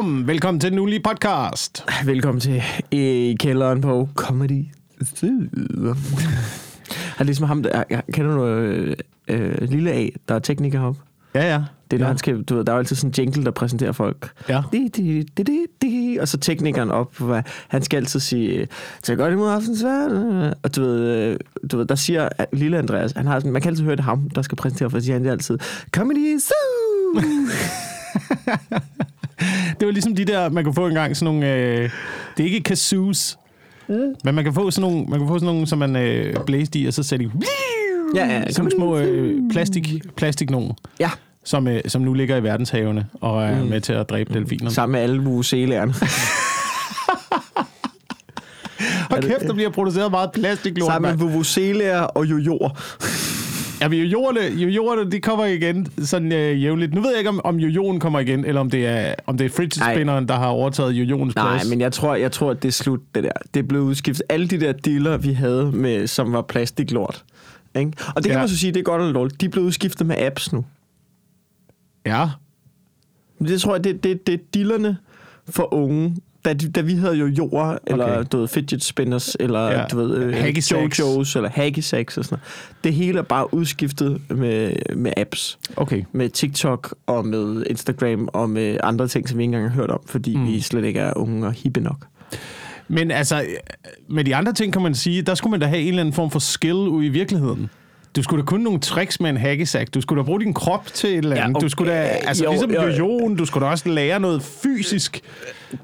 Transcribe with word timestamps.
Bum! 0.00 0.26
Velkommen 0.26 0.60
til 0.60 0.70
den 0.70 0.78
ugenlige 0.78 1.00
podcast. 1.00 1.84
Velkommen 2.04 2.40
til 2.40 2.62
i 2.90 3.36
kælderen 3.40 3.80
på 3.80 4.08
Comedy 4.14 4.64
Zoo. 5.04 5.28
Er 7.18 7.24
ligesom 7.24 7.46
ham, 7.46 7.62
der, 7.62 7.84
kender 8.12 8.36
du 8.36 8.46
øh, 8.46 8.96
øh, 9.28 9.62
Lille 9.62 9.92
A, 9.92 10.08
der 10.28 10.34
er 10.34 10.38
tekniker 10.38 10.78
heroppe? 10.78 11.00
Ja, 11.34 11.52
ja. 11.52 11.62
Det 11.90 11.96
er, 11.96 11.98
når 11.98 12.06
ja. 12.06 12.08
han 12.08 12.18
skal, 12.18 12.42
du 12.42 12.56
ved, 12.56 12.64
der 12.64 12.72
er 12.72 12.76
jo 12.76 12.78
altid 12.78 12.96
sådan 12.96 13.10
en 13.10 13.14
jingle, 13.18 13.44
der 13.44 13.50
præsenterer 13.50 13.92
folk. 13.92 14.30
Ja. 14.48 14.62
Di, 14.72 14.88
di, 14.88 15.22
di, 15.22 15.42
di, 15.42 15.66
di, 15.82 16.18
og 16.20 16.28
så 16.28 16.38
teknikeren 16.38 16.90
op, 16.90 17.18
hvad, 17.18 17.42
han 17.68 17.82
skal 17.82 17.96
altid 17.96 18.20
sige, 18.20 18.68
tag 19.02 19.16
godt 19.16 19.32
imod 19.32 19.50
aftens 19.50 19.84
vejr. 19.84 20.54
Og 20.62 20.76
du 20.76 20.80
ved, 20.80 21.00
øh, 21.00 21.36
du 21.70 21.76
ved, 21.76 21.86
der 21.86 21.94
siger 21.94 22.28
lille 22.52 22.78
Andreas, 22.78 23.12
han 23.12 23.26
har 23.26 23.38
sådan, 23.38 23.52
man 23.52 23.62
kan 23.62 23.68
altid 23.68 23.84
høre 23.84 23.96
det 23.96 24.04
ham, 24.04 24.30
der 24.30 24.42
skal 24.42 24.56
præsentere, 24.56 24.90
for 24.90 25.00
siger 25.00 25.14
han 25.14 25.24
det 25.24 25.30
altid, 25.30 25.58
Comedy 25.92 26.38
Zoo! 26.38 27.22
Det 29.80 29.86
var 29.86 29.92
ligesom 29.92 30.14
de 30.14 30.24
der, 30.24 30.48
man 30.48 30.64
kunne 30.64 30.74
få 30.74 30.86
engang 30.86 31.16
sådan 31.16 31.34
nogle... 31.34 31.54
Øh, 31.54 31.90
det 32.36 32.42
er 32.42 32.44
ikke 32.44 32.60
kazoos, 32.60 33.38
mm. 33.88 34.14
men 34.24 34.34
man 34.34 34.44
kan 34.44 34.54
få 34.54 34.70
sådan 34.70 34.90
nogle, 34.90 35.06
man 35.08 35.18
kan 35.18 35.28
få 35.28 35.38
sådan 35.38 35.46
nogle 35.46 35.66
som 35.66 35.78
man 35.78 35.96
øh, 35.96 36.36
blæste 36.46 36.78
i, 36.78 36.86
og 36.86 36.92
så 36.92 37.02
sætter 37.02 37.28
de... 37.28 37.32
ja, 38.14 38.26
ja, 38.26 38.52
Sådan 38.52 38.70
små 38.70 38.98
øh, 38.98 39.40
plastik, 39.50 40.02
plastik 40.16 40.50
nogen, 40.50 40.72
ja, 41.00 41.10
som, 41.44 41.68
øh, 41.68 41.80
som 41.86 42.02
nu 42.02 42.14
ligger 42.14 42.36
i 42.36 42.42
verdenshavene 42.42 43.06
og 43.20 43.44
er 43.44 43.62
mm. 43.62 43.68
med 43.68 43.80
til 43.80 43.92
at 43.92 44.10
dræbe 44.10 44.34
delfinerne. 44.34 44.70
sammen 44.70 44.92
med 44.92 45.00
alle 45.00 45.20
vuvuzelærerne. 45.22 45.94
Og 49.10 49.22
kæft, 49.22 49.42
der 49.42 49.54
bliver 49.54 49.70
produceret 49.70 50.10
meget 50.10 50.32
plastiklort. 50.32 50.92
sammen 50.92 51.10
med 51.10 51.18
vuvuzelærer 51.18 52.02
og 52.02 52.24
jojoer. 52.30 52.70
Ja, 53.80 53.88
men 53.88 53.98
jojoerne, 53.98 54.40
jojoerne, 54.62 55.10
de 55.10 55.20
kommer 55.20 55.44
igen 55.44 55.86
sådan 55.98 56.32
øh, 56.32 56.62
jævnligt. 56.62 56.94
Nu 56.94 57.00
ved 57.00 57.10
jeg 57.10 57.18
ikke, 57.18 57.28
om, 57.30 57.40
om 57.44 57.56
jojoen 57.56 58.00
kommer 58.00 58.18
igen, 58.20 58.44
eller 58.44 58.60
om 58.60 58.70
det 58.70 58.86
er, 58.86 59.14
om 59.26 59.38
det 59.38 59.44
er 59.44 59.48
fidget-spinneren, 59.50 60.28
der 60.28 60.34
har 60.34 60.46
overtaget 60.48 60.92
jojoens 60.92 61.34
Nej, 61.34 61.56
plads. 61.56 61.70
men 61.70 61.80
jeg 61.80 61.92
tror, 61.92 62.14
jeg 62.14 62.32
tror, 62.32 62.50
at 62.50 62.62
det 62.62 62.68
er 62.68 62.72
slut, 62.72 63.00
det 63.14 63.24
der. 63.24 63.30
Det 63.54 63.68
blev 63.68 63.80
udskiftet. 63.82 64.22
Alle 64.28 64.46
de 64.48 64.60
der 64.60 64.72
diller, 64.72 65.16
vi 65.16 65.32
havde, 65.32 65.72
med, 65.72 66.06
som 66.06 66.32
var 66.32 66.42
plastiklort. 66.42 67.24
Ikke? 67.78 67.92
Og 68.08 68.14
det 68.16 68.24
kan 68.24 68.32
Ja. 68.32 68.38
man 68.38 68.48
så 68.48 68.56
sige, 68.58 68.72
det 68.72 68.80
er 68.80 68.84
godt 68.84 69.02
eller 69.02 69.14
dårligt. 69.14 69.40
De 69.40 69.46
er 69.46 69.50
blevet 69.50 69.66
udskiftet 69.66 70.06
med 70.06 70.16
apps 70.18 70.52
nu. 70.52 70.64
Ja, 72.06 72.28
Men 73.38 73.48
Det 73.48 73.60
tror 73.60 73.74
jeg, 73.74 73.84
det, 73.84 74.04
det, 74.04 74.26
det 74.26 74.34
er 74.34 74.38
dillerne 74.54 74.96
for 75.48 75.74
unge. 75.74 76.16
Da, 76.44 76.54
da 76.54 76.80
vi 76.80 76.94
havde 76.94 77.14
jo 77.14 77.26
jord, 77.26 77.78
eller 77.86 78.04
Okay. 78.18 78.24
du 78.32 78.38
ved, 78.38 78.48
fidget 78.48 78.84
spinners, 78.84 79.36
eller 79.40 79.66
Ja. 79.70 79.84
du 79.86 79.96
ved, 79.96 80.16
øh, 80.16 80.62
sacks. 80.62 81.00
Jojos, 81.00 81.36
eller 81.36 81.50
hacky 81.50 81.78
sacks 81.78 82.18
og 82.18 82.24
sådan 82.24 82.38
noget. 82.38 82.74
Det 82.84 82.94
hele 82.94 83.18
er 83.18 83.22
bare 83.22 83.54
udskiftet 83.54 84.20
med, 84.30 84.72
med 84.96 85.12
apps. 85.16 85.58
okay. 85.76 86.02
Med 86.12 86.28
TikTok 86.28 86.94
og 87.06 87.26
med 87.26 87.64
Instagram 87.70 88.28
og 88.32 88.50
med 88.50 88.76
andre 88.82 89.08
ting, 89.08 89.28
som 89.28 89.38
vi 89.38 89.42
ikke 89.42 89.54
engang 89.56 89.70
har 89.72 89.80
hørt 89.80 89.90
om, 89.90 90.00
fordi 90.06 90.36
Mm. 90.36 90.40
mm. 90.42 90.46
vi 90.48 90.60
slet 90.60 90.84
ikke 90.84 91.00
er 91.00 91.12
unge 91.16 91.46
og 91.46 91.52
hippe 91.52 91.80
nok. 91.80 92.06
Men 92.88 93.10
altså, 93.10 93.44
med 94.08 94.24
de 94.24 94.36
andre 94.36 94.52
ting 94.52 94.72
kan 94.72 94.82
man 94.82 94.94
sige, 94.94 95.22
der 95.22 95.34
skulle 95.34 95.50
man 95.50 95.60
da 95.60 95.66
have 95.66 95.80
en 95.82 95.88
eller 95.88 96.00
anden 96.00 96.12
form 96.12 96.30
for 96.30 96.38
skill 96.38 96.74
ude 96.74 97.06
i 97.06 97.08
virkeligheden. 97.08 97.70
Du 98.16 98.22
skulle 98.22 98.42
da 98.42 98.46
kun 98.46 98.60
nogle 98.60 98.80
tricks 98.80 99.20
med 99.20 99.30
en 99.30 99.36
hackesack. 99.36 99.94
Du 99.94 100.00
skulle 100.00 100.22
da 100.22 100.24
bruge 100.26 100.40
din 100.40 100.54
krop 100.54 100.86
til 100.86 101.10
et 101.10 101.16
eller 101.18 101.36
Ja, 101.36 101.42
andet. 101.42 101.54
Du 101.54 101.58
okay. 101.58 101.68
skulle 101.68 101.92
da, 101.92 101.96
altså 101.98 102.44
Jo, 102.44 102.50
ligesom 102.50 102.70
jo. 102.70 102.82
jojoen, 102.82 103.36
du 103.36 103.44
skulle 103.44 103.66
da 103.66 103.70
også 103.70 103.88
lære 103.88 104.20
noget 104.20 104.42
fysisk, 104.42 105.20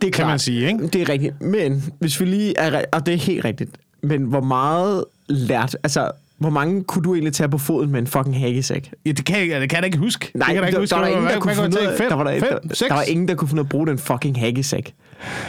Det 0.03 0.13
kan 0.13 0.27
man 0.27 0.39
sige, 0.39 0.67
ikke? 0.69 0.87
Det 0.87 1.03
er 1.03 1.09
rigtigt. 1.09 1.41
Men 1.43 1.85
hvis 1.99 2.21
vi 2.21 2.25
lige 2.25 2.59
er, 2.59 2.83
og 2.93 3.07
det 3.07 3.15
er 3.15 3.19
helt 3.19 3.45
rigtigt, 3.45 3.71
men 4.03 4.23
hvor 4.23 4.41
meget 4.41 5.05
lært, 5.29 5.77
altså 5.83 6.11
hvor 6.41 6.51
mange 6.51 6.85
kunne 6.85 7.05
du 7.05 7.15
egentlig 7.15 7.33
tage 7.33 7.49
på 7.49 7.59
foden 7.59 7.91
med 7.91 8.01
en 8.01 8.07
fucking 8.07 8.39
hackesæk? 8.41 8.93
Ja, 9.07 9.13
det 9.13 9.25
kan 9.25 9.49
jeg, 9.49 9.61
det 9.61 9.71
kan 9.71 9.77
jeg 9.77 9.83
da 9.83 9.87
ikke 9.87 9.99
huske. 9.99 10.31
Nej, 10.35 10.47
det 10.47 10.55
kan 10.55 10.63
da 10.63 10.67
ikke 10.67 10.75
der, 10.77 10.81
huske. 10.81 10.95
der, 10.95 11.01
var 11.01 11.07
ingen, 11.07 11.25
der 11.25 11.41
kunne 11.41 11.55
finde 11.55 11.95
Fem? 11.99 12.09
der, 12.09 12.15
var 12.15 12.25
der, 12.25 12.41
Fem? 12.41 12.49
der, 12.63 12.87
der 12.89 12.95
var 12.95 13.03
ingen, 13.03 13.29
der 13.29 13.35
kunne 13.35 13.49
finde 13.49 13.61
at 13.61 13.69
bruge 13.69 13.87
den 13.87 13.99
fucking 13.99 14.41
hackesæk. 14.41 14.95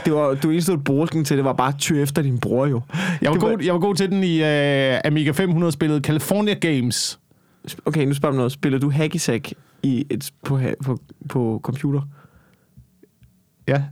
Det 0.05 0.13
var, 0.13 0.33
du 0.33 0.49
eneste, 0.49 0.71
du 0.71 0.77
brugte 0.77 1.23
til, 1.23 1.37
det 1.37 1.45
var 1.45 1.53
bare 1.53 1.73
at 1.91 1.91
efter 1.91 2.21
din 2.21 2.39
bror 2.39 2.65
jo. 2.65 2.81
Jeg 3.21 3.29
var, 3.29 3.33
Det 3.33 3.41
god, 3.41 3.63
jeg 3.63 3.73
var 3.73 3.79
god 3.79 3.95
til 3.95 4.11
den 4.11 4.23
i 4.23 4.41
uh, 4.41 4.99
Amiga 5.05 5.31
500-spillet 5.31 6.03
California 6.03 6.53
Games. 6.53 7.19
Okay, 7.85 8.05
nu 8.05 8.13
spørger 8.13 8.33
jeg 8.33 8.37
noget. 8.37 8.51
Spiller 8.51 8.79
du 8.79 8.89
hackesæk 8.89 9.53
i 9.83 10.05
et, 10.09 10.31
på, 10.45 10.59
på, 10.83 10.97
på 11.29 11.59
computer? 11.63 12.01
Ja. 13.67 13.83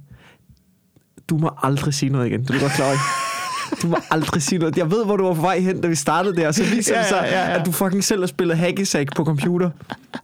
Du 1.30 1.38
må 1.38 1.50
aldrig 1.64 1.94
sige 1.94 2.10
noget 2.10 2.28
igen. 2.28 2.44
Du 2.44 2.54
er 2.54 2.60
godt 2.60 2.72
klar? 2.72 2.94
Du 3.82 3.88
må 3.88 3.98
aldrig 4.12 4.42
sige 4.42 4.60
noget. 4.60 4.78
Jeg 4.78 4.92
ved, 4.92 5.06
hvor 5.06 5.18
du 5.18 5.24
var 5.26 5.34
på 5.34 5.42
vej 5.42 5.60
hen, 5.60 5.82
da 5.82 5.88
vi 5.88 5.96
startede 5.96 6.36
der. 6.36 6.52
Så 6.52 6.64
viser 6.64 6.96
Ja, 6.96 7.00
det 7.02 7.08
sig, 7.10 7.28
ja, 7.32 7.40
ja, 7.40 7.50
ja. 7.52 7.60
at 7.60 7.66
du 7.66 7.72
fucking 7.72 8.04
selv 8.04 8.20
har 8.22 8.28
spillet 8.28 8.58
hackesæk 8.58 9.16
på 9.16 9.26
computer. 9.26 9.70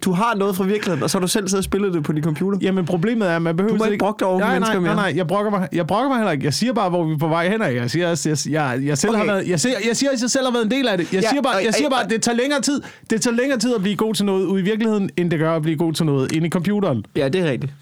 Du 0.05 0.11
har 0.11 0.35
noget 0.35 0.55
fra 0.55 0.63
virkeligheden, 0.63 1.03
og 1.03 1.09
så 1.09 1.17
har 1.17 1.21
du 1.21 1.27
selv 1.27 1.47
siddet 1.47 1.57
og 1.57 1.63
spillet 1.63 1.93
det 1.93 2.03
på 2.03 2.11
din 2.11 2.23
computer. 2.23 2.59
Jamen, 2.61 2.85
problemet 2.85 3.29
er, 3.29 3.35
at 3.35 3.41
man 3.41 3.55
behøver 3.57 3.77
Du 3.77 3.83
må 3.83 3.85
ikke 3.85 3.97
brokke 3.99 4.19
dig 4.19 4.27
over 4.27 4.39
nej, 4.39 4.47
nej, 4.47 4.55
mennesker 4.55 4.79
nej, 4.79 4.83
mere. 4.87 4.95
nej, 4.95 5.13
jeg 5.15 5.27
brokker, 5.27 5.51
mig, 5.51 5.67
jeg 5.73 5.87
brokker 5.87 6.09
mig 6.09 6.17
heller 6.17 6.31
ikke. 6.31 6.45
Jeg 6.45 6.53
siger 6.53 6.73
bare, 6.73 6.89
hvor 6.89 7.03
vi 7.05 7.13
er 7.13 7.17
på 7.17 7.27
vej 7.27 7.49
hen. 7.49 7.61
Jeg 7.61 7.91
siger, 7.91 8.09
også, 8.09 8.29
jeg, 8.29 8.51
jeg, 8.51 8.79
jeg, 8.85 8.97
selv 8.97 9.09
Okay. 9.09 9.19
har 9.19 9.25
været, 9.25 9.47
jeg, 9.49 9.59
siger, 9.59 9.75
jeg 9.87 9.97
siger, 9.97 10.09
jeg 10.21 10.29
selv 10.29 10.45
har 10.45 10.51
været 10.53 10.65
en 10.65 10.71
del 10.71 10.87
af 10.87 10.97
det. 10.97 11.13
Jeg 11.13 11.21
Ja, 11.23 11.29
siger 11.29 11.41
bare, 11.41 11.55
og- 11.55 11.65
jeg 11.65 11.73
siger 11.73 11.87
og- 11.87 11.91
bare 11.91 12.03
at 12.03 12.09
det 12.09 12.21
tager 12.21 12.35
længere 12.35 12.61
tid. 12.61 12.81
Det 13.09 13.21
tager 13.21 13.35
længere 13.35 13.59
tid 13.59 13.75
at 13.75 13.81
blive 13.81 13.95
god 13.95 14.13
til 14.13 14.25
noget 14.25 14.45
ude 14.45 14.61
i 14.61 14.63
virkeligheden, 14.63 15.09
end 15.17 15.31
det 15.31 15.39
gør 15.39 15.55
at 15.55 15.61
blive 15.61 15.77
god 15.77 15.93
til 15.93 16.05
noget 16.05 16.31
inde 16.31 16.47
i 16.47 16.49
computeren. 16.49 17.05
Ja, 17.15 17.29
det 17.29 17.41
er 17.41 17.49
rigtigt. 17.51 17.73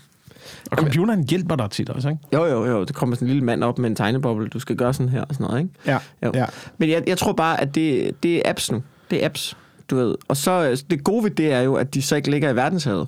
Og 0.74 0.84
computeren 0.84 1.24
hjælper 1.30 1.56
dig 1.56 1.72
tit 1.72 1.90
også, 1.90 2.10
ikke? 2.10 2.22
Jo, 2.34 2.46
jo, 2.46 2.66
jo. 2.66 2.84
Det 2.84 2.96
kommer 2.96 3.16
sådan 3.16 3.26
en 3.26 3.30
lille 3.30 3.46
mand 3.46 3.64
op 3.64 3.80
med 3.80 3.90
en 3.90 3.96
tegneboble. 3.96 4.48
Du 4.48 4.60
skal 4.60 4.76
gøre 4.76 4.94
sådan 4.94 5.10
her 5.10 5.22
og 5.22 5.36
sådan 5.36 5.48
noget, 5.48 5.60
ikke? 5.62 5.74
Ja. 5.88 5.98
Jo. 6.26 6.32
ja. 6.34 6.46
Men 6.78 6.90
jeg, 6.90 7.04
jeg 7.08 7.18
tror 7.18 7.34
bare, 7.34 7.62
at 7.62 7.76
det, 7.76 8.12
det 8.24 8.36
er 8.38 8.42
apps 8.50 8.72
nu. 8.72 8.84
Det 9.12 9.22
er 9.22 9.26
apps, 9.26 9.58
du 9.90 9.96
ved. 9.96 10.16
Og 10.28 10.38
så 10.38 10.52
øh, 10.70 10.78
det 10.90 11.04
gode 11.04 11.24
ved 11.24 11.32
det 11.32 11.52
er 11.52 11.62
jo, 11.62 11.76
at 11.76 11.94
de 11.94 12.02
så 12.02 12.16
ikke 12.16 12.32
ligger 12.32 12.50
i 12.50 12.56
verdenshavet 12.56 13.08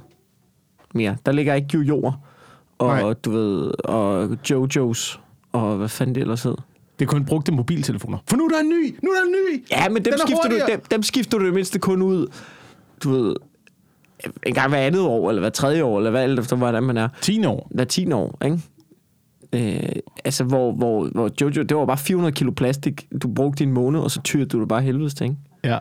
mere. 0.93 1.17
Der 1.25 1.31
ligger 1.31 1.53
ikke 1.53 1.67
jojoer 1.73 2.13
og 2.77 2.87
Nej. 2.87 3.13
du 3.13 3.31
ved, 3.31 3.71
og 3.85 4.37
jojos 4.49 5.19
og 5.51 5.75
hvad 5.77 5.89
fanden 5.89 6.15
det 6.15 6.21
ellers 6.21 6.43
hed. 6.43 6.55
Det 6.99 7.05
er 7.05 7.09
kun 7.09 7.25
brugte 7.25 7.51
mobiltelefoner. 7.51 8.17
For 8.29 8.37
nu 8.37 8.45
er 8.45 8.49
der 8.49 8.59
en 8.59 8.69
ny! 8.69 8.95
Nu 9.03 9.09
er 9.09 9.15
der 9.15 9.25
en 9.25 9.31
ny! 9.31 9.65
Ja, 9.71 9.89
men 9.89 10.05
dem 10.05 10.13
er 10.13 10.17
skifter, 10.17 10.49
du, 10.49 10.71
dem, 10.71 10.81
dem 10.91 11.03
skifter 11.03 11.37
du 11.37 11.45
det 11.45 11.53
mindste 11.53 11.79
kun 11.79 12.01
ud, 12.01 12.27
du 13.03 13.11
ved, 13.11 13.35
en 14.45 14.53
gang 14.53 14.69
hver 14.69 14.77
andet 14.79 15.01
år, 15.01 15.29
eller 15.29 15.39
hver 15.39 15.49
tredje 15.49 15.83
år, 15.83 15.97
eller 15.97 16.11
hvad 16.11 16.21
alt 16.23 16.39
efter, 16.39 16.55
hvordan 16.55 16.83
man 16.83 16.97
er. 16.97 17.07
10 17.21 17.45
år. 17.45 17.67
hver 17.71 17.83
10 17.83 18.11
år, 18.11 18.37
ikke? 18.45 18.59
Øh, 19.53 19.89
altså, 20.25 20.43
hvor, 20.43 20.71
hvor, 20.71 21.09
hvor 21.11 21.29
Jojo, 21.41 21.63
det 21.63 21.77
var 21.77 21.85
bare 21.85 21.97
400 21.97 22.31
kilo 22.35 22.51
plastik, 22.51 23.07
du 23.21 23.27
brugte 23.27 23.63
i 23.63 23.67
en 23.67 23.73
måned, 23.73 23.99
og 23.99 24.11
så 24.11 24.21
tyrede 24.21 24.45
du 24.45 24.59
det 24.59 24.67
bare 24.67 24.81
helvedes 24.81 25.21
ikke? 25.21 25.35
Ja. 25.63 25.77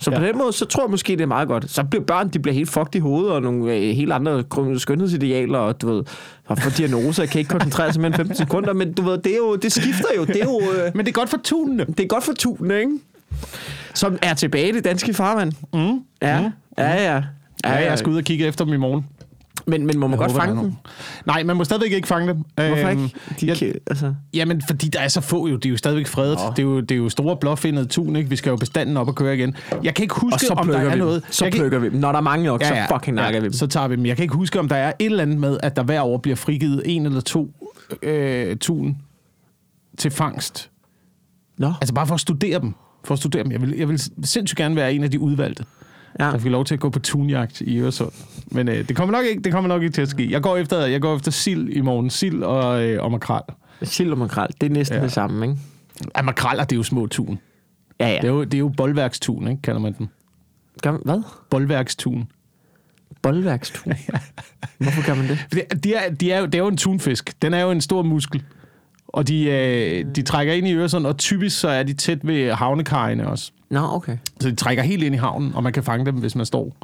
Så 0.00 0.10
Ja. 0.10 0.18
på 0.18 0.24
den 0.24 0.38
måde, 0.38 0.52
så 0.52 0.64
tror 0.64 0.82
jeg 0.84 0.90
måske, 0.90 1.12
det 1.12 1.20
er 1.20 1.26
meget 1.26 1.48
godt. 1.48 1.70
Så 1.70 1.84
bliver 1.84 2.04
børn, 2.04 2.28
de 2.28 2.38
bliver 2.38 2.54
helt 2.54 2.70
fucked 2.70 2.94
i 2.94 2.98
hovedet, 2.98 3.32
og 3.32 3.42
nogle 3.42 3.74
øh, 3.74 3.80
helt 3.82 4.12
andre 4.12 4.44
skønhedsidealer, 4.78 5.58
og 5.58 5.80
du 5.82 5.92
ved, 5.94 6.02
og 6.46 6.58
for 6.58 6.70
diagnoser, 6.70 7.26
kan 7.26 7.38
ikke 7.38 7.48
koncentrere 7.48 7.92
sig 7.92 8.00
mere 8.00 8.06
end 8.06 8.14
15 8.16 8.36
sekunder, 8.36 8.72
men 8.72 8.92
du 8.92 9.02
ved, 9.02 9.18
det, 9.18 9.32
er 9.32 9.36
jo, 9.36 9.56
det 9.56 9.72
skifter 9.72 10.08
jo, 10.16 10.24
det 10.24 10.36
er 10.42 10.44
jo, 10.44 10.60
øh, 10.60 10.90
Men 10.94 11.06
det 11.06 11.12
er 11.12 11.14
godt 11.20 11.28
for 11.28 11.38
tunene. 11.44 11.84
det 11.84 12.00
er 12.00 12.06
godt 12.06 12.24
for 12.24 12.32
tunen, 12.32 12.70
ikke? 12.70 12.98
Som 13.94 14.18
er 14.22 14.34
tilbage 14.34 14.68
i 14.68 14.72
det 14.72 14.84
danske 14.84 15.14
farvand. 15.14 15.52
Mm. 15.74 16.00
Ja, 16.22 16.40
Mm. 16.40 16.52
ja, 16.78 17.14
ja. 17.14 17.22
Ja, 17.72 17.88
jeg 17.90 17.98
skal 17.98 18.10
ud 18.12 18.16
og 18.16 18.24
kigge 18.24 18.46
efter 18.46 18.64
dem 18.64 18.74
i 18.74 18.76
morgen. 18.76 19.06
Men, 19.68 19.86
men 19.86 19.98
må 19.98 20.06
man 20.06 20.10
Jeg 20.10 20.18
godt 20.18 20.32
håber, 20.32 20.44
fange 20.44 20.62
dem? 20.62 20.72
Nej, 21.26 21.42
man 21.42 21.56
må 21.56 21.64
stadigvæk 21.64 21.92
ikke 21.92 22.08
fange 22.08 22.28
dem. 22.28 22.36
Hvorfor 22.54 22.88
Øhm, 22.88 23.02
ikke? 23.04 23.14
De, 23.40 23.46
jeg- 23.46 23.56
kan, 23.56 23.74
altså, 23.86 24.14
Jamen, 24.34 24.62
fordi 24.68 24.88
der 24.88 25.00
er 25.00 25.08
så 25.08 25.20
få 25.20 25.48
jo. 25.48 25.56
Det 25.56 25.64
er 25.66 25.70
jo 25.70 25.76
stadigvæk 25.76 26.06
fredet. 26.06 26.38
Nå. 26.38 26.50
Det 26.50 26.58
er 26.58 26.62
jo, 26.62 26.80
det 26.80 26.90
er 26.90 26.96
jo 26.96 27.08
store 27.08 27.36
blåfindede 27.36 27.86
tun, 27.86 28.16
ikke? 28.16 28.30
Vi 28.30 28.36
skal 28.36 28.50
jo 28.50 28.56
bestanden 28.56 28.96
op 28.96 29.08
og 29.08 29.14
køre 29.14 29.34
igen. 29.36 29.56
Jeg 29.82 29.94
kan 29.94 30.02
ikke 30.02 30.14
huske, 30.14 30.50
om 30.50 30.66
der 30.66 30.78
er 30.78 30.90
vi 30.90 30.96
noget... 30.98 31.22
Så 31.30 31.44
jeg 31.44 31.52
kan, 31.52 31.60
plukker 31.60 31.78
vi 31.78 31.88
dem. 31.88 31.98
Når 32.00 32.12
der 32.12 32.18
er 32.18 32.22
mange 32.22 32.44
nok, 32.44 32.62
så 32.64 32.74
fucking 32.92 33.14
nakker 33.14 33.40
vi 33.40 33.44
dem. 33.44 33.52
Så 33.52 33.66
tager 33.66 33.88
vi 33.88 33.96
dem. 33.96 34.06
Jeg 34.06 34.16
kan 34.16 34.22
ikke 34.22 34.34
huske, 34.34 34.58
om 34.60 34.68
der 34.68 34.76
er 34.76 34.92
et 34.98 35.06
eller 35.06 35.22
andet 35.22 35.38
med, 35.38 35.58
at 35.62 35.76
der 35.76 35.82
hver 35.82 36.02
år 36.02 36.18
bliver 36.18 36.36
frigivet 36.36 36.82
en 36.84 37.06
eller 37.06 37.20
to 37.20 37.50
øh, 38.02 38.56
tun 38.56 38.96
til 39.98 40.10
fangst. 40.10 40.70
Nå, 41.58 41.72
Altså 41.80 41.94
bare 41.94 42.06
for 42.06 42.14
at 42.14 42.20
studere 42.20 42.60
dem. 42.60 42.74
For 43.04 43.12
at 43.14 43.18
studere 43.18 43.42
dem. 43.44 43.52
Jeg 43.52 43.60
vil, 43.62 43.74
jeg 43.78 43.88
vil 43.88 44.00
sindssygt 44.24 44.56
gerne 44.58 44.76
være 44.76 44.94
en 44.94 45.04
af 45.04 45.10
de 45.10 45.20
udvalgte, 45.20 45.64
ja. 46.20 46.24
der 46.24 46.38
fik 46.38 46.50
lov 46.50 46.64
til 46.64 46.74
at 46.74 46.80
gå 46.80 46.90
på 46.90 46.98
tunjagt 46.98 47.60
i 47.60 47.78
Øresund. 47.78 48.12
Men 48.46 48.68
øh, 48.68 48.88
det 48.88 48.96
kommer 48.96 49.12
nok 49.12 49.24
ikke, 49.24 49.42
det 49.42 49.52
kommer 49.52 49.68
nok 49.68 49.82
ikke 49.82 49.92
til 49.94 50.02
at 50.02 50.08
ske. 50.08 50.30
Jeg 50.30 50.42
går 50.42 50.56
efter, 50.56 50.86
jeg 50.86 51.00
går 51.00 51.16
efter 51.16 51.30
sild 51.30 51.68
i 51.68 51.80
morgen. 51.80 52.10
Sild 52.10 52.42
og, 52.42 52.84
øh, 52.84 53.02
og 53.02 53.10
makrel. 53.12 53.42
Sild 53.82 54.10
og 54.12 54.18
makrel, 54.18 54.48
det 54.60 54.66
er 54.66 54.70
næsten 54.70 54.94
Ja. 54.94 55.00
ja. 55.00 55.04
det 55.04 55.12
samme, 55.12 55.46
ikke? 55.46 55.58
Ja, 56.16 56.22
makreller, 56.22 56.64
det 56.64 56.72
er 56.72 56.76
jo 56.76 56.82
små 56.82 57.06
tun. 57.06 57.38
Ja, 58.00 58.04
Det 58.06 58.12
er 58.14 58.20
ja. 58.22 58.28
jo, 58.28 58.44
det 58.44 58.54
er 58.54 58.58
jo 58.58 58.68
boldværkstun, 58.76 59.48
ikke, 59.48 59.62
kalder 59.62 59.80
man 59.80 59.92
den. 59.98 60.08
Gør, 60.82 60.98
hvad? 61.04 61.22
Boldværkstun. 61.50 62.28
Boldværkstun. 63.22 63.92
Hvorfor 64.78 65.06
gør 65.06 65.14
man 65.14 65.28
det? 65.28 65.38
Det, 65.52 65.84
de 65.84 65.94
er, 65.94 66.10
de 66.14 66.32
er 66.32 66.38
jo, 66.38 66.46
det 66.46 66.54
er 66.54 66.58
jo 66.58 66.68
en 66.68 66.76
tunfisk. 66.76 67.42
Den 67.42 67.54
er 67.54 67.60
jo 67.60 67.70
en 67.70 67.80
stor 67.80 68.02
muskel. 68.02 68.42
Og 69.08 69.28
de, 69.28 69.44
øh, 69.44 70.04
de 70.16 70.22
trækker 70.22 70.54
ind 70.54 70.68
i 70.68 70.74
Øresund, 70.74 71.06
og 71.06 71.16
typisk 71.18 71.60
så 71.60 71.68
er 71.68 71.82
de 71.82 71.94
tæt 71.94 72.18
ved 72.26 72.52
havnekajene 72.52 73.28
også. 73.28 73.52
Nå, 73.70 73.80
okay. 73.94 74.16
Så 74.40 74.50
de 74.50 74.54
trækker 74.56 74.82
helt 74.82 75.02
ind 75.02 75.14
i 75.14 75.18
havnen, 75.18 75.54
og 75.54 75.62
man 75.62 75.72
kan 75.72 75.82
fange 75.82 76.06
dem, 76.06 76.14
hvis 76.14 76.34
man 76.36 76.46
står, 76.46 76.76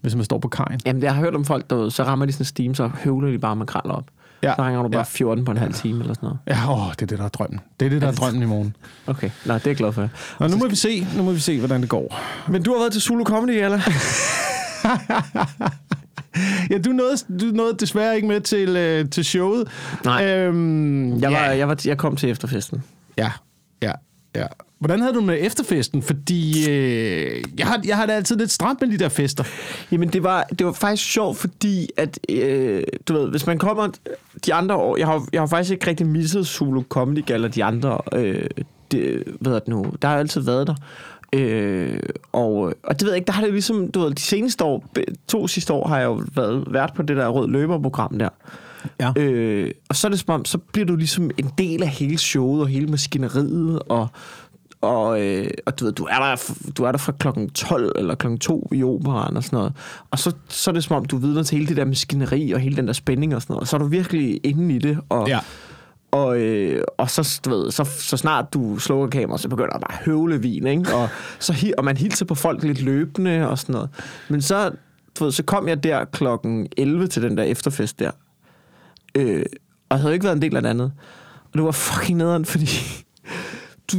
hvis 0.00 0.14
man 0.14 0.24
står 0.24 0.38
på 0.38 0.48
kajen. 0.48 0.80
Jamen, 0.86 1.02
jeg 1.02 1.14
har 1.14 1.20
hørt 1.22 1.34
om 1.34 1.44
folk, 1.44 1.70
der 1.70 1.88
så 1.88 2.02
rammer 2.04 2.26
de 2.26 2.32
sådan 2.32 2.42
en 2.42 2.46
steam, 2.46 2.74
så 2.74 2.90
høvler 3.04 3.30
de 3.30 3.38
bare 3.38 3.56
makreller 3.56 3.94
op. 3.94 4.04
Ja. 4.42 4.54
Så 4.56 4.62
ringer 4.64 4.82
du 4.82 4.88
bare 4.88 4.98
Ja. 4.98 5.04
14 5.04 5.44
på 5.44 5.50
en 5.50 5.56
halv 5.56 5.74
time 5.74 6.00
eller 6.00 6.14
sådan 6.14 6.26
noget. 6.26 6.38
Ja, 6.46 6.72
åh, 6.72 6.90
det 6.92 7.02
er 7.02 7.06
det, 7.06 7.18
der 7.18 7.24
er 7.24 7.28
drømmen. 7.28 7.60
Det 7.80 7.86
er 7.86 7.90
det, 7.90 8.02
der 8.02 8.08
er 8.08 8.12
drømmen 8.12 8.42
i 8.42 8.46
morgen. 8.46 8.76
Okay, 9.06 9.30
Nå, 9.46 9.54
det 9.54 9.66
er 9.66 9.70
jeg 9.70 9.76
glad 9.76 9.92
for. 9.92 10.08
Og 10.38 10.50
nu 10.50 10.56
må 10.56 10.68
vi 10.68 10.76
se, 10.76 11.06
nu 11.16 11.22
må 11.22 11.32
vi 11.32 11.38
se, 11.40 11.58
hvordan 11.58 11.80
det 11.80 11.88
går. 11.90 12.20
Men 12.48 12.62
du 12.62 12.72
har 12.72 12.78
været 12.78 12.92
til 12.92 13.02
Zulu 13.02 13.24
Comedy, 13.24 13.50
eller? 13.50 13.80
ja, 16.70 16.78
du 16.78 16.90
nåede, 16.90 17.16
du 17.40 17.44
nåede 17.56 17.76
desværre 17.80 18.16
ikke 18.16 18.28
med 18.28 18.40
til, 18.40 18.68
øh, 18.76 19.10
til 19.10 19.24
showet. 19.24 19.68
Nej. 20.04 20.26
Øhm, 20.26 21.20
Jeg, 21.20 21.32
var, 21.32 21.38
ja, 21.38 21.56
jeg, 21.56 21.68
var, 21.68 21.76
jeg 21.84 21.98
kom 21.98 22.16
til 22.16 22.30
efterfesten. 22.30 22.82
ja, 23.16 23.30
ja, 23.82 23.92
ja. 24.34 24.46
Hvordan 24.78 25.00
havde 25.00 25.14
du 25.14 25.20
med 25.20 25.38
efterfesten? 25.40 26.02
Fordi 26.02 26.70
øh, 26.70 27.44
jeg, 27.58 27.66
har, 27.66 27.80
jeg 27.84 27.96
har 27.96 28.06
det 28.06 28.12
altid 28.12 28.36
lidt 28.36 28.50
stramt 28.50 28.80
med 28.80 28.88
de 28.90 28.98
der 28.98 29.08
fester. 29.08 29.44
Jamen, 29.92 30.08
det 30.08 30.22
var, 30.22 30.42
det 30.58 30.66
var 30.66 30.72
faktisk 30.72 31.12
sjovt, 31.12 31.38
fordi 31.38 31.88
at, 31.96 32.18
øh, 32.28 32.82
du 33.08 33.12
ved, 33.12 33.30
hvis 33.30 33.46
man 33.46 33.58
kommer 33.58 33.88
de 34.46 34.54
andre 34.54 34.74
år, 34.74 34.96
jeg 34.96 35.06
har, 35.06 35.28
jeg 35.32 35.40
har 35.40 35.46
faktisk 35.46 35.72
ikke 35.72 35.86
rigtig 35.86 36.06
misset 36.06 36.46
Zulu 36.46 36.82
Comedy 36.88 37.26
Gala 37.26 37.48
de 37.48 37.64
andre, 37.64 37.98
øh, 38.12 38.46
det, 38.92 39.24
hvad 39.40 39.52
er 39.52 39.58
det 39.58 39.68
nu, 39.68 39.86
der 40.02 40.08
har 40.08 40.16
altid 40.16 40.40
været 40.40 40.66
der. 40.66 40.74
Øh, 41.32 41.98
og, 42.32 42.74
og 42.82 43.00
det 43.00 43.02
ved 43.02 43.08
jeg 43.08 43.16
ikke, 43.16 43.26
der 43.26 43.32
har 43.32 43.42
det 43.42 43.52
ligesom, 43.52 43.90
du 43.90 44.00
ved, 44.00 44.10
de 44.10 44.20
seneste 44.20 44.64
år, 44.64 44.84
to 45.28 45.46
sidste 45.46 45.72
år 45.72 45.88
har 45.88 45.98
jeg 45.98 46.06
jo 46.06 46.22
været 46.34 46.64
vært 46.70 46.92
på 46.94 47.02
det 47.02 47.16
der 47.16 47.28
rød 47.28 47.48
løber-program 47.48 48.18
der. 48.18 48.28
Ja. 49.00 49.12
Øh, 49.16 49.70
og 49.88 49.96
så 49.96 50.06
er 50.06 50.10
det 50.10 50.20
som 50.20 50.34
om, 50.34 50.44
så 50.44 50.58
bliver 50.58 50.86
du 50.86 50.96
ligesom 50.96 51.30
en 51.38 51.50
del 51.58 51.82
af 51.82 51.88
hele 51.88 52.18
showet 52.18 52.60
og 52.62 52.68
hele 52.68 52.86
maskineriet, 52.86 53.78
og, 53.88 54.08
og, 54.80 55.20
øh, 55.22 55.50
og 55.66 55.80
du 55.80 55.84
ved, 55.84 55.92
du 55.92 56.04
er, 56.04 56.18
der, 56.18 56.52
du 56.78 56.84
er 56.84 56.92
der 56.92 56.98
fra 56.98 57.12
klokken 57.12 57.50
12 57.50 57.92
eller 57.96 58.14
klokken 58.14 58.38
2 58.38 58.68
i 58.72 58.82
operaen 58.82 59.36
og 59.36 59.44
sådan 59.44 59.56
noget. 59.56 59.72
Og 60.10 60.18
så, 60.18 60.32
så 60.48 60.70
er 60.70 60.72
det 60.72 60.84
som 60.84 60.96
om, 60.96 61.04
du 61.04 61.16
er 61.16 61.20
vidner 61.20 61.42
til 61.42 61.56
hele 61.58 61.68
det 61.68 61.76
der 61.76 61.84
maskineri 61.84 62.50
og 62.52 62.60
hele 62.60 62.76
den 62.76 62.86
der 62.86 62.92
spænding 62.92 63.34
og 63.34 63.42
sådan 63.42 63.52
noget. 63.52 63.60
Og 63.60 63.68
så 63.68 63.76
er 63.76 63.78
du 63.80 63.86
virkelig 63.86 64.40
inde 64.44 64.74
i 64.74 64.78
det. 64.78 64.98
Og, 65.08 65.28
Ja. 65.28 65.38
og, 66.10 66.38
øh, 66.40 66.82
og 66.98 67.10
så, 67.10 67.40
du 67.44 67.50
ved, 67.50 67.70
så, 67.70 67.84
så 67.84 68.16
snart 68.16 68.52
du 68.54 68.78
slukker 68.78 69.08
kameraet, 69.08 69.40
så 69.40 69.48
begynder 69.48 69.70
der 69.70 69.78
bare 69.78 69.92
at 69.98 70.04
høvle 70.04 70.42
vin, 70.42 70.66
ikke? 70.66 70.94
Og, 70.94 71.08
så, 71.38 71.72
og 71.78 71.84
man 71.84 71.96
hilser 71.96 72.24
på 72.24 72.34
folk 72.34 72.62
lidt 72.62 72.82
løbende 72.82 73.48
og 73.48 73.58
sådan 73.58 73.72
noget. 73.72 73.88
Men 74.28 74.42
så, 74.42 74.70
du 75.18 75.24
ved, 75.24 75.32
så 75.32 75.42
kom 75.42 75.68
jeg 75.68 75.82
der 75.82 76.04
klokken 76.04 76.66
11 76.76 77.06
til 77.06 77.22
den 77.22 77.36
der 77.36 77.42
efterfest 77.42 77.98
der. 77.98 78.10
Øh, 79.14 79.44
og 79.88 79.96
jeg 79.96 80.00
havde 80.00 80.14
ikke 80.14 80.24
været 80.24 80.36
en 80.36 80.42
del 80.42 80.56
af 80.56 80.62
det 80.62 80.68
andet. 80.68 80.92
Og 81.44 81.54
det 81.54 81.62
var 81.62 81.70
fucking 81.70 82.18
nederen, 82.18 82.44
fordi... 82.44 82.68
Du, 83.92 83.96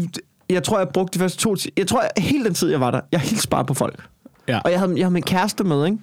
jeg 0.50 0.64
tror, 0.64 0.78
jeg 0.78 0.90
brugte 0.90 1.20
de 1.20 1.24
første 1.24 1.38
to 1.40 1.56
Jeg 1.78 1.88
tror, 1.88 2.02
jeg, 2.02 2.24
hele 2.24 2.46
den 2.46 2.54
tid, 2.54 2.70
jeg 2.70 2.80
var 2.80 2.92
der, 2.92 3.02
jeg 3.12 3.20
hilste 3.20 3.48
bare 3.48 3.66
på 3.66 3.74
folk. 3.74 4.08
Ja. 4.48 4.60
Og 4.60 4.72
jeg 4.72 4.80
havde, 4.80 4.94
jeg 4.96 5.06
havde 5.06 5.14
min 5.14 5.24
kæreste 5.24 5.64
med, 5.64 5.86
ikke? 5.86 5.98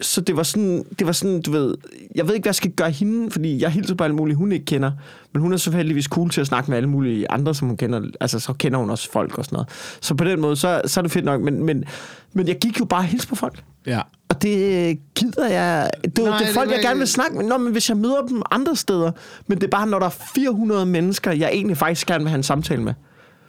Så 0.00 0.20
det 0.20 0.36
var 0.36 0.42
sådan, 0.42 0.84
det 0.98 1.06
var 1.06 1.12
sådan, 1.12 1.42
du 1.42 1.50
ved, 1.50 1.74
jeg 2.14 2.26
ved 2.26 2.34
ikke, 2.34 2.44
hvad 2.44 2.50
jeg 2.50 2.54
skal 2.54 2.70
gøre 2.70 2.90
hende, 2.90 3.30
fordi 3.30 3.62
jeg 3.62 3.70
hilser 3.70 3.94
på 3.94 4.04
alle 4.04 4.16
mulige, 4.16 4.36
hun 4.36 4.52
ikke 4.52 4.64
kender. 4.64 4.92
Men 5.32 5.42
hun 5.42 5.52
er 5.52 5.56
selvfølgelig 5.56 6.04
cool 6.04 6.30
til 6.30 6.40
at 6.40 6.46
snakke 6.46 6.70
med 6.70 6.76
alle 6.76 6.88
mulige 6.88 7.30
andre, 7.30 7.54
som 7.54 7.68
hun 7.68 7.76
kender. 7.76 8.02
Altså, 8.20 8.38
så 8.38 8.52
kender 8.52 8.78
hun 8.78 8.90
også 8.90 9.10
folk 9.12 9.38
og 9.38 9.44
sådan 9.44 9.56
noget. 9.56 9.68
Så 10.00 10.14
på 10.14 10.24
den 10.24 10.40
måde, 10.40 10.56
så, 10.56 10.82
så 10.86 11.00
er 11.00 11.02
det 11.02 11.12
fedt 11.12 11.24
nok. 11.24 11.40
Men, 11.40 11.64
men, 11.64 11.84
men 12.32 12.48
jeg 12.48 12.58
gik 12.58 12.80
jo 12.80 12.84
bare 12.84 13.00
og 13.00 13.04
hilste 13.04 13.28
på 13.28 13.34
folk. 13.34 13.62
Ja. 13.86 14.00
Og 14.28 14.42
det 14.42 14.98
gider 15.14 15.48
jeg... 15.48 15.90
Det, 16.04 16.18
Nej, 16.18 16.24
det 16.24 16.32
er 16.34 16.38
det 16.46 16.54
folk, 16.54 16.68
var- 16.68 16.74
jeg 16.74 16.82
gerne 16.84 16.98
vil 16.98 17.08
snakke 17.08 17.36
med. 17.36 17.44
Nå, 17.44 17.58
men 17.58 17.72
hvis 17.72 17.88
jeg 17.88 17.96
møder 17.96 18.20
dem 18.28 18.42
andre 18.50 18.76
steder, 18.76 19.10
men 19.46 19.58
det 19.58 19.64
er 19.64 19.70
bare, 19.70 19.86
når 19.86 19.98
der 19.98 20.06
er 20.06 20.16
400 20.34 20.86
mennesker, 20.86 21.32
jeg 21.32 21.50
egentlig 21.52 21.76
faktisk 21.76 22.06
gerne 22.06 22.24
vil 22.24 22.28
have 22.28 22.36
en 22.36 22.42
samtale 22.42 22.82
med, 22.82 22.94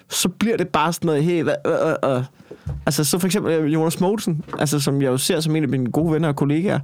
så 0.09 0.29
bliver 0.29 0.57
det 0.57 0.67
bare 0.67 0.93
sådan 0.93 1.05
noget, 1.05 1.23
hey, 1.23 1.43
hvad, 1.43 1.55
øh, 1.67 1.73
øh, 2.11 2.17
øh. 2.17 2.23
Altså, 2.85 3.03
så 3.03 3.19
for 3.19 3.27
eksempel 3.27 3.51
øh, 3.53 3.73
Jonas 3.73 3.99
Mogensen, 3.99 4.43
altså, 4.59 4.79
som 4.79 5.01
jeg 5.01 5.07
jo 5.07 5.17
ser 5.17 5.39
som 5.39 5.55
en 5.55 5.63
af 5.63 5.69
mine 5.69 5.91
gode 5.91 6.13
venner 6.13 6.27
og 6.27 6.35
kollegaer. 6.35 6.79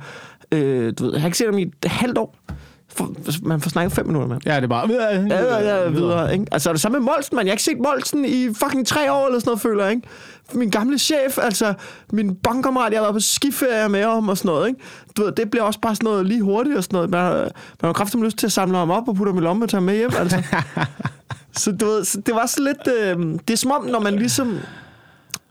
Øh, 0.51 0.93
du 0.99 1.03
ved, 1.03 1.11
jeg 1.13 1.21
har 1.21 1.27
ikke 1.27 1.37
set 1.37 1.47
ham 1.47 1.57
i 1.57 1.61
et 1.61 1.91
halvt 1.91 2.17
år. 2.17 2.35
For, 2.95 3.13
man 3.43 3.61
får 3.61 3.69
snakket 3.69 3.91
fem 3.93 4.05
minutter 4.07 4.27
med. 4.27 4.37
Ja, 4.45 4.55
det 4.55 4.63
er 4.63 4.67
bare... 4.67 4.89
Ja, 4.91 5.35
ja, 5.57 5.77
ja, 5.83 5.89
videre, 5.89 6.33
ikke? 6.33 6.45
Altså, 6.51 6.69
er 6.69 6.73
det 6.73 6.81
samme 6.81 6.99
med 6.99 7.05
Molsen, 7.05 7.35
man. 7.35 7.45
Jeg 7.45 7.51
har 7.51 7.53
ikke 7.53 7.63
set 7.63 7.77
Molsen 7.79 8.25
i 8.25 8.47
fucking 8.53 8.87
tre 8.87 9.11
år 9.13 9.25
eller 9.25 9.39
sådan 9.39 9.49
noget, 9.49 9.61
føler 9.61 9.83
jeg, 9.83 9.93
ikke? 9.93 10.07
Min 10.53 10.69
gamle 10.69 10.97
chef, 10.99 11.37
altså, 11.41 11.73
min 12.13 12.35
bankkammerat, 12.35 12.91
jeg 12.91 12.99
har 12.99 13.03
været 13.03 13.15
på 13.15 13.19
skiferie 13.19 13.89
med 13.89 14.03
ham 14.03 14.29
og 14.29 14.37
sådan 14.37 14.49
noget, 14.49 14.67
ikke? 14.67 14.79
Du 15.17 15.23
ved, 15.23 15.31
det 15.31 15.51
bliver 15.51 15.63
også 15.63 15.79
bare 15.79 15.95
sådan 15.95 16.05
noget 16.05 16.25
lige 16.25 16.41
hurtigt 16.41 16.77
og 16.77 16.83
sådan 16.83 16.95
noget. 16.97 17.09
Man, 17.09 17.33
man 17.41 17.49
har 17.83 17.93
kraftigt 17.93 18.23
lyst 18.23 18.37
til 18.37 18.45
at 18.45 18.51
samle 18.51 18.77
ham 18.77 18.89
op 18.91 19.07
og 19.07 19.15
putte 19.15 19.29
ham 19.31 19.37
i 19.37 19.41
lommen 19.41 19.63
og 19.63 19.69
tage 19.69 19.77
ham 19.79 19.83
med 19.83 19.95
hjem, 19.97 20.11
altså. 20.17 20.43
så 21.61 21.71
du 21.71 21.85
ved, 21.85 22.05
så 22.05 22.21
det 22.25 22.35
var 22.35 22.45
så 22.45 22.61
lidt... 22.63 22.87
Øh, 22.99 23.39
det 23.47 23.53
er 23.53 23.57
som 23.57 23.71
om, 23.71 23.85
når 23.85 23.99
man 23.99 24.15
ligesom 24.15 24.57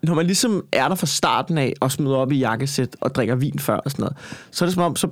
når 0.03 0.15
man 0.15 0.27
ligesom 0.27 0.65
er 0.73 0.89
der 0.89 0.95
fra 0.95 1.07
starten 1.07 1.59
af 1.59 1.73
og 1.81 1.93
smider 1.93 2.17
op 2.17 2.33
i 2.33 2.39
jakkesæt 2.39 2.97
og 3.01 3.15
drikker 3.15 3.35
vin 3.35 3.59
før 3.59 3.77
og 3.77 3.91
sådan 3.91 4.03
noget, 4.03 4.17
så 4.51 4.65
er 4.65 4.67
det 4.67 4.75
som 4.75 4.83
om, 4.83 4.97
så, 4.97 5.09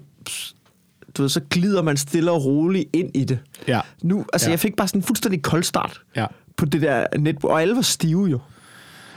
du 1.16 1.22
ved, 1.22 1.28
så 1.28 1.40
glider 1.50 1.82
man 1.82 1.96
stille 1.96 2.30
og 2.30 2.44
roligt 2.44 2.88
ind 2.92 3.10
i 3.14 3.24
det. 3.24 3.38
Ja. 3.68 3.80
Nu, 4.02 4.24
altså 4.32 4.46
Ja. 4.46 4.50
jeg 4.50 4.60
fik 4.60 4.76
bare 4.76 4.88
sådan 4.88 4.98
en 4.98 5.02
fuldstændig 5.02 5.42
kold 5.42 5.62
start 5.62 6.00
Ja. 6.16 6.26
på 6.56 6.64
det 6.64 6.82
der 6.82 7.06
net, 7.18 7.36
og 7.44 7.62
alle 7.62 7.76
var 7.76 7.82
stive 7.82 8.26
jo. 8.26 8.38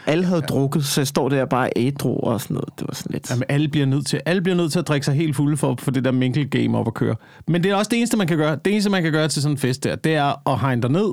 Alle 0.10 0.26
havde 0.26 0.42
ja. 0.42 0.46
drukket, 0.46 0.86
så 0.86 1.02
jeg 1.02 1.08
står 1.08 1.30
der 1.30 1.46
bare 1.46 1.70
ædru 1.76 2.20
og 2.20 2.42
sådan 2.42 2.54
noget. 2.54 2.70
Det 2.80 2.88
var 2.88 2.94
sådan 2.94 3.14
lidt... 3.14 3.30
Jamen, 3.30 3.44
alle 3.50 3.68
bliver 3.68 3.86
nødt 3.86 4.06
til, 4.06 4.22
alle 4.26 4.42
bliver 4.42 4.56
nødt 4.56 4.72
til 4.72 4.80
at 4.80 4.88
drikke 4.88 5.06
sig 5.06 5.14
helt 5.16 5.36
fulde 5.36 5.58
for 5.58 5.72
at 5.72 5.82
få 5.82 5.92
det 5.92 6.04
der 6.06 6.12
mingle 6.12 6.46
game 6.46 6.78
op 6.78 6.88
at 6.88 6.94
køre. 6.94 7.16
Men 7.48 7.64
det 7.64 7.72
er 7.72 7.76
også 7.76 7.90
det 7.90 7.98
eneste, 7.98 8.18
man 8.18 8.28
kan 8.28 8.38
gøre. 8.38 8.56
Det 8.66 8.72
eneste, 8.74 8.90
man 8.90 9.04
kan 9.04 9.12
gøre 9.12 9.28
til 9.28 9.42
sådan 9.42 9.54
en 9.54 9.58
fest 9.58 9.84
der, 9.84 9.96
det 9.96 10.16
er 10.16 10.50
at 10.50 10.60
hegne 10.60 10.82
dig 10.82 10.92
ned, 10.92 11.10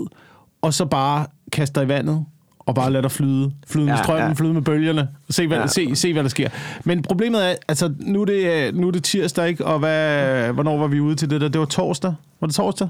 og 0.62 0.74
så 0.74 0.84
bare 0.84 1.26
kaste 1.52 1.80
dig 1.80 1.86
i 1.86 1.88
vandet, 1.88 2.24
og 2.58 2.74
bare 2.74 2.92
lade 2.92 3.02
dig 3.02 3.10
flyde. 3.10 3.52
Flyde 3.66 3.86
med 3.86 3.94
Ja, 3.94 4.02
strømmen, 4.02 4.26
ja. 4.28 4.32
flyde 4.32 4.52
med 4.54 4.62
bølgerne, 4.62 5.08
se 5.30 5.46
hvad, 5.46 5.58
Ja. 5.58 5.66
se, 5.66 5.96
se, 5.96 6.12
hvad 6.12 6.22
der 6.22 6.28
sker. 6.28 6.48
Men 6.84 7.02
problemet 7.02 7.50
er, 7.50 7.54
altså, 7.68 7.92
nu 8.00 8.20
er 8.20 8.24
det, 8.24 8.66
øh, 8.68 8.74
nu 8.74 8.86
er 8.88 8.92
det 8.92 9.04
tirsdag, 9.04 9.48
ikke? 9.48 9.64
Og 9.66 9.78
hvad, 9.78 10.52
hvornår 10.52 10.76
var 10.78 10.86
vi 10.86 11.00
ude 11.00 11.14
til 11.14 11.30
det 11.30 11.40
der? 11.40 11.48
Det 11.48 11.58
var 11.58 11.64
torsdag. 11.66 12.14
Var 12.40 12.46
det 12.46 12.56
torsdag? 12.56 12.88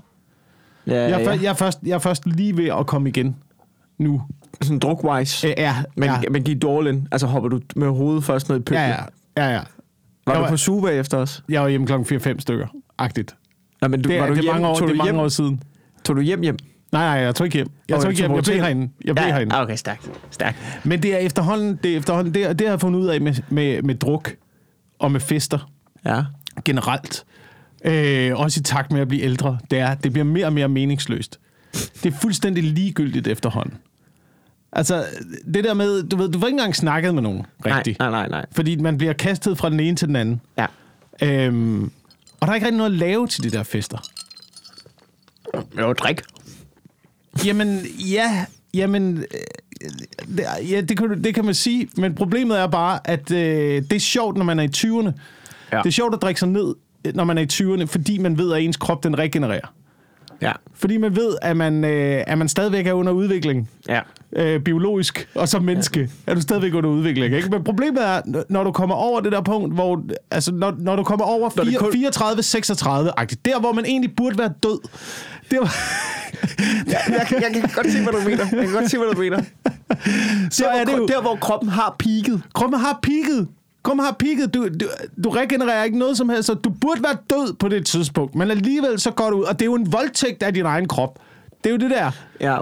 ja, 0.86 0.94
Jeg 0.94 1.10
er, 1.10 1.18
ja. 1.32 1.38
jeg, 1.42 1.50
er 1.50 1.54
først, 1.54 1.78
jeg 1.86 1.94
er 1.94 1.98
først 1.98 2.26
lige 2.26 2.56
ved 2.56 2.68
at 2.80 2.86
komme 2.86 3.08
igen 3.08 3.36
nu. 3.98 4.22
Sådan 4.62 4.78
druk-wise. 4.84 5.46
Øh, 5.48 5.54
Ja, 5.56 5.76
Men, 5.96 6.08
ja, 6.08 6.20
men 6.30 6.42
gik 6.42 6.62
du 6.62 6.78
all 6.78 6.86
in? 6.86 7.08
Altså 7.12 7.26
hopper 7.26 7.48
du 7.48 7.60
med 7.76 7.88
hovedet 7.88 8.24
først 8.24 8.48
ned 8.48 8.56
i 8.56 8.60
pølsen? 8.60 8.84
ja, 8.84 8.88
ja, 9.36 9.44
ja, 9.44 9.52
ja. 9.52 9.60
Var 10.26 10.32
Jeg 10.32 10.36
du 10.36 10.40
var- 10.40 10.50
på 10.50 10.56
suge 10.56 10.92
efter 10.92 11.18
os? 11.18 11.44
Jeg 11.48 11.62
var 11.62 11.68
hjemme 11.68 11.86
klokken 11.86 12.06
4-5 12.20 12.40
stykker. 12.40 12.66
Agtigt. 12.98 13.36
Ja, 13.82 13.88
men 13.88 14.02
du, 14.02 14.08
Det, 14.08 14.20
var 14.20 14.26
du 14.26 14.32
det 14.32 14.38
er 14.38 14.42
hjem, 14.42 14.54
mange 14.54 14.68
år, 14.68 14.74
tog 14.78 14.88
det 14.88 14.92
du 14.94 14.96
mange 14.98 15.12
hjem, 15.12 15.20
år 15.20 15.28
siden. 15.28 15.62
Tog 16.04 16.16
du 16.16 16.20
hjem 16.20 16.40
hjem? 16.42 16.56
Nej, 16.92 17.02
nej, 17.04 17.24
jeg 17.24 17.34
tog 17.34 17.46
ikke 17.46 17.56
hjem. 17.56 17.68
Jeg 17.88 18.00
tog 18.00 18.10
ikke 18.10 18.22
hjem. 18.22 18.32
Jeg 18.34 18.42
blev 18.44 18.56
herinde. 18.60 18.90
Jeg 19.04 19.14
blev 19.14 19.26
herinde. 19.26 19.56
Ja, 19.56 19.62
okay, 19.62 19.76
stærkt. 19.76 20.10
Stærkt. 20.30 20.80
Men 20.84 21.02
det 21.02 21.14
er 21.14 21.18
efterhånden, 21.18 21.78
det, 21.82 21.92
er 21.92 21.96
efterhånden, 21.96 22.34
det, 22.34 22.44
er- 22.44 22.52
det 22.52 22.66
har 22.66 22.72
jeg 22.72 22.80
fundet 22.80 23.00
ud 23.00 23.06
af 23.06 23.20
med, 23.20 23.34
med, 23.48 23.82
med 23.82 23.94
druk 23.94 24.32
og 24.98 25.12
med 25.12 25.20
fester 25.20 25.70
Ja. 26.04 26.22
generelt. 26.64 27.24
Øh, 27.84 28.40
også 28.40 28.60
i 28.60 28.62
takt 28.62 28.92
med 28.92 29.00
at 29.00 29.08
blive 29.08 29.22
ældre. 29.22 29.58
Det, 29.70 29.78
er, 29.78 29.94
det 29.94 30.12
bliver 30.12 30.24
mere 30.24 30.46
og 30.46 30.52
mere 30.52 30.68
meningsløst. 30.68 31.40
Det 32.02 32.14
er 32.14 32.18
fuldstændig 32.22 32.64
ligegyldigt 32.64 33.26
efterhånden. 33.28 33.74
Altså, 34.76 35.05
det 35.55 35.64
der 35.64 35.75
med, 35.75 36.02
du 36.02 36.17
ved, 36.17 36.28
du 36.28 36.38
får 36.38 36.46
ikke 36.46 36.55
engang 36.55 36.76
snakket 36.76 37.14
med 37.14 37.23
nogen, 37.23 37.46
rigtigt. 37.67 37.99
Nej, 37.99 38.11
nej, 38.11 38.20
nej, 38.20 38.28
nej. 38.28 38.46
Fordi 38.52 38.76
man 38.76 38.99
bliver 38.99 39.12
kastet 39.12 39.58
fra 39.58 39.70
den 39.70 39.81
ene 39.81 39.96
til 39.96 40.08
den 40.08 40.17
anden. 40.17 40.40
Ja. 40.58 40.67
Øhm, 41.23 41.84
og 42.40 42.46
der 42.46 42.49
er 42.49 42.55
ikke 42.55 42.67
rigtig 42.67 42.78
noget 42.78 42.90
at 42.90 42.99
lave 42.99 43.26
til 43.26 43.43
de 43.44 43.50
der 43.50 43.62
fester. 43.62 43.99
Jo, 45.78 45.93
drik. 45.93 46.20
Jamen, 47.45 47.80
ja, 47.87 48.47
jamen, 48.75 49.18
øh, 49.18 49.90
det, 50.37 50.45
ja, 50.71 50.80
det, 50.80 50.99
kan, 50.99 51.25
det 51.25 51.35
kan 51.35 51.45
man 51.45 51.54
sige, 51.54 51.88
men 51.97 52.14
problemet 52.14 52.59
er 52.59 52.66
bare, 52.66 53.00
at 53.04 53.30
øh, 53.30 53.83
det 53.83 53.92
er 53.92 54.00
sjovt, 54.00 54.37
når 54.37 54.45
man 54.45 54.59
er 54.59 54.62
i 54.62 54.71
20'erne. 54.76 55.12
Ja. 55.73 55.78
Det 55.78 55.87
er 55.87 55.92
sjovt 55.92 56.14
at 56.14 56.23
drikke 56.23 56.40
sig 56.40 56.49
ned, 56.49 56.75
når 57.14 57.25
man 57.25 57.38
er 57.38 57.42
i 57.42 57.49
20'erne, 57.52 57.85
fordi 57.85 58.18
man 58.18 58.38
ved, 58.38 58.52
at 58.52 58.62
ens 58.62 58.76
krop 58.76 59.04
den 59.04 59.18
regenererer. 59.18 59.73
Ja. 60.43 60.52
Fordi 60.75 60.97
man 60.97 61.16
ved, 61.16 61.37
at 61.43 61.57
man, 61.57 61.85
øh, 61.85 62.25
at 62.26 62.38
man 62.38 62.49
stadigvæk 62.49 62.87
er 62.87 62.93
under 62.93 63.12
udvikling. 63.12 63.71
Ja. 63.88 64.00
Øh, 64.37 64.61
biologisk, 64.61 65.28
og 65.35 65.49
som 65.49 65.62
menneske 65.62 66.00
ja. 66.00 66.31
er 66.31 66.35
du 66.35 66.40
stadigvæk 66.40 66.75
under 66.75 66.90
udvikling. 66.90 67.35
Ikke? 67.35 67.49
Men 67.49 67.64
problemet 67.64 68.07
er, 68.07 68.21
når 68.49 68.64
du 68.64 68.73
kommer 68.73 68.95
over 68.95 69.21
det 69.21 69.33
der 69.33 69.40
punkt, 69.43 69.75
hvor, 69.75 70.02
altså 70.31 70.52
når, 70.52 70.75
når 70.78 70.97
du 70.97 71.02
kommer 71.02 71.25
over 71.25 71.50
Når 71.57 71.64
det 71.64 71.78
kun- 71.78 71.93
34-36-agtigt, 71.95 73.40
der 73.45 73.61
hvor 73.61 73.73
man 73.73 73.85
egentlig 73.85 74.16
burde 74.16 74.38
være 74.38 74.52
død, 74.62 74.78
det 75.50 75.59
var, 75.61 75.75
jeg, 76.87 77.00
jeg, 77.09 77.26
kan- 77.28 77.43
jeg 77.43 77.50
kan 77.61 77.71
godt 77.75 77.93
se, 77.93 78.02
hvad 78.02 78.12
du 78.12 78.19
mener. 78.28 78.45
Jeg 78.52 78.64
kan 78.66 78.73
godt 78.73 78.90
se, 78.90 78.99
hvad 78.99 79.14
du 79.14 79.21
mener. 79.21 79.38
så 80.50 80.64
Der, 80.64 80.71
er 80.81 80.85
det 80.85 80.95
hvor, 80.95 80.99
jo... 81.02 81.07
der, 81.07 81.21
hvor 81.21 81.37
kroppen 81.37 81.69
har 81.69 81.97
peaked. 81.99 82.38
Kroppen 82.55 82.81
har 82.81 82.99
peaked. 83.02 83.47
Kroppen 83.87 84.05
har 84.05 84.16
peaked. 84.19 84.49
Du, 84.49 84.69
du, 84.69 84.87
du 85.25 85.31
regenererer 85.31 85.85
ikke 85.85 85.99
noget 85.99 86.16
som 86.16 86.28
helst, 86.28 86.47
så 86.47 86.55
du 86.55 86.71
burde 86.71 87.02
være 87.02 87.16
død 87.31 87.55
på 87.55 87.69
det 87.69 87.87
tidspunkt. 87.87 88.35
Men 88.35 88.50
alligevel 88.50 89.00
så 89.00 89.11
går 89.11 89.31
du 89.31 89.37
ud, 89.37 89.45
og 89.45 89.52
det 89.59 89.62
er 89.62 89.66
jo 89.66 89.75
en 89.75 89.93
voldtægt 89.93 90.43
af 90.43 90.55
din 90.55 90.64
egen 90.64 90.88
krop. 90.88 91.19
Det 91.64 91.71
er 91.71 91.75
jo 91.75 91.76
det 91.76 91.90
der. 91.90 92.11
Ja. 92.40 92.59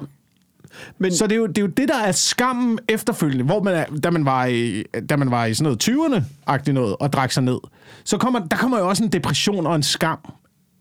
Men, 0.98 1.14
Så 1.14 1.26
det 1.26 1.32
er 1.32 1.36
jo 1.36 1.46
det, 1.46 1.58
er 1.58 1.62
jo 1.62 1.68
det 1.68 1.88
der 1.88 1.98
er 1.98 2.12
skammen 2.12 2.78
efterfølgende, 2.88 3.44
hvor 3.44 3.62
man 3.62 3.74
er, 3.74 3.84
da, 3.84 4.10
man 4.10 4.24
var 4.24 4.46
i, 4.46 4.82
da 5.08 5.16
man 5.16 5.30
var 5.30 5.44
i 5.46 5.54
sådan 5.54 5.64
noget 5.64 5.88
20'erne-agtigt 5.88 6.72
noget, 6.72 6.96
og 7.00 7.12
drak 7.12 7.32
sig 7.32 7.42
ned. 7.42 7.58
Så 8.04 8.18
kommer, 8.18 8.40
der 8.48 8.56
kommer 8.56 8.78
jo 8.78 8.88
også 8.88 9.04
en 9.04 9.08
depression 9.12 9.66
og 9.66 9.76
en 9.76 9.82
skam 9.82 10.18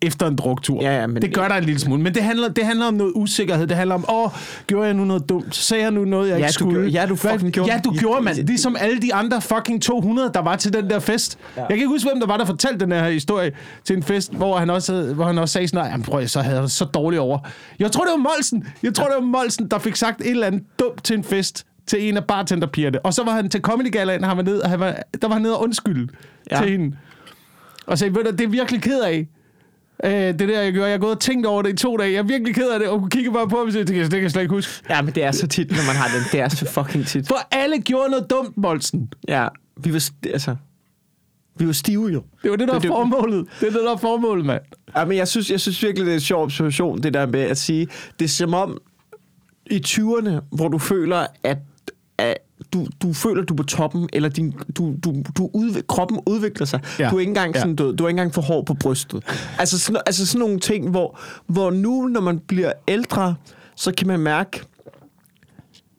efter 0.03 0.27
en 0.27 0.35
druktur. 0.35 0.81
Ja, 0.83 0.99
ja, 1.01 1.07
men- 1.07 1.21
det 1.21 1.33
gør 1.33 1.47
der 1.47 1.55
en 1.55 1.63
lille 1.63 1.79
smule. 1.79 2.01
Men 2.01 2.13
det 2.13 2.23
handler, 2.23 2.47
det 2.49 2.65
handler 2.65 2.85
om 2.85 2.93
noget 2.93 3.11
usikkerhed. 3.15 3.67
Det 3.67 3.77
handler 3.77 3.95
om, 3.95 4.05
åh, 4.09 4.29
gjorde 4.67 4.85
jeg 4.85 4.93
nu 4.93 5.03
noget 5.05 5.29
dumt? 5.29 5.55
Sagde 5.55 5.83
jeg 5.83 5.91
nu 5.91 6.05
noget, 6.05 6.29
jeg 6.29 6.33
Ja, 6.39 6.43
ikke 6.45 6.53
skulle? 6.53 6.73
gjorde- 6.73 6.87
ja, 6.89 7.05
du 7.05 7.15
Hvad- 7.15 7.31
fucking 7.31 7.53
gjorde- 7.53 7.71
Ja, 7.73 7.79
du 7.83 7.91
gjorde, 7.91 8.15
det- 8.15 8.23
mand. 8.23 8.47
Ligesom 8.47 8.75
alle 8.79 9.01
de 9.01 9.13
andre 9.13 9.41
fucking 9.41 9.81
200, 9.81 10.31
der 10.33 10.39
var 10.41 10.55
til 10.55 10.73
den 10.73 10.89
der 10.89 10.99
fest. 10.99 11.37
Ja. 11.55 11.61
Jeg 11.61 11.67
kan 11.69 11.75
ikke 11.77 11.87
huske, 11.87 12.09
hvem 12.09 12.19
der 12.19 12.27
var, 12.27 12.37
der 12.37 12.45
fortalte 12.45 12.79
den 12.85 12.91
her 12.91 13.09
historie 13.09 13.51
til 13.85 13.95
en 13.97 14.03
fest, 14.03 14.33
hvor 14.33 14.57
han 14.57 14.69
også, 14.69 15.13
hvor 15.15 15.25
han 15.25 15.37
også 15.37 15.53
sagde 15.53 15.67
sådan 15.67 15.91
jamen 15.91 16.03
prøv, 16.03 16.27
så 16.27 16.41
havde 16.41 16.59
jeg 16.61 16.69
så 16.69 16.85
dårligt 16.85 17.19
over. 17.19 17.39
Jeg 17.79 17.91
tror, 17.91 18.03
det 18.03 18.11
var 18.11 18.17
Molsen. 18.17 18.67
Jeg 18.83 18.93
tror, 18.93 19.05
det 19.05 19.13
var 19.15 19.21
Molsen, 19.25 19.67
der 19.67 19.79
fik 19.79 19.95
sagt 19.95 20.21
et 20.21 20.29
eller 20.29 20.47
andet 20.47 20.63
dumt 20.79 21.03
til 21.03 21.17
en 21.17 21.23
fest 21.23 21.65
til 21.87 22.09
en 22.09 22.17
af 22.17 22.23
bartenderpigerne. 22.25 22.99
Og 23.05 23.13
så 23.13 23.23
var 23.23 23.31
han 23.31 23.49
til 23.49 23.61
Comedy 23.61 23.91
Galaen, 23.91 24.23
han 24.23 24.37
var 24.37 24.43
nede, 24.43 24.61
han 24.65 24.79
var, 24.79 24.95
der 25.21 25.27
var 25.27 25.33
han 25.35 25.41
nede 25.41 25.57
og 25.57 25.63
undskylde 25.63 26.13
ja. 26.51 26.57
Til 26.61 26.69
hende. 26.71 26.95
Og 27.87 27.97
sagde, 27.97 28.15
ved 28.15 28.23
du, 28.23 28.31
det 28.31 28.41
er 28.41 28.47
virkelig 28.47 28.81
ked 28.81 29.01
af. 29.01 29.27
Øh, 30.05 30.11
det 30.11 30.39
der, 30.39 30.61
jeg 30.61 30.73
gjorde. 30.73 30.87
Jeg 30.87 30.93
har 30.93 30.99
gået 30.99 31.11
og 31.15 31.19
tænkt 31.19 31.45
over 31.45 31.61
det 31.61 31.69
i 31.73 31.75
to 31.75 31.97
dage. 31.97 32.11
Jeg 32.11 32.17
er 32.19 32.23
virkelig 32.23 32.55
ked 32.55 32.69
af 32.69 32.79
det. 32.79 32.87
Og 32.87 32.99
hun 32.99 33.09
kigger 33.09 33.31
bare 33.31 33.47
på 33.49 33.55
mig 33.55 33.65
og 33.65 33.71
siger, 33.71 33.85
det 33.85 33.95
kan, 33.95 34.03
det 34.03 34.11
kan 34.11 34.21
jeg 34.21 34.31
slet 34.31 34.41
ikke 34.41 34.53
huske. 34.55 34.83
Ja, 34.89 35.01
men 35.01 35.15
det 35.15 35.23
er 35.23 35.31
så 35.31 35.47
tit, 35.47 35.69
når 35.71 35.85
man 35.87 35.95
har 35.95 36.07
den. 36.17 36.23
Det 36.31 36.39
er 36.39 36.49
så 36.49 36.65
fucking 36.65 37.07
tit. 37.07 37.27
For 37.27 37.37
alle 37.51 37.77
gjorde 37.79 38.09
noget 38.09 38.29
dumt, 38.29 38.53
Bolsen. 38.61 39.13
Ja, 39.27 39.47
vi 39.83 39.93
var, 39.93 39.99
st- 39.99 40.31
altså, 40.33 40.55
vi 41.57 41.67
var 41.67 41.73
stive 41.73 42.07
jo. 42.07 42.23
Det 42.43 42.51
var 42.51 42.57
det, 42.57 42.67
der 42.67 42.73
var 42.73 42.79
formålet. 42.81 43.47
Det 43.59 43.67
er 43.67 43.71
det, 43.71 43.81
der 43.81 43.93
er 43.93 43.97
formålet, 43.97 44.45
mand. 44.45 44.61
Ja, 44.95 45.05
men 45.05 45.17
jeg 45.17 45.27
synes, 45.27 45.51
jeg 45.51 45.59
synes 45.59 45.83
virkelig, 45.83 46.05
det 46.05 46.11
er 46.11 46.15
en 46.15 46.21
sjov 46.21 46.43
observation, 46.43 47.03
det 47.03 47.13
der 47.13 47.25
med 47.25 47.39
at 47.41 47.57
sige, 47.57 47.87
det 48.19 48.25
er 48.25 48.29
som 48.29 48.53
om 48.53 48.77
i 49.65 49.81
20'erne, 49.87 50.31
hvor 50.51 50.67
du 50.67 50.77
føler, 50.77 51.25
at, 51.43 51.57
at 52.23 52.37
du, 52.73 52.87
du 53.01 53.13
føler, 53.13 53.43
du 53.43 53.53
er 53.53 53.57
på 53.57 53.63
toppen, 53.63 54.09
eller 54.13 54.29
din, 54.29 54.53
du, 54.77 54.95
du, 55.03 55.23
du 55.37 55.49
udv- 55.55 55.81
kroppen 55.87 56.19
udvikler 56.25 56.65
sig. 56.65 56.79
Ja. 56.99 57.03
Ja. 57.03 57.09
Du 57.09 57.15
er 57.15 57.19
ikke 57.19 57.29
engang 57.29 57.53
Ja. 57.55 57.59
sådan 57.59 57.75
død. 57.75 57.95
Du 57.95 58.03
er 58.03 58.07
ikke 58.07 58.19
engang 58.19 58.33
for 58.33 58.41
hård 58.41 58.65
på 58.65 58.73
brystet. 58.73 59.23
Altså 59.59 59.79
sådan, 59.79 60.01
altså 60.05 60.25
sådan 60.27 60.39
nogle 60.39 60.59
ting, 60.59 60.89
hvor, 60.89 61.19
hvor 61.47 61.71
nu, 61.71 62.01
når 62.07 62.21
man 62.21 62.39
bliver 62.39 62.71
ældre, 62.87 63.35
så 63.75 63.91
kan 63.97 64.07
man 64.07 64.19
mærke, 64.19 64.61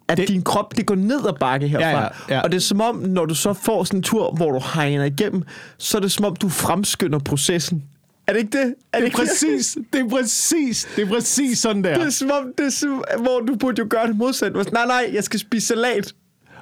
at 0.09 0.16
det, 0.16 0.28
din 0.28 0.43
krop, 0.43 0.76
det 0.76 0.87
går 0.87 0.95
ned 0.95 1.26
ad 1.28 1.38
bakke 1.40 1.69
herfra. 1.69 1.87
Ja, 1.88 2.00
ja, 2.02 2.35
ja. 2.35 2.40
Og 2.40 2.50
det 2.50 2.57
er 2.57 2.61
som 2.61 2.81
om, 2.81 2.97
når 2.97 3.25
du 3.25 3.35
så 3.35 3.52
får 3.52 3.85
sådan 3.85 3.99
en 3.99 4.02
tur, 4.02 4.33
hvor 4.33 4.52
du 4.52 4.61
hegner 4.75 5.04
igennem, 5.04 5.43
så 5.78 5.97
er 5.99 6.00
det 6.02 6.12
som 6.12 6.25
om, 6.25 6.37
du 6.37 6.49
fremskynder 6.49 7.19
processen. 7.19 7.85
Er 8.26 8.33
det 8.33 8.40
ikke 8.40 8.59
det? 8.59 8.75
Er 8.93 8.99
Det 8.99 9.02
er 9.02 9.04
ikke 9.04 9.16
præcis, 9.16 9.78
det 9.93 10.00
er 10.00 10.09
præcis, 10.09 10.88
det 10.97 11.04
er 11.04 11.09
præcis 11.09 11.59
sådan 11.59 11.85
der. 11.85 11.95
Det 11.95 12.07
er 12.07 12.11
som 12.11 12.31
om, 12.31 12.52
det 12.59 12.66
er 12.66 12.71
som, 12.71 13.04
hvor 13.19 13.40
du 13.40 13.57
burde 13.57 13.83
jo 13.83 13.87
gøre 13.90 14.07
det 14.07 14.16
modsat. 14.16 14.73
Nej, 14.73 14.87
nej, 14.87 15.11
jeg 15.12 15.25
skal 15.25 15.40
spise 15.40 15.66
salat. 15.66 16.12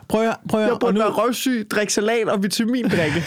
Prøv 0.09 0.29
at, 0.29 0.37
prøv 0.49 0.61
at, 0.61 0.69
Jeg 0.69 0.77
burde 0.81 0.93
nu, 0.95 1.01
være 1.01 1.11
røvsyg, 1.11 1.67
drikke 1.71 1.93
salat 1.93 2.29
og 2.29 2.43
vitamindrikke. 2.43 3.25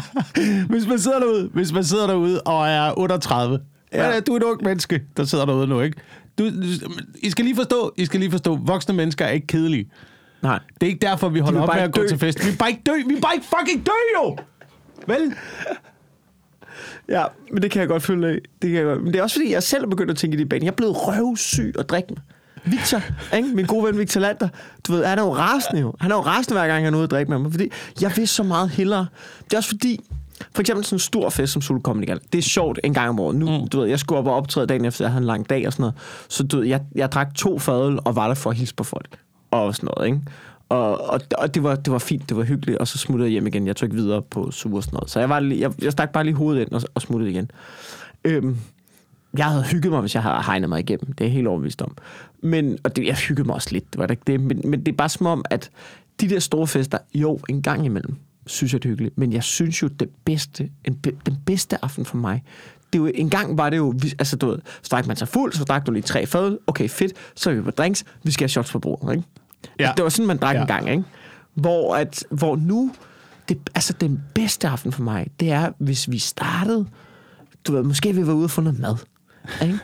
hvis 0.70 0.86
man 0.86 0.98
sidder 0.98 1.18
derude, 1.18 1.50
hvis 1.54 1.72
man 1.72 1.84
sidder 1.84 2.06
derude 2.06 2.40
og 2.40 2.68
er 2.68 2.98
38, 2.98 3.60
ja. 3.92 4.20
Du 4.20 4.32
er 4.32 4.36
et 4.36 4.42
ung 4.42 4.64
menneske, 4.64 5.02
der 5.16 5.24
sidder 5.24 5.44
derude 5.44 5.66
nu, 5.66 5.80
ikke? 5.80 5.96
Du, 6.38 6.50
I 7.22 7.30
skal 7.30 7.44
lige 7.44 7.56
forstå, 7.56 7.94
I 7.96 8.04
skal 8.04 8.20
lige 8.20 8.30
forstå, 8.30 8.56
voksne 8.56 8.94
mennesker 8.94 9.24
er 9.24 9.30
ikke 9.30 9.46
kedelige. 9.46 9.90
nej. 10.42 10.58
Det 10.80 10.86
er 10.86 10.90
ikke 10.90 11.06
derfor, 11.06 11.28
vi 11.28 11.38
holder 11.38 11.60
op 11.60 11.68
med 11.74 11.82
at 11.82 11.86
ikke 11.86 11.98
gå 11.98 12.02
dø. 12.02 12.08
til 12.08 12.18
fest. 12.18 12.44
Vi 12.44 12.50
vil 12.50 12.56
bare 12.58 12.70
ikke 12.70 12.82
dø. 12.86 12.92
Vi 12.96 13.14
vil 13.14 13.20
bare 13.20 13.34
ikke 13.34 13.46
fucking 13.58 13.86
dø, 13.86 13.92
jo! 14.16 14.36
Vel? 15.06 15.34
Ja, 17.08 17.24
men 17.52 17.62
det 17.62 17.70
kan 17.70 17.80
jeg 17.80 17.88
godt 17.88 18.02
følge 18.02 18.28
af. 18.28 18.38
Det 18.62 18.70
kan 18.70 18.78
jeg 18.78 18.84
godt. 18.84 19.02
Men 19.02 19.12
det 19.12 19.18
er 19.18 19.22
også 19.22 19.36
fordi, 19.36 19.52
jeg 19.52 19.62
selv 19.62 19.84
er 19.84 19.88
begyndt 19.88 20.10
at 20.10 20.16
tænke 20.16 20.36
i 20.36 20.40
de 20.40 20.46
baner. 20.46 20.64
Jeg 20.64 20.70
er 20.70 20.76
blevet 20.76 20.96
røvsyg 20.96 21.74
og 21.78 21.88
drikke 21.88 22.08
mig. 22.10 22.22
Victor, 22.64 23.02
ikke? 23.36 23.48
min 23.48 23.66
gode 23.66 23.86
ven 23.86 23.98
Victor 23.98 24.20
Lander, 24.20 24.48
du 24.86 24.92
ved, 24.92 25.04
han 25.04 25.18
er 25.18 25.22
jo 25.22 25.34
rasende 25.34 25.80
jo. 25.80 25.94
Han 26.00 26.10
er 26.10 26.14
jo 26.14 26.20
rasende 26.20 26.60
hver 26.60 26.66
gang, 26.68 26.84
han 26.84 26.94
er 26.94 26.98
ude 26.98 27.04
og 27.04 27.10
drikke 27.10 27.30
med 27.30 27.38
mig, 27.38 27.50
fordi 27.50 27.70
jeg 28.00 28.12
vil 28.16 28.28
så 28.28 28.42
meget 28.42 28.70
hellere. 28.70 29.06
Det 29.44 29.52
er 29.52 29.56
også 29.56 29.68
fordi, 29.68 30.00
for 30.54 30.60
eksempel 30.60 30.84
sådan 30.84 30.94
en 30.94 31.00
stor 31.00 31.30
fest 31.30 31.52
som 31.52 31.62
Solo 31.62 31.80
Comedy 31.80 32.06
Gala. 32.06 32.20
Det 32.32 32.38
er 32.38 32.42
sjovt 32.42 32.80
en 32.84 32.94
gang 32.94 33.08
om 33.08 33.20
året. 33.20 33.36
Nu, 33.36 33.58
mm. 33.58 33.68
du 33.68 33.80
ved, 33.80 33.88
jeg 33.88 33.98
skulle 33.98 34.18
op 34.18 34.26
og 34.26 34.34
optræde 34.34 34.66
dagen 34.66 34.84
efter, 34.84 35.04
jeg 35.04 35.12
havde 35.12 35.22
en 35.22 35.26
lang 35.26 35.50
dag 35.50 35.66
og 35.66 35.72
sådan 35.72 35.82
noget. 35.82 35.94
Så 36.28 36.42
du 36.42 36.56
ved, 36.56 36.66
jeg, 36.66 36.80
jeg 36.94 37.12
drak 37.12 37.34
to 37.34 37.58
fadøl 37.58 37.98
og 38.04 38.16
var 38.16 38.26
der 38.26 38.34
for 38.34 38.50
at 38.50 38.56
hilse 38.56 38.74
på 38.74 38.84
folk. 38.84 39.18
Og 39.50 39.74
sådan 39.74 39.88
noget, 39.96 40.06
ikke? 40.06 40.20
Og, 40.70 41.10
og, 41.10 41.20
og 41.38 41.54
det, 41.54 41.62
var, 41.62 41.76
det 41.76 41.92
var 41.92 41.98
fint, 41.98 42.28
det 42.28 42.36
var 42.36 42.42
hyggeligt, 42.42 42.78
og 42.78 42.88
så 42.88 42.98
smuttede 42.98 43.26
jeg 43.28 43.32
hjem 43.32 43.46
igen. 43.46 43.66
Jeg 43.66 43.76
tog 43.76 43.86
ikke 43.86 43.96
videre 43.96 44.22
på 44.22 44.50
suge 44.50 44.76
og 44.76 44.82
sådan 44.82 44.94
noget. 44.96 45.10
Så 45.10 45.20
jeg, 45.20 45.28
var, 45.28 45.40
lige- 45.40 45.60
jeg, 45.60 45.72
jeg 45.82 45.92
stak 45.92 46.12
bare 46.12 46.24
lige 46.24 46.34
hovedet 46.34 46.60
ind 46.60 46.72
og, 46.72 46.82
og 46.94 47.02
smuttede 47.02 47.30
igen. 47.30 47.50
Øhm, 48.24 48.56
jeg 49.36 49.44
havde 49.46 49.64
hygget 49.64 49.92
mig, 49.92 50.00
hvis 50.00 50.14
jeg 50.14 50.22
havde 50.22 50.42
hegnet 50.46 50.68
mig 50.68 50.80
igennem. 50.80 51.06
Det 51.12 51.20
er 51.20 51.24
jeg 51.28 51.32
helt 51.32 51.46
overbevist 51.46 51.82
om. 51.82 51.96
Men, 52.42 52.78
og 52.84 52.96
det, 52.96 53.06
jeg 53.06 53.14
hyggede 53.16 53.46
mig 53.46 53.54
også 53.54 53.68
lidt, 53.72 53.92
det 53.92 53.98
var 53.98 54.06
det 54.06 54.12
ikke 54.12 54.22
det. 54.26 54.40
Men, 54.40 54.60
men 54.64 54.80
det 54.86 54.92
er 54.92 54.96
bare 54.96 55.08
som 55.08 55.26
om, 55.26 55.44
at 55.50 55.70
de 56.20 56.28
der 56.28 56.38
store 56.38 56.66
fester, 56.66 56.98
jo, 57.14 57.38
en 57.48 57.62
gang 57.62 57.84
imellem, 57.86 58.16
synes 58.46 58.72
jeg, 58.72 58.82
det 58.82 58.88
er 58.88 58.90
hyggeligt. 58.90 59.18
Men 59.18 59.32
jeg 59.32 59.42
synes 59.42 59.82
jo, 59.82 59.88
det 59.88 60.08
bedste, 60.24 60.70
en, 60.84 60.94
den 61.26 61.36
bedste 61.46 61.84
aften 61.84 62.04
for 62.04 62.16
mig, 62.16 62.42
det 62.92 62.98
er 62.98 63.02
jo, 63.02 63.10
en 63.14 63.30
gang 63.30 63.58
var 63.58 63.70
det 63.70 63.76
jo, 63.76 63.94
altså 64.18 64.36
du 64.36 64.46
ved, 64.46 64.58
så 64.82 64.88
drak 64.90 65.06
man 65.06 65.16
sig 65.16 65.28
fuld, 65.28 65.52
så 65.52 65.64
drak 65.64 65.86
du 65.86 65.92
lige 65.92 66.02
tre 66.02 66.26
fad, 66.26 66.58
okay 66.66 66.88
fedt, 66.88 67.12
så 67.34 67.50
er 67.50 67.54
vi 67.54 67.60
på 67.62 67.70
drinks, 67.70 68.04
vi 68.22 68.30
skal 68.30 68.44
have 68.44 68.48
shots 68.48 68.72
på 68.72 68.78
bordet, 68.78 69.12
ikke? 69.16 69.28
Ja. 69.78 69.86
Ja. 69.86 69.92
Det 69.96 70.02
var 70.02 70.08
sådan, 70.08 70.26
man 70.26 70.36
drak 70.36 70.54
ja. 70.54 70.60
en 70.60 70.66
gang, 70.66 70.90
ikke? 70.90 71.04
Hvor, 71.54 71.96
at, 71.96 72.24
hvor 72.30 72.56
nu, 72.56 72.92
det, 73.48 73.70
altså 73.74 73.92
den 73.92 74.22
bedste 74.34 74.68
aften 74.68 74.92
for 74.92 75.02
mig, 75.02 75.26
det 75.40 75.50
er, 75.50 75.72
hvis 75.78 76.10
vi 76.10 76.18
startede, 76.18 76.86
du 77.66 77.72
ved, 77.72 77.82
måske 77.82 78.14
vi 78.14 78.26
var 78.26 78.32
ude 78.32 78.44
og 78.44 78.50
få 78.50 78.60
noget 78.60 78.78
mad, 78.78 78.96
ikke? 79.62 79.78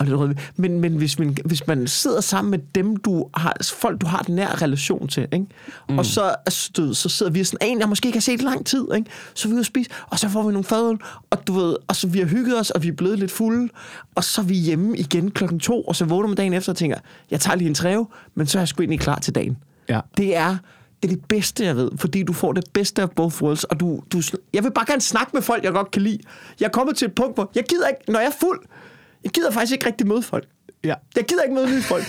Og 0.00 0.06
lidt 0.06 0.18
rødvin. 0.18 0.38
men, 0.56 0.80
men 0.80 0.96
hvis, 0.96 1.18
man, 1.18 1.36
hvis 1.44 1.66
man 1.66 1.86
sidder 1.86 2.20
sammen 2.20 2.50
med 2.50 2.58
dem, 2.74 2.96
du 2.96 3.26
har, 3.34 3.56
folk, 3.72 4.00
du 4.00 4.06
har 4.06 4.22
den 4.22 4.34
nær 4.34 4.62
relation 4.62 5.08
til, 5.08 5.28
ikke? 5.32 5.46
Mm. 5.88 5.98
og 5.98 6.06
så, 6.06 6.34
altså, 6.46 6.70
du 6.76 6.82
ved, 6.82 6.94
så 6.94 7.08
sidder 7.08 7.32
vi 7.32 7.44
sådan, 7.44 7.68
en, 7.68 7.80
jeg 7.80 7.88
måske 7.88 8.06
ikke 8.06 8.16
har 8.16 8.20
set 8.20 8.40
i 8.40 8.44
lang 8.44 8.66
tid, 8.66 8.86
ikke? 8.96 9.10
så 9.34 9.48
vi 9.48 9.52
ude 9.52 9.60
at 9.60 9.66
spise, 9.66 9.90
og 10.06 10.18
så 10.18 10.28
får 10.28 10.42
vi 10.42 10.52
nogle 10.52 10.64
fadøl, 10.64 10.98
og 11.30 11.46
du 11.46 11.52
ved, 11.52 11.76
og 11.88 11.96
så 11.96 12.08
vi 12.08 12.18
har 12.18 12.26
hygget 12.26 12.60
os, 12.60 12.70
og 12.70 12.82
vi 12.82 12.88
er 12.88 12.92
blevet 12.92 13.18
lidt 13.18 13.30
fulde, 13.30 13.68
og 14.14 14.24
så 14.24 14.40
er 14.40 14.44
vi 14.44 14.54
hjemme 14.54 14.98
igen 14.98 15.30
klokken 15.30 15.60
to, 15.60 15.82
og 15.82 15.96
så 15.96 16.04
vågner 16.04 16.28
man 16.28 16.36
dagen 16.36 16.52
efter 16.52 16.72
og 16.72 16.76
tænker, 16.76 16.96
jeg 17.30 17.40
tager 17.40 17.56
lige 17.56 17.68
en 17.68 17.74
træve, 17.74 18.06
men 18.34 18.46
så 18.46 18.58
er 18.58 18.60
jeg 18.60 18.68
sgu 18.68 18.82
egentlig 18.82 19.00
klar 19.00 19.18
til 19.18 19.34
dagen. 19.34 19.56
Ja. 19.88 20.00
Det 20.16 20.36
er 20.36 20.56
det 21.02 21.10
er 21.10 21.14
det 21.14 21.24
bedste, 21.24 21.64
jeg 21.64 21.76
ved, 21.76 21.90
fordi 21.96 22.22
du 22.22 22.32
får 22.32 22.52
det 22.52 22.64
bedste 22.72 23.02
af 23.02 23.10
both 23.10 23.42
worlds, 23.42 23.64
og 23.64 23.80
du, 23.80 24.02
du, 24.12 24.22
jeg 24.52 24.64
vil 24.64 24.70
bare 24.70 24.84
gerne 24.86 25.00
snakke 25.00 25.30
med 25.34 25.42
folk, 25.42 25.64
jeg 25.64 25.72
godt 25.72 25.90
kan 25.90 26.02
lide. 26.02 26.18
Jeg 26.60 26.66
er 26.66 26.70
kommet 26.70 26.96
til 26.96 27.06
et 27.06 27.14
punkt, 27.14 27.34
hvor 27.34 27.50
jeg 27.54 27.64
gider 27.68 27.88
ikke, 27.88 28.00
når 28.08 28.18
jeg 28.20 28.26
er 28.26 28.36
fuld, 28.40 28.60
jeg 29.24 29.32
gider 29.32 29.50
faktisk 29.50 29.72
ikke 29.72 29.86
rigtig 29.86 30.06
møde 30.06 30.22
folk. 30.22 30.48
Ja. 30.84 30.94
Jeg 31.16 31.24
gider 31.24 31.42
ikke 31.42 31.54
møde 31.54 31.70
nye 31.70 31.82
folk. 31.82 32.04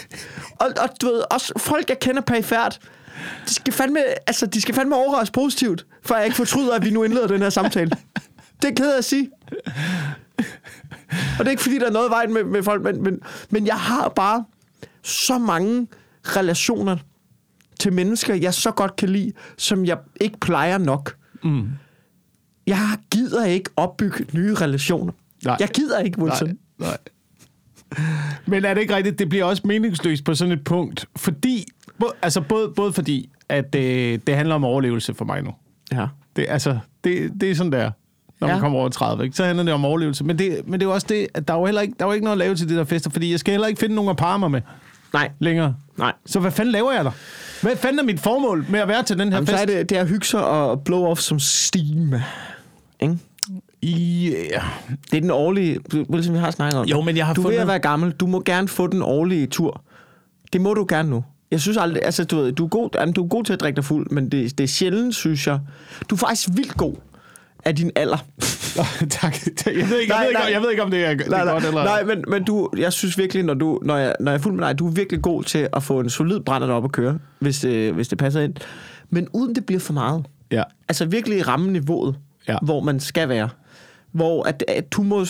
Og, 0.60 0.68
og 0.78 0.90
du 1.02 1.06
ved, 1.08 1.24
også 1.32 1.54
folk, 1.58 1.90
jeg 1.90 2.00
kender 2.00 2.22
perifært, 2.22 2.80
de 3.48 3.54
skal 3.54 3.74
fandme, 3.74 4.00
altså, 4.28 4.46
de 4.46 4.62
skal 4.62 4.76
fandme 4.76 4.96
overraske 4.96 5.34
positivt, 5.34 5.86
for 6.04 6.16
jeg 6.16 6.26
ikke 6.26 6.38
fortryder, 6.38 6.76
at 6.76 6.86
vi 6.86 6.90
nu 6.90 7.04
indleder 7.04 7.28
den 7.28 7.42
her 7.42 7.50
samtale. 7.50 7.92
Det 8.62 8.70
er 8.70 8.76
ked 8.76 8.94
af 8.94 8.98
at 8.98 9.06
sige. 9.06 9.30
Og 11.40 11.40
det 11.40 11.48
er 11.48 11.50
ikke, 11.50 11.64
fordi 11.64 11.80
der 11.80 11.88
er 11.88 11.92
noget 11.92 12.08
i 12.08 12.12
vejen 12.12 12.34
med, 12.34 12.44
med 12.44 12.64
folk, 12.64 12.84
men, 12.84 13.04
men, 13.04 13.20
men 13.50 13.68
jeg 13.68 13.80
har 13.80 14.10
bare 14.10 14.46
så 15.04 15.38
mange 15.38 15.88
relationer 16.24 16.98
til 17.80 17.94
mennesker, 17.94 18.34
jeg 18.34 18.54
så 18.54 18.72
godt 18.72 18.96
kan 18.96 19.10
lide, 19.10 19.32
som 19.58 19.86
jeg 19.86 19.98
ikke 20.22 20.40
plejer 20.40 20.78
nok. 20.78 21.16
Mm. 21.44 21.70
Jeg 22.68 22.98
gider 23.12 23.46
ikke 23.46 23.70
opbygge 23.76 24.26
nye 24.34 24.56
relationer. 24.56 25.14
Nej. 25.46 25.58
Jeg 25.60 25.70
gider 25.70 26.00
ikke, 26.00 26.20
Wilson. 26.20 26.48
Nej, 26.48 26.58
nej. 26.82 26.98
Men 28.46 28.66
er 28.66 28.74
det 28.74 28.82
ikke 28.82 28.96
rigtigt, 28.96 29.20
det 29.20 29.30
bliver 29.30 29.46
også 29.46 29.62
meningsløst 29.66 30.24
på 30.24 30.36
sådan 30.36 30.52
et 30.52 30.64
punkt, 30.64 31.06
fordi, 31.16 31.66
altså 32.22 32.42
både, 32.42 32.70
både 32.70 32.94
fordi, 32.94 33.30
at 33.50 33.74
det, 33.74 34.28
det 34.28 34.36
handler 34.36 34.56
om 34.56 34.64
overlevelse 34.64 35.14
for 35.14 35.26
mig 35.26 35.42
nu. 35.42 35.52
Ja. 35.92 36.08
Det, 36.36 36.46
altså, 36.50 36.80
det, 37.04 37.32
det 37.42 37.52
er 37.52 37.56
sådan 37.56 37.72
der, 37.72 37.92
når 38.40 38.48
ja. 38.48 38.54
man 38.54 38.62
kommer 38.62 38.80
over 38.80 38.90
30, 38.90 39.24
ikke? 39.24 39.36
så 39.36 39.46
handler 39.46 39.64
det 39.64 39.74
om 39.74 39.86
overlevelse. 39.86 40.24
Men 40.24 40.40
det, 40.40 40.62
men 40.66 40.74
det 40.80 40.86
er 40.86 40.90
jo 40.90 40.94
også 40.94 41.08
det, 41.10 41.28
at 41.34 41.48
der 41.48 41.54
er 41.54 41.58
jo 41.58 41.66
heller 41.66 41.82
ikke, 41.82 41.94
der 42.00 42.06
er 42.06 42.10
jo 42.10 42.14
ikke 42.14 42.24
noget 42.24 42.36
at 42.36 42.40
lave 42.40 42.56
til 42.56 42.70
det 42.70 42.78
der 42.78 42.84
fester, 42.84 43.10
fordi 43.10 43.32
jeg 43.32 43.40
skal 43.40 43.52
heller 43.52 43.68
ikke 43.68 43.80
finde 43.80 43.96
nogen 43.96 44.10
at 44.10 44.18
parre 44.18 44.40
mig 44.40 44.52
med 44.52 44.62
Nej. 45.14 45.30
længere. 45.40 45.76
Nej. 45.98 46.14
Så 46.26 46.40
hvad 46.40 46.52
fanden 46.52 46.72
laver 46.72 46.92
jeg 46.92 47.06
der? 47.06 47.12
Hvad 47.62 47.76
fanden 47.76 48.00
er 48.00 48.04
mit 48.04 48.20
formål 48.20 48.66
med 48.70 48.80
at 48.80 48.88
være 48.88 49.04
til 49.04 49.20
den 49.20 49.28
her 49.28 49.36
Jamen, 49.36 49.48
så 49.48 49.54
fest? 49.54 49.64
er 49.64 49.66
det, 49.78 49.90
det 49.90 49.98
er 49.98 50.02
at 50.02 50.08
hygge 50.10 50.26
sig 50.26 50.46
og 50.46 50.84
blow 50.84 51.06
off 51.06 51.20
som 51.20 51.40
steam. 51.40 52.14
Ikke? 53.00 53.18
Yeah. 53.86 54.64
Det 55.12 55.18
er 55.18 55.22
den 55.22 55.32
årlige, 55.32 55.80
Wilson, 56.10 56.34
vi 56.34 56.40
har 56.40 56.52
snakket 56.52 56.80
om. 56.80 56.86
Jo, 56.86 57.02
men 57.02 57.18
jeg 57.18 57.26
har 57.26 57.34
du 57.34 57.42
er 57.42 57.44
ved 57.44 57.52
fundet- 57.52 57.62
at 57.62 57.68
være 57.68 57.80
gammel. 57.80 58.12
Du 58.12 58.28
må 58.28 58.42
gerne 58.46 58.68
få 58.68 58.88
den 58.88 59.02
årlige 59.02 59.48
tur. 59.48 59.82
Det 60.54 60.62
må 60.62 60.74
du 60.74 60.86
gerne 60.90 61.10
nu. 61.10 61.24
Jeg 61.52 61.62
synes 61.62 61.78
aldrig, 61.78 62.06
altså 62.06 62.24
du 62.24 62.36
ved, 62.38 62.52
du 62.52 62.64
er 62.66 62.68
god, 62.70 63.14
du 63.14 63.24
er 63.24 63.28
god 63.28 63.44
til 63.44 63.54
at 63.54 63.60
drikke 63.60 63.76
dig 63.76 63.86
fuld, 63.86 64.08
men 64.12 64.30
det, 64.30 64.58
det 64.58 64.64
er 64.64 64.68
sjældent, 64.68 65.16
synes 65.16 65.48
jeg. 65.48 65.60
Du 66.10 66.16
er 66.16 66.20
faktisk 66.20 66.50
vildt 66.56 66.78
god 66.78 66.96
af 67.66 67.76
din 67.76 67.92
alder. 67.96 68.18
tak. 69.10 69.36
Jeg 69.66 69.76
ved, 69.76 69.76
ikke, 69.76 69.86
jeg, 69.92 70.08
Nej, 70.10 70.20
ved 70.22 70.28
ikke, 70.30 70.42
om- 70.46 70.52
jeg 70.52 70.62
ved 70.62 70.70
ikke, 70.72 70.84
om 70.84 70.92
det 70.92 71.06
er, 71.06 71.14
det 71.14 71.26
er 71.26 71.30
nej, 71.30 71.44
nej, 71.44 71.54
godt 71.54 71.66
eller... 71.66 71.84
nej, 71.84 72.04
men, 72.04 72.24
men 72.28 72.44
du, 72.44 72.70
jeg 72.78 72.94
synes 72.94 73.18
virkelig, 73.18 73.44
når, 73.44 73.54
du, 73.54 73.80
når, 73.84 73.98
jeg, 73.98 74.16
når 74.20 74.32
jeg 74.32 74.38
er 74.38 74.42
fuld 74.42 74.54
med 74.56 74.68
dig, 74.68 74.80
du 74.80 74.88
er 74.88 74.92
virkelig 74.92 75.22
god 75.22 75.44
til 75.44 75.68
at 75.74 75.84
få 75.84 76.00
en 76.00 76.10
solid 76.10 76.40
brænder 76.40 76.74
op 76.74 76.84
at 76.84 76.92
køre, 76.92 77.20
hvis 77.40 77.60
det, 77.60 77.94
hvis 77.94 78.08
det 78.08 78.18
passer 78.18 78.42
ind. 78.42 78.54
Men 79.10 79.28
uden 79.34 79.56
det 79.56 79.66
bliver 79.66 79.80
for 79.80 79.94
meget. 79.94 80.26
Ja. 80.52 80.64
Altså 80.90 81.06
virkelig 81.06 81.48
ramme 81.48 81.72
niveauet, 81.72 82.16
Ja. 82.48 82.54
ja. 82.54 82.58
hvor 82.62 82.82
man 82.82 83.00
skal 83.00 83.30
være. 83.30 83.50
Hvor 84.12 84.44
at, 84.44 84.64
at 84.68 84.92
du 84.92 85.04
må... 85.04 85.26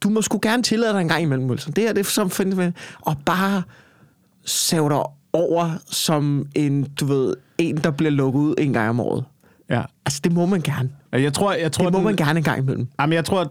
Du 0.00 0.08
må 0.08 0.22
sgu 0.22 0.38
gerne 0.42 0.62
tillade 0.62 0.92
dig 0.92 1.00
en 1.00 1.08
gang 1.08 1.22
imellem, 1.22 1.46
Wilson. 1.50 1.72
Det 1.72 1.84
her, 1.84 1.92
det 1.92 2.00
er 2.00 2.04
som 2.04 2.30
finder 2.30 2.70
Og 3.00 3.16
bare 3.26 3.62
save 4.44 4.88
dig 4.88 5.02
over 5.32 5.70
som 5.90 6.46
en, 6.54 6.84
du 7.00 7.06
ved, 7.06 7.34
en, 7.58 7.76
der 7.76 7.90
bliver 7.90 8.10
lukket 8.10 8.40
ud 8.40 8.54
en 8.58 8.72
gang 8.72 8.88
om 8.90 9.00
året. 9.00 9.24
ja. 9.70 9.82
Altså, 10.06 10.20
det 10.24 10.32
må 10.32 10.46
man 10.46 10.60
gerne. 10.60 10.90
Jeg 11.12 11.32
tror, 11.32 11.52
jeg 11.52 11.72
tror 11.72 11.84
Det 11.84 11.92
må 11.92 11.98
den- 11.98 12.04
man 12.04 12.16
gerne 12.16 12.38
en 12.38 12.44
gang 12.44 12.58
imellem. 12.58 12.88
Jamen, 13.00 13.12
jeg 13.12 13.24
tror, 13.24 13.40
at 13.40 13.48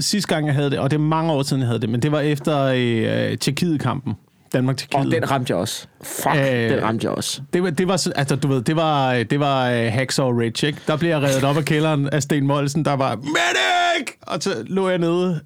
sidste 0.00 0.34
gang, 0.34 0.46
jeg 0.46 0.54
havde 0.54 0.70
det, 0.70 0.78
og 0.78 0.90
det 0.90 0.96
er 0.96 1.00
mange 1.00 1.32
år 1.32 1.42
siden, 1.42 1.60
jeg 1.60 1.66
havde 1.68 1.80
det, 1.80 1.88
men 1.88 2.02
det 2.02 2.12
var 2.12 2.20
efter 2.20 2.62
øh, 2.62 3.38
Tjekkiet-kampen. 3.38 4.14
Danmark-Tjekkiet. 4.52 5.06
Og 5.06 5.10
den 5.12 5.30
ramte 5.30 5.50
jeg 5.50 5.58
også. 5.60 5.86
Fuck, 6.02 6.36
Øh, 6.36 6.64
øh, 6.64 6.70
den 6.70 6.82
ramte 6.82 7.04
jeg 7.04 7.12
også. 7.12 7.40
Det 7.52 7.62
var, 7.62 7.70
det 7.70 7.88
var, 7.88 7.96
så- 7.96 8.12
altså, 8.16 8.36
du 8.36 8.48
ved, 8.48 8.62
det 8.62 8.76
var, 8.76 9.12
det 9.22 9.40
var 9.40 9.70
uh, 9.70 9.86
Hacksaw 9.92 10.30
Ridge, 10.38 10.66
ikke? 10.66 10.78
Der 10.86 10.96
blev 10.96 11.10
jeg 11.10 11.22
reddet 11.22 11.44
op 11.44 11.56
af 11.56 11.64
kælderen 11.64 12.08
af 12.08 12.22
Sten 12.22 12.46
Molsen, 12.46 12.84
der 12.84 12.92
var, 12.92 13.16
Medic! 13.16 14.14
Og 14.22 14.42
så 14.42 14.50
lå 14.66 14.88
jeg 14.88 14.98
nede, 14.98 15.40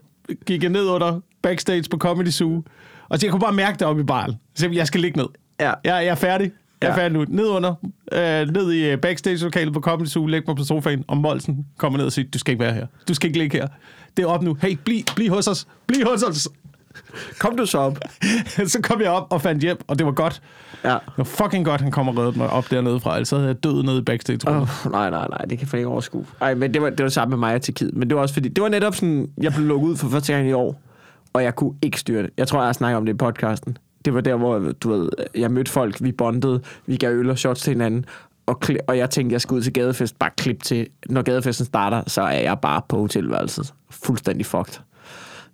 gik 0.47 0.62
jeg 0.62 0.71
ned 0.71 0.87
under 0.87 1.21
backstage 1.42 1.85
på 1.90 1.97
Comedy 1.99 2.28
Zoo, 2.28 2.62
og 3.09 3.19
så 3.19 3.26
jeg 3.26 3.30
kunne 3.30 3.40
bare 3.40 3.52
mærke 3.52 3.78
det 3.78 3.87
op 3.87 3.99
i 3.99 4.02
baren. 4.02 4.35
Så 4.54 4.69
jeg, 4.73 4.87
skal 4.87 5.00
ligge 5.00 5.19
ned. 5.19 5.26
Ja. 5.61 5.66
Jeg, 5.69 5.75
jeg 5.85 6.07
er 6.07 6.14
færdig. 6.14 6.50
Jeg 6.83 6.88
Ja. 6.97 7.04
fandt 7.04 7.16
ud. 7.16 7.26
Ned 7.28 7.47
under, 7.47 7.75
øh, 8.12 8.49
ned 8.54 8.73
i 8.73 8.85
øh, 8.90 8.99
backstage-lokalet 8.99 9.73
på 9.75 9.80
Comedy 9.80 10.07
Zoo, 10.07 10.26
læg 10.26 10.42
mig 10.47 10.57
på 10.57 10.64
sofaen, 10.64 11.04
og 11.09 11.16
Molsen 11.16 11.66
kommer 11.78 11.97
ned 11.99 12.07
og 12.07 12.12
siger, 12.12 12.28
du 12.30 12.38
skal 12.38 12.52
ikke 12.52 12.64
være 12.64 12.75
her. 12.75 12.87
Du 13.09 13.14
skal 13.14 13.26
ikke 13.28 13.38
ligge 13.38 13.59
her. 13.59 13.66
Det 14.16 14.23
er 14.23 14.26
op 14.26 14.42
nu. 14.42 14.57
Hey, 14.62 14.78
bliv, 14.85 15.02
bliv 15.16 15.28
hos 15.30 15.47
os. 15.49 15.66
Bliv 15.87 16.04
hos 16.07 16.23
os. 16.23 16.49
Kom 17.38 17.56
du 17.56 17.66
så 17.66 17.78
op? 17.78 17.99
så 18.66 18.78
kom 18.82 19.00
jeg 19.00 19.11
op 19.11 19.26
og 19.30 19.42
fandt 19.42 19.62
hjem, 19.62 19.76
og 19.87 19.99
det 19.99 20.06
var 20.06 20.12
godt. 20.12 20.42
Ja. 20.85 20.92
Det 20.92 21.00
var 21.16 21.25
fucking 21.25 21.64
godt, 21.64 21.80
han 21.80 21.90
kom 21.90 22.09
og 22.09 22.18
reddede 22.18 22.38
mig 22.38 22.50
op 22.50 22.70
dernede 22.70 23.00
fra, 23.00 23.14
ellers 23.14 23.28
så 23.28 23.37
havde 23.37 23.49
jeg 23.49 23.64
død 23.64 23.82
nede 23.82 23.99
i 23.99 24.02
backstage. 24.02 24.49
Oh. 24.49 24.56
oh, 24.56 24.92
nej, 24.92 25.11
nej, 25.11 25.26
nej, 25.28 25.38
det 25.38 25.59
kan 25.59 25.68
jeg 25.73 25.78
ikke 25.78 25.88
overskue. 25.88 26.26
Ej, 26.40 26.54
men 26.54 26.75
det 26.75 26.82
var, 26.82 26.90
det 26.90 27.02
var 27.02 27.09
sammen 27.09 27.40
med 27.40 27.49
mig 27.49 27.54
og 27.54 27.62
Tyrkiet. 27.62 27.94
Men 27.94 28.11
det 28.11 28.16
var 28.16 28.23
også 28.23 28.35
fordi, 28.35 28.49
det 28.49 28.62
var 28.62 28.68
netop 28.68 28.94
sådan, 28.94 29.28
jeg 29.42 29.52
blev 29.52 29.66
lukket 29.66 29.88
ud 29.88 29.97
for 29.97 30.09
første 30.09 30.32
gang 30.32 30.49
i 30.49 30.52
år, 30.52 30.82
og 31.32 31.42
jeg 31.42 31.56
kunne 31.56 31.75
ikke 31.82 32.00
styre 32.00 32.23
det. 32.23 32.30
Jeg 32.37 32.49
tror, 32.49 32.59
jeg 32.59 32.68
har 32.68 32.73
snakket 32.73 32.97
om 32.97 33.06
det 33.06 33.12
i 33.12 33.16
podcasten. 33.16 33.78
Det 34.04 34.14
var 34.14 34.20
der, 34.20 34.35
hvor 34.35 34.59
du 34.59 34.90
ved, 34.90 35.09
jeg 35.35 35.50
mødte 35.50 35.70
folk, 35.70 36.02
vi 36.02 36.12
bondede, 36.12 36.61
vi 36.87 36.97
gav 36.97 37.12
øl 37.12 37.30
og 37.30 37.38
shots 37.38 37.62
til 37.62 37.70
hinanden, 37.70 38.04
og, 38.47 38.62
og 38.87 38.99
jeg 38.99 39.11
tænkte, 39.11 39.32
jeg 39.32 39.40
skulle 39.40 39.59
ud 39.59 39.62
til 39.62 39.73
gadefest, 39.73 40.18
bare 40.18 40.30
klip 40.37 40.62
til, 40.62 40.87
når 41.09 41.23
gadefesten 41.23 41.66
starter, 41.66 42.02
så 42.06 42.23
er 42.23 42.40
jeg 42.40 42.59
bare 42.61 42.82
på 42.88 42.99
hotelværelset. 42.99 43.75
Fuldstændig 43.90 44.47
fucked. 44.47 44.80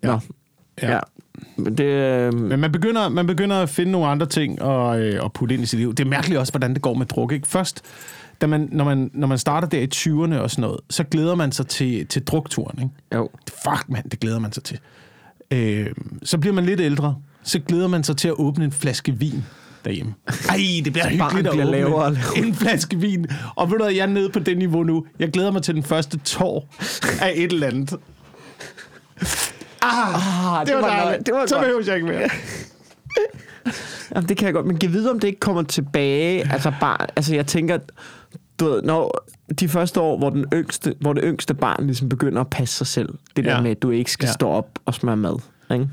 Nå, 0.03 0.21
Ja. 0.83 0.93
ja. 0.93 1.01
Men 1.57 1.79
det, 1.79 1.85
øh, 1.85 2.35
Men 2.35 2.61
man 2.61 2.73
begynder, 2.73 3.09
man 3.09 3.27
begynder 3.27 3.57
at 3.57 3.69
finde 3.69 3.93
nogle 3.93 4.07
andre 4.07 4.27
ting 4.27 4.63
og, 4.63 5.01
øh, 5.01 5.25
at 5.25 5.33
putte 5.33 5.55
ind 5.55 5.63
i 5.63 5.67
sit 5.67 5.79
liv. 5.79 5.95
Det 5.95 6.05
er 6.05 6.09
mærkeligt 6.09 6.39
også, 6.41 6.53
hvordan 6.53 6.75
det 6.75 6.83
går 6.83 6.95
med 6.95 7.07
druk. 7.07 7.33
Ikke? 7.33 7.47
Først, 7.49 7.83
da 8.41 8.47
man, 8.47 8.69
når, 8.73 8.85
man, 8.85 9.11
når 9.15 9.27
man 9.27 9.39
starter 9.39 9.69
der 9.69 9.79
i 9.81 9.89
20'erne 9.95 10.41
og 10.41 10.51
sådan 10.51 10.63
noget, 10.63 10.81
så 10.91 11.05
glæder 11.05 11.35
man 11.35 11.53
sig 11.53 11.67
til, 11.67 12.07
til 12.07 12.25
drukturen. 12.25 12.79
Ikke? 12.83 12.95
jo. 13.15 13.31
Fuck, 13.65 13.89
mand, 13.89 14.11
det 14.11 14.21
glæder 14.21 14.39
man 14.39 14.53
sig 14.53 14.63
til. 14.63 14.79
Øh, 15.51 15.87
så 16.23 16.39
bliver 16.39 16.55
man 16.55 16.67
lidt 16.67 16.81
ældre, 16.81 17.17
så 17.43 17.59
glæder 17.59 17.89
man 17.89 18.05
sig 18.05 18.17
til 18.17 18.29
at 18.29 18.35
åbne 18.39 18.65
en 18.65 18.73
flaske 18.73 19.13
vin 19.13 19.45
derhjemme. 19.85 20.15
Ej, 20.49 20.57
det 20.85 20.93
bliver 20.93 21.09
hyggeligt 21.17 21.47
at 21.47 21.53
bliver 21.53 21.67
åbne 21.67 21.79
lavere 21.79 22.05
og 22.05 22.13
lavere. 22.13 22.39
en 22.47 22.55
flaske 22.55 22.97
vin. 22.97 23.27
Og 23.57 23.71
ved 23.71 23.79
du 23.79 23.85
hvad, 23.85 23.95
jeg 23.95 24.03
er 24.03 24.07
nede 24.07 24.31
på 24.31 24.39
det 24.39 24.59
niveau 24.59 24.83
nu. 24.83 25.07
Jeg 25.19 25.31
glæder 25.31 25.51
mig 25.51 25.63
til 25.63 25.75
den 25.75 25.83
første 25.83 26.19
tår 26.19 26.69
af 27.21 27.33
et 27.37 27.53
eller 27.53 27.67
andet. 27.67 27.95
Ah, 29.87 30.61
Ah, 30.61 30.67
det, 30.67 30.75
var, 30.75 30.81
nøj- 30.83 30.89
dejligt. 31.05 31.27
Det 31.27 31.35
var 31.35 31.47
så 31.47 31.59
behøver 31.61 31.83
jeg 31.87 31.95
ikke 31.95 32.07
mere. 32.07 32.29
Jamen, 34.15 34.29
det 34.29 34.37
kan 34.37 34.47
jeg 34.47 34.55
godt, 34.55 34.67
men 34.67 34.79
kan 34.79 34.93
vide, 34.93 35.11
om 35.11 35.21
det 35.21 35.29
ikke 35.29 35.41
kommer 35.41 35.63
tilbage. 35.63 36.53
Altså, 36.53 36.73
bare, 36.81 36.97
altså 37.17 37.35
jeg 37.35 37.47
tænker, 37.47 37.79
du 38.61 38.65
ved, 38.65 38.83
når 38.83 39.25
de 39.61 39.69
første 39.69 40.01
år, 40.01 40.19
hvor, 40.19 40.31
den 40.31 40.45
yngste, 40.55 40.95
hvor 41.01 41.13
det 41.13 41.23
yngste 41.27 41.55
barn 41.55 41.87
ligesom 41.87 42.09
begynder 42.09 42.41
at 42.41 42.49
passe 42.51 42.75
sig 42.77 42.87
selv, 42.87 43.09
det 43.37 43.45
der 43.45 43.55
Ja. 43.55 43.61
med, 43.61 43.71
at 43.71 43.83
du 43.83 43.91
ikke 43.91 44.11
skal 44.13 44.27
Ja. 44.27 44.33
stå 44.33 44.49
op 44.49 44.79
og 44.85 44.95
smøre 44.95 45.17
mad. 45.17 45.39
Ikke? 45.73 45.89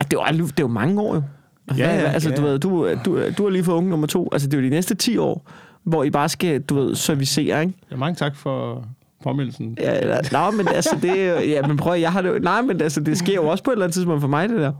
Altså, 0.00 0.08
det, 0.10 0.12
er 0.12 0.36
jo, 0.38 0.44
det 0.46 0.50
er 0.52 0.62
jo 0.62 0.68
mange 0.68 1.00
år 1.00 1.14
jo. 1.14 1.22
Altså, 1.68 1.84
Ja, 1.84 1.94
ja, 1.94 2.00
altså, 2.10 2.30
ja. 2.30 2.36
du, 2.36 2.42
ved, 2.42 2.58
du, 2.58 2.88
du, 3.04 3.20
du 3.38 3.42
har 3.42 3.50
lige 3.50 3.64
fået 3.64 3.76
unge 3.76 3.90
nummer 3.90 4.06
to. 4.06 4.28
Altså, 4.32 4.48
det 4.48 4.54
er 4.54 4.58
jo 4.58 4.64
de 4.64 4.70
næste 4.70 4.94
10 4.94 5.18
år, 5.18 5.50
hvor 5.84 6.04
I 6.04 6.10
bare 6.10 6.28
skal, 6.28 6.60
du 6.60 6.74
ved, 6.74 6.94
servicere, 6.94 7.60
ikke? 7.62 7.74
Ja, 7.90 7.96
mange 7.96 8.14
tak 8.14 8.36
for 8.36 8.84
påmeldelsen. 9.22 9.76
Ja, 9.80 9.98
eller, 10.00 10.20
nej, 10.32 10.50
men 10.50 10.68
altså, 10.68 10.98
det 11.02 11.20
er 11.20 11.40
ja, 11.40 11.66
men 11.66 11.76
prøv, 11.76 11.98
jeg 12.00 12.12
har 12.12 12.22
det 12.22 12.42
nej, 12.42 12.62
men 12.62 12.80
altså, 12.80 13.00
det 13.00 13.18
sker 13.18 13.34
jo 13.34 13.48
også 13.48 13.64
på 13.64 13.70
et 13.70 13.74
eller 13.74 13.84
andet 13.84 13.94
tidspunkt 13.94 14.20
for 14.20 14.28
mig, 14.28 14.48
det 14.48 14.60
der. 14.60 14.72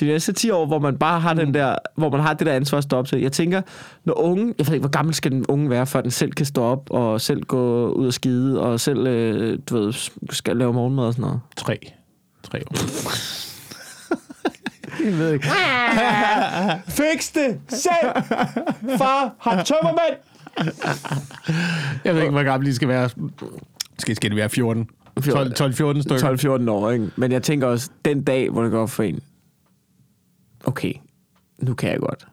De 0.00 0.06
næste 0.06 0.32
10 0.32 0.50
år, 0.50 0.66
hvor 0.66 0.78
man 0.78 0.98
bare 0.98 1.20
har 1.20 1.34
den 1.34 1.54
der, 1.54 1.76
hvor 1.96 2.10
man 2.10 2.20
har 2.20 2.34
det 2.34 2.46
der 2.46 2.52
ansvar 2.52 2.78
at 2.78 2.84
stå 2.84 2.96
op 2.96 3.06
til. 3.06 3.20
Jeg 3.20 3.32
tænker, 3.32 3.62
når 4.04 4.18
unge, 4.18 4.54
jeg 4.58 4.66
ved 4.66 4.74
ikke, 4.74 4.82
hvor 4.82 4.90
gammel 4.90 5.14
skal 5.14 5.30
den 5.30 5.46
unge 5.48 5.70
være, 5.70 5.86
før 5.86 6.00
den 6.00 6.10
selv 6.10 6.32
kan 6.32 6.46
stå 6.46 6.62
op 6.62 6.90
og 6.90 7.20
selv 7.20 7.42
gå 7.42 7.88
ud 7.88 8.06
og 8.06 8.14
skide, 8.14 8.60
og 8.60 8.80
selv, 8.80 9.06
øh, 9.06 9.58
du 9.70 9.78
ved, 9.78 9.92
skal 10.30 10.56
lave 10.56 10.72
morgenmad 10.72 11.04
og 11.04 11.12
sådan 11.12 11.22
noget. 11.22 11.40
Tre. 11.56 11.78
Tre 12.42 12.58
år. 12.58 12.74
jeg 15.04 15.18
ved 15.18 15.32
ikke. 15.32 15.46
Fix 16.98 17.32
det 17.34 17.60
selv! 17.68 18.12
Far 18.98 19.34
har 19.40 19.62
tømmermænd! 19.62 20.33
Jeg 22.04 22.14
ved 22.14 22.20
ikke, 22.20 22.32
hvor 22.32 22.42
gammel 22.42 22.68
de 22.68 22.74
skal 22.74 22.88
være. 22.88 23.10
Skal, 23.98 24.16
skal 24.16 24.30
de 24.30 24.36
være 24.36 24.48
14? 24.48 24.88
12-14 25.20 26.02
stykker? 26.02 26.58
12-14 26.66 26.70
år, 26.70 26.90
ikke? 26.90 27.10
Men 27.16 27.32
jeg 27.32 27.42
tænker 27.42 27.66
også, 27.66 27.90
den 28.04 28.22
dag, 28.22 28.50
hvor 28.50 28.62
det 28.62 28.70
går 28.70 28.86
for 28.86 29.02
en, 29.02 29.20
okay, 30.64 30.92
nu 31.58 31.74
kan 31.74 31.90
jeg 31.90 31.98
godt. 31.98 32.26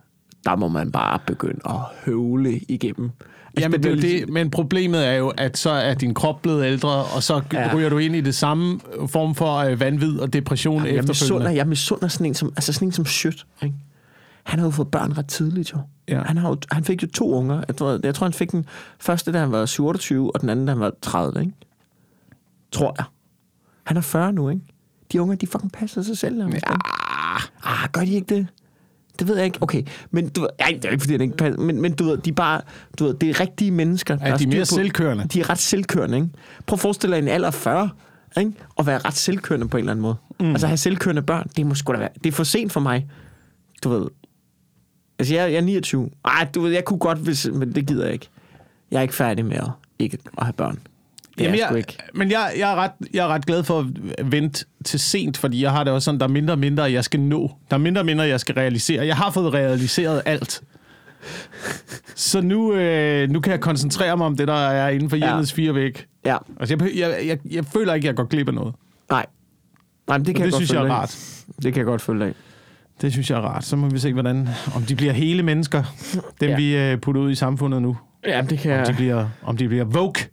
Der 0.45 0.55
må 0.55 0.67
man 0.67 0.91
bare 0.91 1.19
begynde 1.27 1.59
at 1.65 1.75
høvle 2.05 2.59
igennem. 2.67 3.11
Altså, 3.57 3.61
Jamen, 3.61 3.83
det 3.83 3.91
er 3.91 3.95
det. 3.95 4.29
Men 4.29 4.49
problemet 4.49 5.07
er 5.07 5.13
jo, 5.13 5.29
at 5.29 5.57
så 5.57 5.69
er 5.69 5.93
din 5.93 6.13
krop 6.13 6.41
blevet 6.41 6.65
ældre, 6.65 6.89
og 6.89 7.23
så 7.23 7.41
ja. 7.53 7.75
Ryger 7.75 7.89
du 7.89 7.97
ind 7.97 8.15
i 8.15 8.21
det 8.21 8.35
samme 8.35 8.79
form 9.07 9.35
for 9.35 9.55
øh, 9.55 9.79
vanvid 9.79 10.19
og 10.19 10.33
depression 10.33 10.85
Jeg 10.85 11.03
misunder, 11.03 11.49
jeg 11.49 11.67
misunder 11.67 12.07
sådan 12.07 12.25
en 12.25 12.33
som, 12.33 12.53
altså 12.55 12.73
sådan 12.73 12.87
en 12.87 12.91
som 12.91 13.05
Schødt, 13.05 13.45
ikke? 13.63 13.75
Han 14.43 14.59
har 14.59 14.65
jo 14.65 14.71
fået 14.71 14.91
børn 14.91 15.17
ret 15.17 15.27
tidligt, 15.27 15.73
jo. 15.73 15.77
Ja. 16.07 16.21
Han, 16.23 16.37
har 16.37 16.49
jo, 16.49 16.57
han 16.71 16.83
fik 16.83 17.03
jo 17.03 17.07
to 17.07 17.33
unger. 17.33 17.63
Jeg 17.67 17.75
tror, 17.75 17.99
jeg 18.03 18.15
tror, 18.15 18.25
han 18.25 18.33
fik 18.33 18.51
den 18.51 18.65
første, 18.99 19.31
da 19.31 19.39
han 19.39 19.51
var 19.51 19.65
27, 19.65 20.35
og 20.35 20.41
den 20.41 20.49
anden, 20.49 20.65
da 20.65 20.71
han 20.71 20.79
var 20.79 20.91
30, 21.01 21.39
ikke? 21.39 21.53
Tror 22.71 22.95
jeg. 22.97 23.05
Han 23.83 23.97
er 23.97 24.01
40 24.01 24.33
nu, 24.33 24.49
ikke? 24.49 24.61
De 25.11 25.21
unger, 25.21 25.35
de 25.35 25.47
fucking 25.47 25.71
passer 25.71 26.01
sig 26.01 26.17
selv. 26.17 26.37
Ja. 26.37 26.59
Ah, 27.63 27.89
gør 27.91 28.01
de 28.01 28.13
ikke 28.13 28.35
det? 28.35 28.47
Det 29.19 29.27
ved 29.27 29.35
jeg 29.35 29.45
ikke. 29.45 29.57
Okay, 29.61 29.83
men 30.11 30.29
du 30.29 30.41
ved, 30.41 30.49
ej, 30.59 30.71
det 30.81 30.85
er 30.85 30.89
ikke, 30.89 31.01
fordi 31.01 31.13
han 31.13 31.21
ikke 31.21 31.37
passer, 31.37 31.61
men, 31.61 31.81
men 31.81 31.93
du 31.93 32.03
ved, 32.03 32.17
de 32.17 32.29
er 32.29 32.33
bare, 32.33 32.61
du 32.99 33.05
ved, 33.05 33.13
det 33.13 33.29
er 33.29 33.39
rigtige 33.39 33.71
mennesker. 33.71 34.15
der 34.15 34.37
de 34.37 34.43
er 34.43 34.47
mere 34.47 34.65
selvkørende? 34.65 35.27
De 35.27 35.39
er 35.39 35.49
ret 35.49 35.59
selvkørende, 35.59 36.17
ikke? 36.17 36.29
Prøv 36.65 36.75
at 36.75 36.79
forestille 36.79 37.15
dig 37.15 37.21
en 37.21 37.27
alder 37.27 37.47
af 37.47 37.53
40, 37.53 37.89
ikke? 38.37 38.51
Og 38.75 38.85
være 38.85 38.97
ret 38.97 39.13
selvkørende 39.13 39.67
på 39.67 39.77
en 39.77 39.81
eller 39.81 39.91
anden 39.91 40.01
måde. 40.01 40.15
Mm. 40.39 40.49
Altså 40.49 40.67
have 40.67 40.77
selvkørende 40.77 41.21
børn, 41.21 41.47
det 41.57 41.65
må 41.65 41.75
sgu 41.75 41.93
da 41.93 41.97
være, 41.97 42.09
det 42.23 42.25
er 42.25 42.31
for 42.31 42.43
sent 42.43 42.71
for 42.71 42.79
mig. 42.79 43.09
Du 43.83 43.89
ved, 43.89 44.07
altså 45.21 45.33
jeg, 45.35 45.51
jeg 45.51 45.57
er 45.57 45.61
29. 45.61 46.09
Ej, 46.25 46.47
du 46.55 46.61
ved, 46.61 46.71
jeg 46.71 46.85
kunne 46.85 46.99
godt, 46.99 47.17
hvis, 47.17 47.47
men 47.53 47.75
det 47.75 47.85
gider 47.87 48.03
jeg 48.03 48.13
ikke. 48.13 48.27
Jeg 48.91 48.97
er 48.97 49.01
ikke 49.01 49.13
færdig 49.15 49.45
med 49.45 49.57
at 49.57 49.69
ikke 49.99 50.17
at 50.37 50.43
have 50.45 50.53
børn. 50.53 50.79
Det 51.37 51.43
Jamen, 51.43 51.59
er 51.59 51.67
jeg 51.69 51.77
ikke. 51.77 51.97
men 52.13 52.31
jeg, 52.31 52.51
jeg, 52.57 52.71
er 52.71 52.75
ret, 52.75 52.91
jeg 53.13 53.23
er 53.23 53.27
ret 53.27 53.45
glad 53.45 53.63
for 53.63 53.79
at 54.17 54.31
vente 54.31 54.65
til 54.85 54.99
sent, 54.99 55.37
fordi 55.37 55.61
jeg 55.63 55.71
har 55.71 55.83
det 55.83 55.93
også 55.93 56.05
sådan, 56.05 56.19
der 56.19 56.25
er 56.25 56.29
mindre 56.29 56.53
og 56.53 56.59
mindre, 56.59 56.83
jeg 56.83 57.03
skal 57.03 57.19
nå. 57.19 57.51
Der 57.69 57.75
er 57.75 57.79
mindre 57.79 58.01
og 58.01 58.05
mindre, 58.05 58.23
jeg 58.23 58.39
skal 58.39 58.55
realisere. 58.55 59.05
Jeg 59.05 59.15
har 59.15 59.31
fået 59.31 59.53
realiseret 59.53 60.21
alt. 60.25 60.61
Så 62.15 62.41
nu, 62.41 62.73
øh, 62.73 63.29
nu 63.29 63.39
kan 63.39 63.51
jeg 63.51 63.59
koncentrere 63.59 64.17
mig 64.17 64.25
om 64.25 64.37
det, 64.37 64.47
der 64.47 64.53
er 64.69 64.89
inden 64.89 65.09
for 65.09 65.17
Ja. 65.17 65.25
hjemmets 65.27 65.53
fire 65.53 65.75
væg. 65.75 66.05
Ja, 66.25 66.37
Altså, 66.59 66.75
jeg, 66.79 66.95
jeg, 66.97 67.27
jeg, 67.27 67.39
jeg 67.51 67.65
føler 67.65 67.93
ikke, 67.93 68.07
jeg 68.07 68.15
går 68.15 68.23
glip 68.25 68.47
af 68.47 68.53
noget. 68.53 68.73
nej. 69.09 69.25
Nej, 70.07 70.17
men 70.17 70.25
det 70.25 70.35
kan 70.35 70.41
jeg 70.41 70.45
det 70.45 70.53
godt 70.53 70.67
synes 70.67 70.73
jeg 70.73 70.87
er 70.87 70.91
rart. 70.91 71.17
Det 71.63 71.73
kan 71.73 71.77
jeg 71.77 71.85
godt 71.85 72.01
følge 72.01 72.25
af. 72.25 72.33
Det 73.01 73.11
synes 73.11 73.29
jeg 73.29 73.37
er 73.37 73.41
rart. 73.41 73.65
Så 73.65 73.75
må 73.75 73.89
vi 73.89 73.99
se, 73.99 74.13
hvordan, 74.13 74.49
om 74.75 74.81
de 74.81 74.95
bliver 74.95 75.13
hele 75.13 75.43
mennesker, 75.43 75.83
dem 76.41 76.49
Ja. 76.49 76.55
vi 76.55 76.77
øh, 76.77 76.97
putter 76.97 77.21
ud 77.21 77.31
i 77.31 77.35
samfundet 77.35 77.81
nu. 77.81 77.97
Ja, 78.27 78.41
det 78.49 78.59
kan 78.59 78.79
Om 78.79 78.85
de 78.85 78.93
bliver, 78.93 79.27
om 79.43 79.57
de 79.57 79.67
bliver 79.67 79.85
woke. 79.85 80.29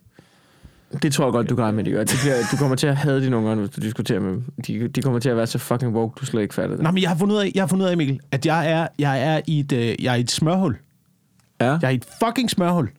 Det 1.01 1.13
tror 1.13 1.25
jeg 1.25 1.31
godt, 1.31 1.49
du 1.49 1.55
kan 1.55 1.73
med, 1.73 1.83
de 1.83 1.91
gør. 1.91 2.03
Det 2.03 2.19
bliver, 2.23 2.35
du 2.51 2.57
kommer 2.57 2.75
til 2.75 2.87
at 2.87 2.95
have 2.97 3.23
dine 3.23 3.37
unger, 3.37 3.55
hvis 3.55 3.69
du 3.69 3.81
diskuterer 3.81 4.19
med 4.19 4.29
dem. 4.31 4.43
De, 4.67 4.87
de 4.87 5.01
kommer 5.01 5.19
til 5.19 5.29
at 5.29 5.37
være 5.37 5.47
så 5.47 5.57
fucking 5.57 5.95
woke, 5.95 6.17
du 6.21 6.25
slet 6.25 6.41
ikke 6.41 6.53
fatter 6.53 6.75
det. 6.75 6.83
Nå, 6.83 6.91
men 6.91 7.01
jeg 7.01 7.09
har 7.09 7.17
fundet 7.17 7.35
ud 7.35 7.41
af, 7.41 7.51
jeg 7.55 7.61
har 7.63 7.67
fundet 7.67 7.85
ud 7.85 7.91
af 7.91 7.97
Mikkel, 7.97 8.19
at 8.31 8.45
jeg 8.45 8.71
er, 8.71 8.87
jeg 8.99 9.23
er, 9.23 9.41
i, 9.47 9.59
et, 9.59 9.71
øh, 9.71 10.03
jeg 10.03 10.11
er 10.11 10.15
i 10.15 10.19
et 10.19 10.31
smørhul. 10.31 10.77
Ja. 11.61 11.65
Jeg 11.65 11.79
er 11.83 11.89
i 11.89 11.95
et 11.95 12.05
fucking 12.25 12.49
smørhul. 12.49 12.89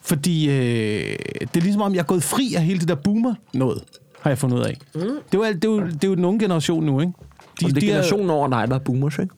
Fordi 0.00 0.50
øh, 0.50 1.16
det 1.40 1.56
er 1.56 1.60
ligesom 1.60 1.82
om, 1.82 1.94
jeg 1.94 2.00
er 2.00 2.04
gået 2.04 2.22
fri 2.22 2.54
af 2.56 2.62
hele 2.62 2.80
det 2.80 2.88
der 2.88 2.94
boomer 2.94 3.34
noget, 3.54 3.82
har 4.20 4.30
jeg 4.30 4.38
fundet 4.38 4.56
ud 4.56 4.62
af. 4.62 4.78
Mm. 4.94 5.00
Det, 5.00 5.08
er 5.34 5.38
jo, 5.38 5.44
det, 5.44 5.64
er 5.64 5.68
jo, 5.68 5.80
det 5.86 6.04
er 6.04 6.08
jo 6.08 6.14
den 6.14 6.24
unge 6.24 6.40
generation 6.40 6.84
nu, 6.84 7.00
ikke? 7.00 7.12
De, 7.60 7.66
det 7.66 7.76
er 7.76 7.80
generationen 7.80 8.30
over 8.30 8.48
dig, 8.48 8.68
der 8.68 8.74
er 8.74 8.78
boomers, 8.78 9.18
ikke? 9.18 9.34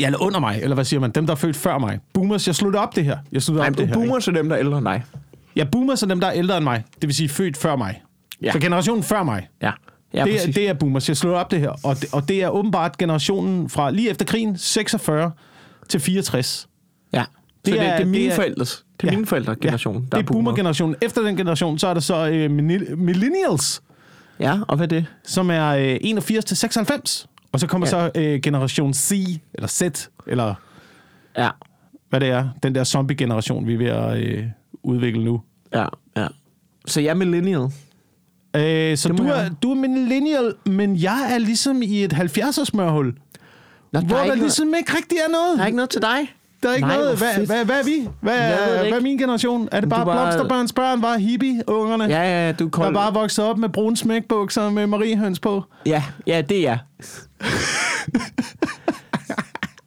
Ja, 0.00 0.06
eller 0.06 0.22
under 0.22 0.40
mig, 0.40 0.58
eller 0.62 0.74
hvad 0.74 0.84
siger 0.84 1.00
man? 1.00 1.10
Dem, 1.10 1.26
der 1.26 1.32
er 1.32 1.36
født 1.36 1.56
før 1.56 1.78
mig. 1.78 1.98
Boomers, 2.12 2.46
jeg 2.46 2.54
slutter 2.54 2.80
op 2.80 2.96
det 2.96 3.04
her. 3.04 3.18
Jeg 3.32 3.42
slutter 3.42 3.62
Nej, 3.62 3.70
op 3.70 3.78
det 3.78 3.86
her. 3.86 3.94
boomers 3.94 4.28
er 4.28 4.32
dem, 4.32 4.48
der 4.48 4.56
er 4.56 4.60
ældre 4.60 4.78
end 4.78 4.86
dig. 4.86 4.94
Ikke? 4.94 5.06
Ja, 5.56 5.64
boomers 5.64 6.02
er 6.02 6.06
dem, 6.06 6.20
der 6.20 6.26
er 6.26 6.32
ældre 6.32 6.56
end 6.56 6.64
mig. 6.64 6.84
Det 7.00 7.06
vil 7.08 7.14
sige 7.14 7.28
født 7.28 7.56
før 7.56 7.76
mig. 7.76 8.02
Ja. 8.42 8.52
Så 8.52 8.58
generationen 8.60 9.02
før 9.02 9.22
mig. 9.22 9.48
Ja, 9.62 9.70
ja 10.14 10.24
det, 10.24 10.48
er, 10.48 10.52
det 10.52 10.68
er 10.68 10.72
boomers. 10.74 11.08
Jeg 11.08 11.16
slutter 11.16 11.40
op 11.40 11.50
det 11.50 11.60
her. 11.60 11.70
Og 11.84 11.96
det, 12.00 12.14
og 12.14 12.28
det 12.28 12.42
er 12.42 12.48
åbenbart 12.48 12.98
generationen 12.98 13.68
fra 13.68 13.90
lige 13.90 14.10
efter 14.10 14.24
krigen, 14.24 14.58
46 14.58 15.30
til 15.88 16.00
64. 16.00 16.68
ja. 17.12 17.22
Så 17.22 17.72
Det 17.72 17.78
det, 17.78 17.82
er- 17.82 17.84
er, 17.92 17.96
det 17.96 18.02
er 18.02 18.06
mine 18.10 18.24
det 18.24 18.30
er- 18.30 18.34
forældres. 18.34 18.84
Det 19.00 19.06
er 19.08 19.12
Ja. 19.12 19.16
mine 19.16 19.26
forældre 19.26 19.56
generation, 19.56 19.94
Ja, 20.12 20.16
det 20.16 20.22
er 20.22 20.26
boomer-generationen. 20.32 20.96
Efter 21.02 21.22
den 21.22 21.36
generation, 21.36 21.78
så 21.78 21.86
er 21.86 21.94
der 21.94 22.00
så 22.00 22.14
øh, 22.28 22.50
millenni- 22.50 22.94
millennials, 22.94 23.82
Ja, 24.40 24.58
og 24.68 24.76
hvad 24.76 24.86
er 24.92 24.98
det? 25.00 25.06
som 25.24 25.50
er 25.50 25.68
øh, 25.68 25.96
81 26.00 26.44
til 26.44 26.56
96. 26.56 27.26
Og 27.52 27.60
så 27.60 27.66
kommer 27.66 27.86
ja. 27.86 27.90
Så 27.90 28.10
øh, 28.14 28.40
generation 28.40 28.94
C, 28.94 29.40
eller 29.54 29.68
Z, 29.68 29.82
eller 30.26 30.54
Ja, 31.38 31.50
hvad 32.10 32.20
det 32.20 32.28
er. 32.28 32.48
Den 32.62 32.74
der 32.74 32.84
zombie-generation, 32.84 33.66
vi 33.66 33.74
er 33.74 33.78
ved 33.78 33.86
at 33.86 34.18
øh, 34.22 34.44
udvikle 34.82 35.24
nu. 35.24 35.40
ja, 35.74 35.86
ja. 36.16 36.26
Så 36.86 37.00
jeg 37.00 37.10
er 37.10 37.14
millennial. 37.14 37.62
Øh, 38.56 38.96
så 38.96 39.08
du 39.08 39.22
er, 39.24 39.36
jeg. 39.36 39.50
du 39.62 39.70
er 39.70 39.74
millennial, 39.74 40.54
men 40.66 40.96
jeg 40.96 41.28
er 41.34 41.38
ligesom 41.38 41.82
i 41.82 42.04
et 42.04 42.12
70'er 42.12 42.64
smørhul, 42.64 43.14
Nå, 43.92 44.00
hvor 44.00 44.16
der, 44.16 44.24
ikke 44.24 44.36
ligesom 44.36 44.74
ikke 44.78 44.92
rigtig 44.96 45.18
er 45.18 45.30
noget, 45.32 45.56
der 45.56 45.62
er 45.62 45.66
ikke 45.66 45.76
noget 45.76 45.90
til 45.90 46.02
dig. 46.02 46.35
Der 46.62 46.68
er 46.68 46.74
ikke 46.74 46.86
Nej, 46.88 46.96
noget. 46.96 47.18
Hvad, 47.18 47.34
fedt. 47.34 47.46
hvad, 47.48 47.64
hvad 47.64 47.80
er 47.80 47.84
vi? 47.84 48.08
Hvad, 48.20 48.34
det 48.50 48.88
hvad 48.88 48.98
er 48.98 49.00
min 49.00 49.18
generation? 49.18 49.68
Er 49.72 49.80
det 49.80 49.88
bare, 49.88 50.04
bare 50.06 50.16
blomsterbørns 50.16 50.72
børn, 50.72 51.00
bare 51.02 51.18
hippie-ungerne? 51.18 52.04
Ja, 52.04 52.46
ja, 52.46 52.52
du 52.52 52.64
Der 52.64 52.70
kold. 52.70 52.88
er 52.88 52.92
bare 52.92 53.14
vokset 53.14 53.44
op 53.44 53.58
med 53.58 53.68
brune 53.68 53.96
smækbukser 53.96 54.70
med 54.70 54.86
mariehøns 54.86 55.40
på. 55.40 55.62
Ja, 55.86 56.02
ja, 56.26 56.40
det 56.48 56.56
er 56.58 56.62
jeg. 56.62 56.78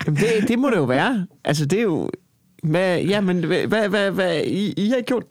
Jamen, 0.06 0.20
det, 0.20 0.48
det 0.48 0.60
må 0.60 0.70
det 0.70 0.76
jo 0.78 0.84
være. 0.84 1.26
Altså, 1.46 1.66
det 1.66 1.80
er 1.80 1.84
jo... 1.84 2.10
Hvad, 2.64 3.00
ja, 3.02 3.22
men 3.22 3.44
hvad, 3.44 3.68
hvad, 3.68 3.90
hvad, 3.90 4.12
hvad 4.12 4.42
I, 4.46 4.74
I 4.78 4.90
har 4.90 4.96
ikke 4.96 5.08
gjort... 5.08 5.24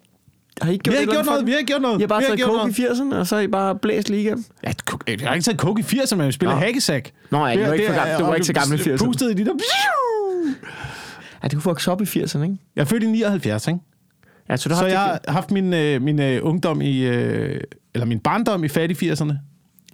Har 0.62 0.70
I 0.70 0.72
ikke 0.72 0.90
Vi 0.90 0.96
gjort, 0.96 1.06
har 1.06 1.12
gjort 1.14 1.26
noget, 1.26 1.46
vi 1.46 1.52
har 1.52 1.62
gjort 1.66 1.82
noget. 1.82 1.94
det? 1.94 2.00
I 2.00 2.02
har 2.02 2.08
bare 2.08 2.22
taget 2.22 2.38
gjort 2.38 2.50
coke 2.60 2.82
i 2.82 2.86
80'erne, 2.86 3.14
og 3.16 3.26
så 3.26 3.34
har 3.34 3.42
I 3.42 3.46
bare 3.48 3.74
blæst 3.76 4.08
lige 4.08 4.22
igennem? 4.22 4.44
Ja, 4.64 4.70
jeg 5.08 5.18
har 5.28 5.34
ikke 5.34 5.44
taget 5.44 5.58
coke 5.60 5.80
i 5.80 5.84
80'erne, 5.84 6.16
men 6.16 6.26
vi 6.26 6.32
spiller 6.32 6.54
Nå. 6.54 6.60
hackesack. 6.60 7.10
Nå, 7.30 7.46
ja, 7.46 7.54
du 7.54 7.60
var 7.66 7.72
ikke 7.72 7.86
for 7.86 7.94
gammel- 7.94 8.18
du 8.18 8.24
var 8.24 8.34
ikke 8.34 8.46
så 8.46 8.52
gammel 8.52 8.78
i 8.80 8.82
80'erne. 8.82 8.96
Pustede 9.04 9.30
i 9.30 9.34
de 9.34 9.44
der... 9.44 9.52
Ja, 11.42 11.48
det 11.48 11.52
kunne 11.56 11.64
vokse 11.64 11.92
op 11.92 12.00
i 12.00 12.04
80'erne, 12.04 12.42
ikke? 12.42 12.56
Jeg 12.76 12.80
er 12.82 12.84
født 12.86 13.02
i 13.02 13.06
79, 13.06 13.68
ikke? 13.68 13.80
Ja, 14.48 14.56
så 14.56 14.68
du 14.68 14.74
har 14.74 14.80
Så 14.82 14.84
haft 14.88 14.94
jeg 14.94 15.18
det- 15.22 15.28
har 15.28 15.32
haft 15.32 15.50
min, 15.50 15.72
øh, 15.74 16.02
min 16.02 16.20
øh, 16.20 16.40
ungdom 16.42 16.80
i... 16.80 16.98
Øh, 16.98 17.60
eller 17.94 18.06
min 18.06 18.20
barndom 18.20 18.64
i 18.64 18.68
fattig 18.68 19.12
80'erne. 19.12 19.32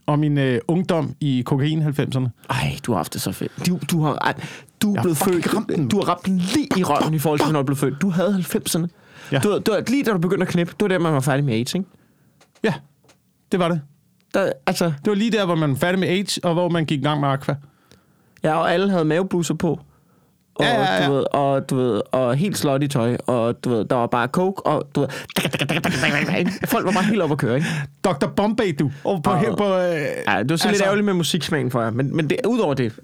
Og 0.07 0.19
min 0.19 0.39
øh, 0.39 0.61
ungdom 0.69 1.15
i 1.21 1.43
kokain 1.47 1.83
90'erne. 1.83 2.29
Ej, 2.51 2.77
du 2.87 2.93
har 2.93 2.97
haft 2.97 3.13
det 3.15 3.21
så 3.23 3.33
fedt. 3.33 3.67
Du, 3.67 3.79
du 3.91 4.03
har, 4.03 4.15
ej, 4.15 4.35
du 4.83 4.95
er 4.95 5.03
blevet 5.03 5.17
født, 5.19 5.55
ramt 5.55 5.69
den. 5.69 5.89
du 5.89 5.97
har 5.97 6.05
ramt 6.09 6.29
lige 6.29 6.69
i 6.77 6.83
røven 6.85 7.15
i 7.15 7.19
forhold 7.19 7.41
til, 7.41 7.53
når 7.53 7.61
du 7.63 7.67
blev 7.67 7.77
født. 7.77 8.03
Du 8.03 8.11
havde 8.11 8.35
90'erne. 8.39 8.87
Ja. 9.33 9.39
Du, 9.39 9.59
du, 9.59 9.73
lige 9.89 10.05
da 10.05 10.11
du 10.13 10.19
begyndte 10.19 10.43
at 10.47 10.49
knippe, 10.49 10.73
det 10.73 10.83
var 10.83 10.89
der, 10.89 10.99
man 10.99 11.13
var 11.13 11.21
færdig 11.21 11.45
med 11.45 11.55
AIDS, 11.55 11.75
ikke? 11.75 11.87
Ja, 12.65 12.75
det 13.53 13.61
var 13.61 13.69
det. 13.69 13.81
Der, 14.35 14.53
altså, 14.67 14.85
Det 14.85 15.07
var 15.11 15.15
lige 15.15 15.31
der, 15.31 15.45
hvor 15.47 15.55
man 15.55 15.71
var 15.71 15.77
færdig 15.77 15.99
med 16.01 16.09
AIDS, 16.09 16.39
og 16.39 16.53
hvor 16.55 16.69
man 16.69 16.85
gik 16.85 16.99
i 17.01 17.03
gang 17.03 17.21
med 17.21 17.29
Aqua. 17.29 17.55
ja, 18.43 18.55
og 18.55 18.73
alle 18.73 18.91
havde 18.91 19.05
maveblusser 19.05 19.55
på. 19.55 19.81
Og, 20.55 20.65
Ja, 20.65 20.75
ja, 20.83 21.03
ja. 21.03 21.07
Du 21.09 21.13
ved, 21.13 21.25
og, 21.33 21.71
du 21.71 21.77
ved, 21.77 22.01
og 22.13 22.35
helt 22.37 22.59
slot 22.59 22.83
i 22.83 22.89
tøj, 22.89 23.17
og 23.27 23.65
du 23.65 23.71
ved, 23.71 23.85
der 23.85 23.97
var 23.97 24.07
bare 24.07 24.27
coke, 24.27 24.67
og 24.67 24.89
du 24.95 25.01
ved, 25.01 25.09
folk 26.67 26.85
var 26.87 26.93
bare 26.93 27.03
helt 27.05 27.23
oppe 27.23 27.33
at 27.33 27.39
køre, 27.39 27.55
ikke? 27.57 27.67
Dr. 28.05 28.27
Bombay, 28.37 28.75
du. 28.79 28.91
Og 29.05 29.23
på, 29.23 29.31
Og- 29.31 29.41
her 29.41 29.57
på 29.57 29.65
øh, 29.65 29.71
Ja, 29.71 29.79
det 29.79 30.07
var 30.29 30.45
så 30.47 30.53
altså, 30.53 30.69
lidt 30.69 30.83
ærgerligt 30.83 31.05
med 31.05 31.15
musiksmagen 31.15 31.71
for 31.71 31.83
jer, 31.83 31.91
men, 31.91 32.17
men 32.17 32.31
det, 32.31 32.39
udover 32.49 32.75
det, 32.75 32.93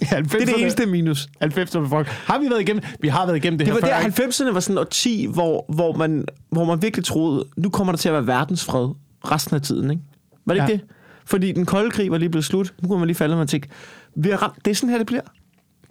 det 0.00 0.12
er 0.12 0.20
det 0.22 0.60
eneste 0.60 0.86
minus. 0.86 1.28
90'erne 1.44 1.88
folk. 1.88 2.06
Har 2.06 2.38
vi 2.38 2.50
været 2.50 2.60
igennem? 2.60 2.82
Vi 3.00 3.08
har 3.08 3.26
været 3.26 3.36
igennem 3.36 3.58
det, 3.58 3.66
Det 3.66 3.74
her 3.74 3.80
var 3.80 3.88
før. 3.88 4.00
der, 4.00 4.06
ikke? 4.06 4.22
90'erne 4.24 4.52
var 4.52 4.60
sådan 4.60 4.76
et 4.76 4.80
årti, 4.80 5.26
hvor, 5.34 5.64
hvor, 5.74 5.92
man, 5.92 6.24
hvor 6.50 6.64
man 6.64 6.82
virkelig 6.82 7.04
troede, 7.04 7.44
nu 7.56 7.70
kommer 7.70 7.92
der 7.92 7.98
til 7.98 8.08
at 8.08 8.12
være 8.12 8.26
verdensfred 8.26 8.88
resten 9.24 9.56
af 9.56 9.62
tiden, 9.62 9.90
ikke? 9.90 10.02
Var 10.46 10.54
det 10.54 10.60
Ja. 10.60 10.66
ikke 10.66 10.82
det? 10.82 10.90
Fordi 11.26 11.52
den 11.52 11.66
kolde 11.66 11.90
krig 11.90 12.10
var 12.10 12.18
lige 12.18 12.28
blevet 12.28 12.44
slut. 12.44 12.74
Nu 12.82 12.88
kunne 12.88 12.98
man 12.98 13.06
lige 13.06 13.16
falde, 13.16 13.34
og 13.34 13.38
man 13.38 13.46
tænkte, 13.46 13.68
vi 14.16 14.30
har 14.30 14.36
ramt, 14.42 14.64
det 14.64 14.70
er 14.70 14.74
sådan 14.74 14.90
her, 14.90 14.98
det 14.98 15.06
bliver. 15.06 15.20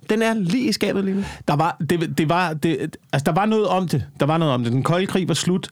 Den 0.10 0.22
er 0.22 0.34
lige 0.34 0.70
i 0.70 0.72
skabet 0.72 1.06
lige 1.06 1.16
nu. 1.16 1.24
Der 1.48 1.56
var, 1.56 1.78
det, 1.90 2.18
det 2.18 2.30
var, 2.30 2.54
det, 2.54 2.98
altså, 3.14 3.24
der 3.26 3.32
var 3.32 3.46
noget 3.46 3.68
om 3.68 3.88
det. 3.88 4.06
Der 4.20 4.26
var 4.26 4.38
noget 4.38 4.54
om 4.54 4.64
det. 4.64 4.74
Den 4.74 4.84
kolde 4.84 5.06
krig 5.08 5.28
var 5.28 5.34
slut, 5.34 5.68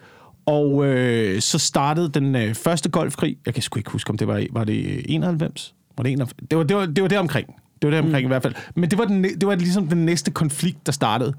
og 0.45 0.85
øh, 0.85 1.41
så 1.41 1.59
startede 1.59 2.09
den 2.09 2.35
øh, 2.35 2.55
første 2.55 2.89
golfkrig. 2.89 3.37
Jeg 3.45 3.53
kan 3.53 3.63
sgu 3.63 3.79
ikke 3.79 3.91
huske, 3.91 4.09
om 4.09 4.17
det 4.17 4.27
var, 4.27 4.45
var 4.51 4.63
det 4.63 5.01
91? 5.05 5.73
Var 5.97 6.03
det, 6.03 6.11
91? 6.11 6.47
det 6.51 6.57
var 6.57 6.63
det 6.63 6.77
var 6.77 6.85
det 6.85 7.01
var 7.01 7.07
der 7.07 7.19
omkring. 7.19 7.47
Det 7.81 7.87
var 7.87 7.91
der 7.91 8.03
omkring 8.03 8.23
mm. 8.23 8.27
i 8.27 8.33
hvert 8.33 8.41
fald. 8.43 8.53
Men 8.75 8.89
det 8.91 8.99
var, 8.99 9.05
den, 9.05 9.23
det 9.23 9.47
var 9.47 9.55
ligesom 9.55 9.87
den 9.87 10.05
næste 10.05 10.31
konflikt, 10.31 10.85
der 10.85 10.91
startede. 10.91 11.33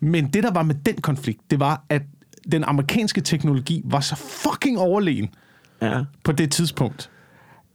Men 0.00 0.26
det, 0.26 0.42
der 0.42 0.50
var 0.50 0.62
med 0.62 0.74
den 0.74 0.96
konflikt, 0.96 1.40
det 1.50 1.60
var, 1.60 1.84
at 1.88 2.02
den 2.52 2.64
amerikanske 2.64 3.20
teknologi 3.20 3.82
var 3.84 4.00
så 4.00 4.16
fucking 4.16 4.78
overlegen 4.78 5.28
Ja. 5.82 6.00
på 6.24 6.32
det 6.32 6.50
tidspunkt, 6.50 7.10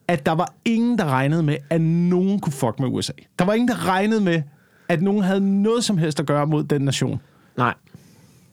at 0.08 0.26
der 0.26 0.32
var 0.32 0.54
ingen, 0.66 0.98
der 0.98 1.06
regnede 1.06 1.44
med, 1.44 1.58
at 1.70 1.82
nogen 1.82 2.40
kunne 2.40 2.54
fuck 2.54 2.80
med 2.80 2.88
USA. 2.88 3.14
Der 3.40 3.46
var 3.46 3.54
ingen, 3.54 3.68
der 3.68 3.88
regnede 3.88 4.22
med, 4.22 4.42
at 4.90 5.02
nogen 5.02 5.24
havde 5.24 5.62
noget 5.62 5.84
som 5.84 5.98
helst 5.98 6.20
at 6.20 6.26
gøre 6.26 6.48
mod 6.48 6.64
den 6.64 6.82
nation. 6.82 7.22
Nej. 7.58 7.74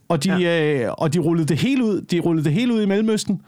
Og 0.09 0.25
de, 0.25 0.37
ja. 0.37 0.85
øh, 0.85 0.93
og 0.99 1.15
de 1.15 1.19
rullede 1.19 1.49
det 1.49 1.59
hele 1.59 1.85
ud. 1.85 2.01
De 2.01 2.21
rullede 2.21 2.45
det 2.45 2.53
hele 2.53 2.75
ud 2.75 2.83
i 2.83 2.87
Mellemøsten, 2.87 3.43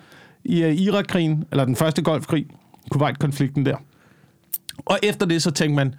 i 0.45 0.63
øh, 0.63 0.75
Irak-krigen, 0.75 1.45
eller 1.51 1.65
den 1.65 1.77
første 1.77 2.03
golfkrig, 2.03 2.47
Kuwait-konflikten 2.91 3.67
der. 3.67 3.77
Og 4.79 4.99
efter 5.03 5.27
det, 5.27 5.43
så 5.43 5.51
tænkte 5.51 5.75
man, 5.77 5.95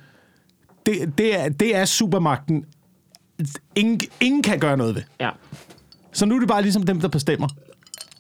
det, 0.86 1.18
det, 1.18 1.40
er, 1.40 1.50
det 1.50 1.76
er 1.76 1.86
supermagten. 1.86 2.66
Ingen, 3.76 4.00
ingen 4.22 4.44
kan 4.44 4.60
gøre 4.60 4.78
noget 4.78 4.96
ved. 4.96 5.02
Ja. 5.20 5.30
Så 6.12 6.26
nu 6.26 6.36
er 6.36 6.40
det 6.40 6.48
bare 6.48 6.62
ligesom 6.62 6.84
dem, 6.84 7.02
der 7.02 7.08
bestemmer. 7.08 7.48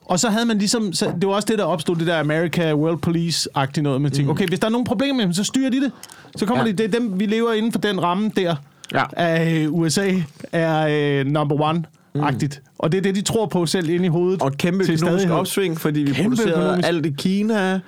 Og 0.08 0.20
så 0.20 0.30
havde 0.30 0.46
man 0.46 0.58
ligesom, 0.58 0.94
så 0.94 1.12
det 1.22 1.28
var 1.30 1.34
også 1.36 1.46
det, 1.52 1.58
der 1.58 1.64
opstod, 1.66 1.96
det 1.96 2.08
der 2.08 2.20
America 2.20 2.74
World 2.76 2.98
Police-agtigt 3.08 3.82
noget. 3.82 4.02
Man 4.02 4.12
tænkte, 4.12 4.32
okay, 4.32 4.48
hvis 4.48 4.60
der 4.60 4.66
er 4.68 4.72
nogen 4.72 4.86
problemer, 4.86 5.22
jamen, 5.22 5.34
så 5.34 5.44
styrer 5.44 5.70
de 5.70 5.82
det. 5.82 5.92
Så 6.36 6.46
kommer 6.46 6.64
Ja. 6.64 6.70
ja. 6.70 6.76
det, 6.76 6.96
er 6.96 7.00
dem, 7.00 7.20
vi 7.20 7.26
lever 7.26 7.54
inden 7.54 7.72
for 7.72 7.80
den 7.80 8.04
ramme 8.04 8.32
der. 8.36 8.56
Ja. 8.94 9.04
Af 9.14 9.54
øh, 9.54 9.74
USA 9.74 10.12
er 10.52 10.88
øh, 11.20 11.26
number 11.26 11.56
one-agtigt. 11.56 12.60
Mm. 12.60 12.66
Og 12.80 12.92
det 12.92 12.98
er 12.98 13.02
det, 13.02 13.16
de 13.16 13.22
tror 13.22 13.46
på 13.46 13.66
selv 13.66 13.90
inde 13.90 14.06
i 14.06 14.10
hovedet. 14.10 14.42
Og 14.42 14.52
kæmpe 14.54 14.86
til 14.86 14.94
økonomisk 14.94 15.30
opsving, 15.30 15.80
fordi 15.80 16.00
vi 16.00 16.12
Kæmpe 16.14 16.30
producerede 16.36 16.60
økonomisk. 16.60 16.88
alt 16.88 17.06
i 17.06 17.14
Kina. 17.18 17.80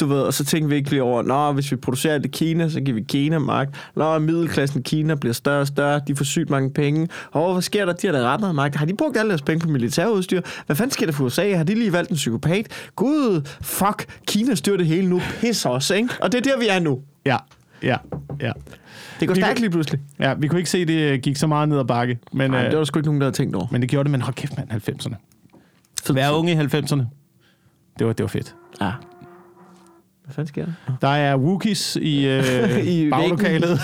Du 0.00 0.06
ved, 0.06 0.20
og 0.20 0.34
så 0.34 0.44
tænkte 0.44 0.68
vi 0.68 0.76
ikke 0.76 0.90
lige 0.90 1.02
over, 1.02 1.22
nå, 1.22 1.52
hvis 1.52 1.70
vi 1.72 1.76
producerer 1.76 2.14
alt 2.14 2.24
i 2.24 2.28
Kina, 2.28 2.68
så 2.68 2.80
giver 2.80 2.94
vi 2.94 3.04
Kina 3.08 3.38
magt. 3.38 3.90
Nå, 3.96 4.18
middelklassen 4.18 4.80
i 4.80 4.82
Kina 4.82 5.14
bliver 5.14 5.32
større 5.32 5.60
og 5.60 5.66
større, 5.66 6.00
de 6.06 6.16
får 6.16 6.24
sygt 6.24 6.50
mange 6.50 6.70
penge. 6.70 7.08
Og 7.30 7.52
hvad 7.52 7.62
sker 7.62 7.84
der? 7.84 7.92
De 7.92 8.06
har 8.06 8.14
da 8.14 8.20
ret 8.34 8.40
meget 8.40 8.54
magt. 8.54 8.76
Har 8.76 8.86
de 8.86 8.94
brugt 8.96 9.16
alle 9.16 9.28
deres 9.28 9.42
penge 9.42 9.60
på 9.66 9.68
militærudstyr? 9.72 10.40
Hvad 10.66 10.76
fanden 10.76 10.90
sker 10.90 11.06
der 11.06 11.12
for 11.12 11.24
USA? 11.24 11.54
Har 11.56 11.64
de 11.64 11.74
lige 11.74 11.92
valgt 11.92 12.10
en 12.10 12.16
psykopat? 12.16 12.66
Gud, 12.96 13.48
fuck, 13.60 14.06
Kina 14.26 14.54
styrer 14.54 14.76
det 14.76 14.86
hele 14.86 15.08
nu. 15.08 15.20
Pis 15.40 15.66
os, 15.66 15.90
ikke? 15.90 16.08
Og 16.20 16.32
det 16.32 16.38
er 16.46 16.50
der, 16.52 16.58
vi 16.58 16.68
er 16.68 16.78
nu. 16.78 17.00
Ja, 17.26 17.36
ja, 17.82 17.96
ja. 18.40 18.52
Det 19.20 19.28
går 19.28 19.34
stærkt 19.34 19.60
lige 19.60 19.70
pludselig. 19.70 20.00
Ja, 20.20 20.34
vi 20.34 20.48
kunne 20.48 20.58
ikke 20.60 20.70
se, 20.70 20.78
at 20.78 20.88
det 20.88 21.22
gik 21.22 21.36
så 21.36 21.46
meget 21.46 21.68
ned 21.68 21.78
ad 21.78 21.84
bakke. 21.84 22.18
Men, 22.32 22.50
Nej, 22.50 22.64
øh, 22.64 22.70
det 22.70 22.78
var 22.78 22.84
sgu 22.84 22.98
ikke 22.98 23.08
nogen, 23.08 23.20
der 23.20 23.26
havde 23.26 23.36
tænkt 23.36 23.56
over. 23.56 23.66
men 23.70 23.80
det 23.82 23.90
gjorde 23.90 24.04
det, 24.04 24.10
men 24.10 24.20
hold 24.20 24.34
kæft, 24.34 24.52
mand, 24.56 24.70
90'erne. 24.72 25.14
Fed 26.06 26.14
Vær 26.14 26.30
unge 26.30 26.52
i 26.52 26.56
90'erne. 26.56 27.02
Det 27.98 28.06
var, 28.06 28.12
det 28.12 28.20
var 28.22 28.26
fedt. 28.28 28.54
Ja. 28.80 28.90
Hvad 30.24 30.34
fanden 30.34 30.48
sker 30.48 30.64
der? 30.64 30.96
Der 31.00 31.08
er 31.08 31.36
Wookies 31.36 31.96
i, 31.96 32.26
øh, 32.26 32.86
I 32.94 33.10
baglokalet. 33.10 33.80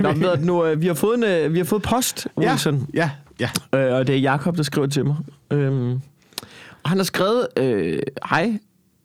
Nå, 0.00 0.12
ved 0.12 0.36
du, 0.36 0.44
nu, 0.44 0.64
øh, 0.64 0.80
vi, 0.80 0.86
har 0.86 0.94
fået 0.94 1.16
en, 1.16 1.24
øh, 1.24 1.52
vi 1.52 1.58
har 1.58 1.64
fået 1.64 1.82
post, 1.82 2.28
ja, 2.40 2.50
Wilson. 2.50 2.88
ja, 2.94 3.10
ja. 3.40 3.50
Øh, 3.74 3.94
og 3.94 4.06
det 4.06 4.14
er 4.14 4.18
Jakob 4.18 4.56
der 4.56 4.62
skriver 4.62 4.86
til 4.86 5.04
mig. 5.04 5.16
Øhm, 5.50 6.00
og 6.82 6.90
han 6.90 6.98
har 6.98 7.04
skrevet, 7.04 7.48
øh, 7.56 7.98
hej, 8.28 8.58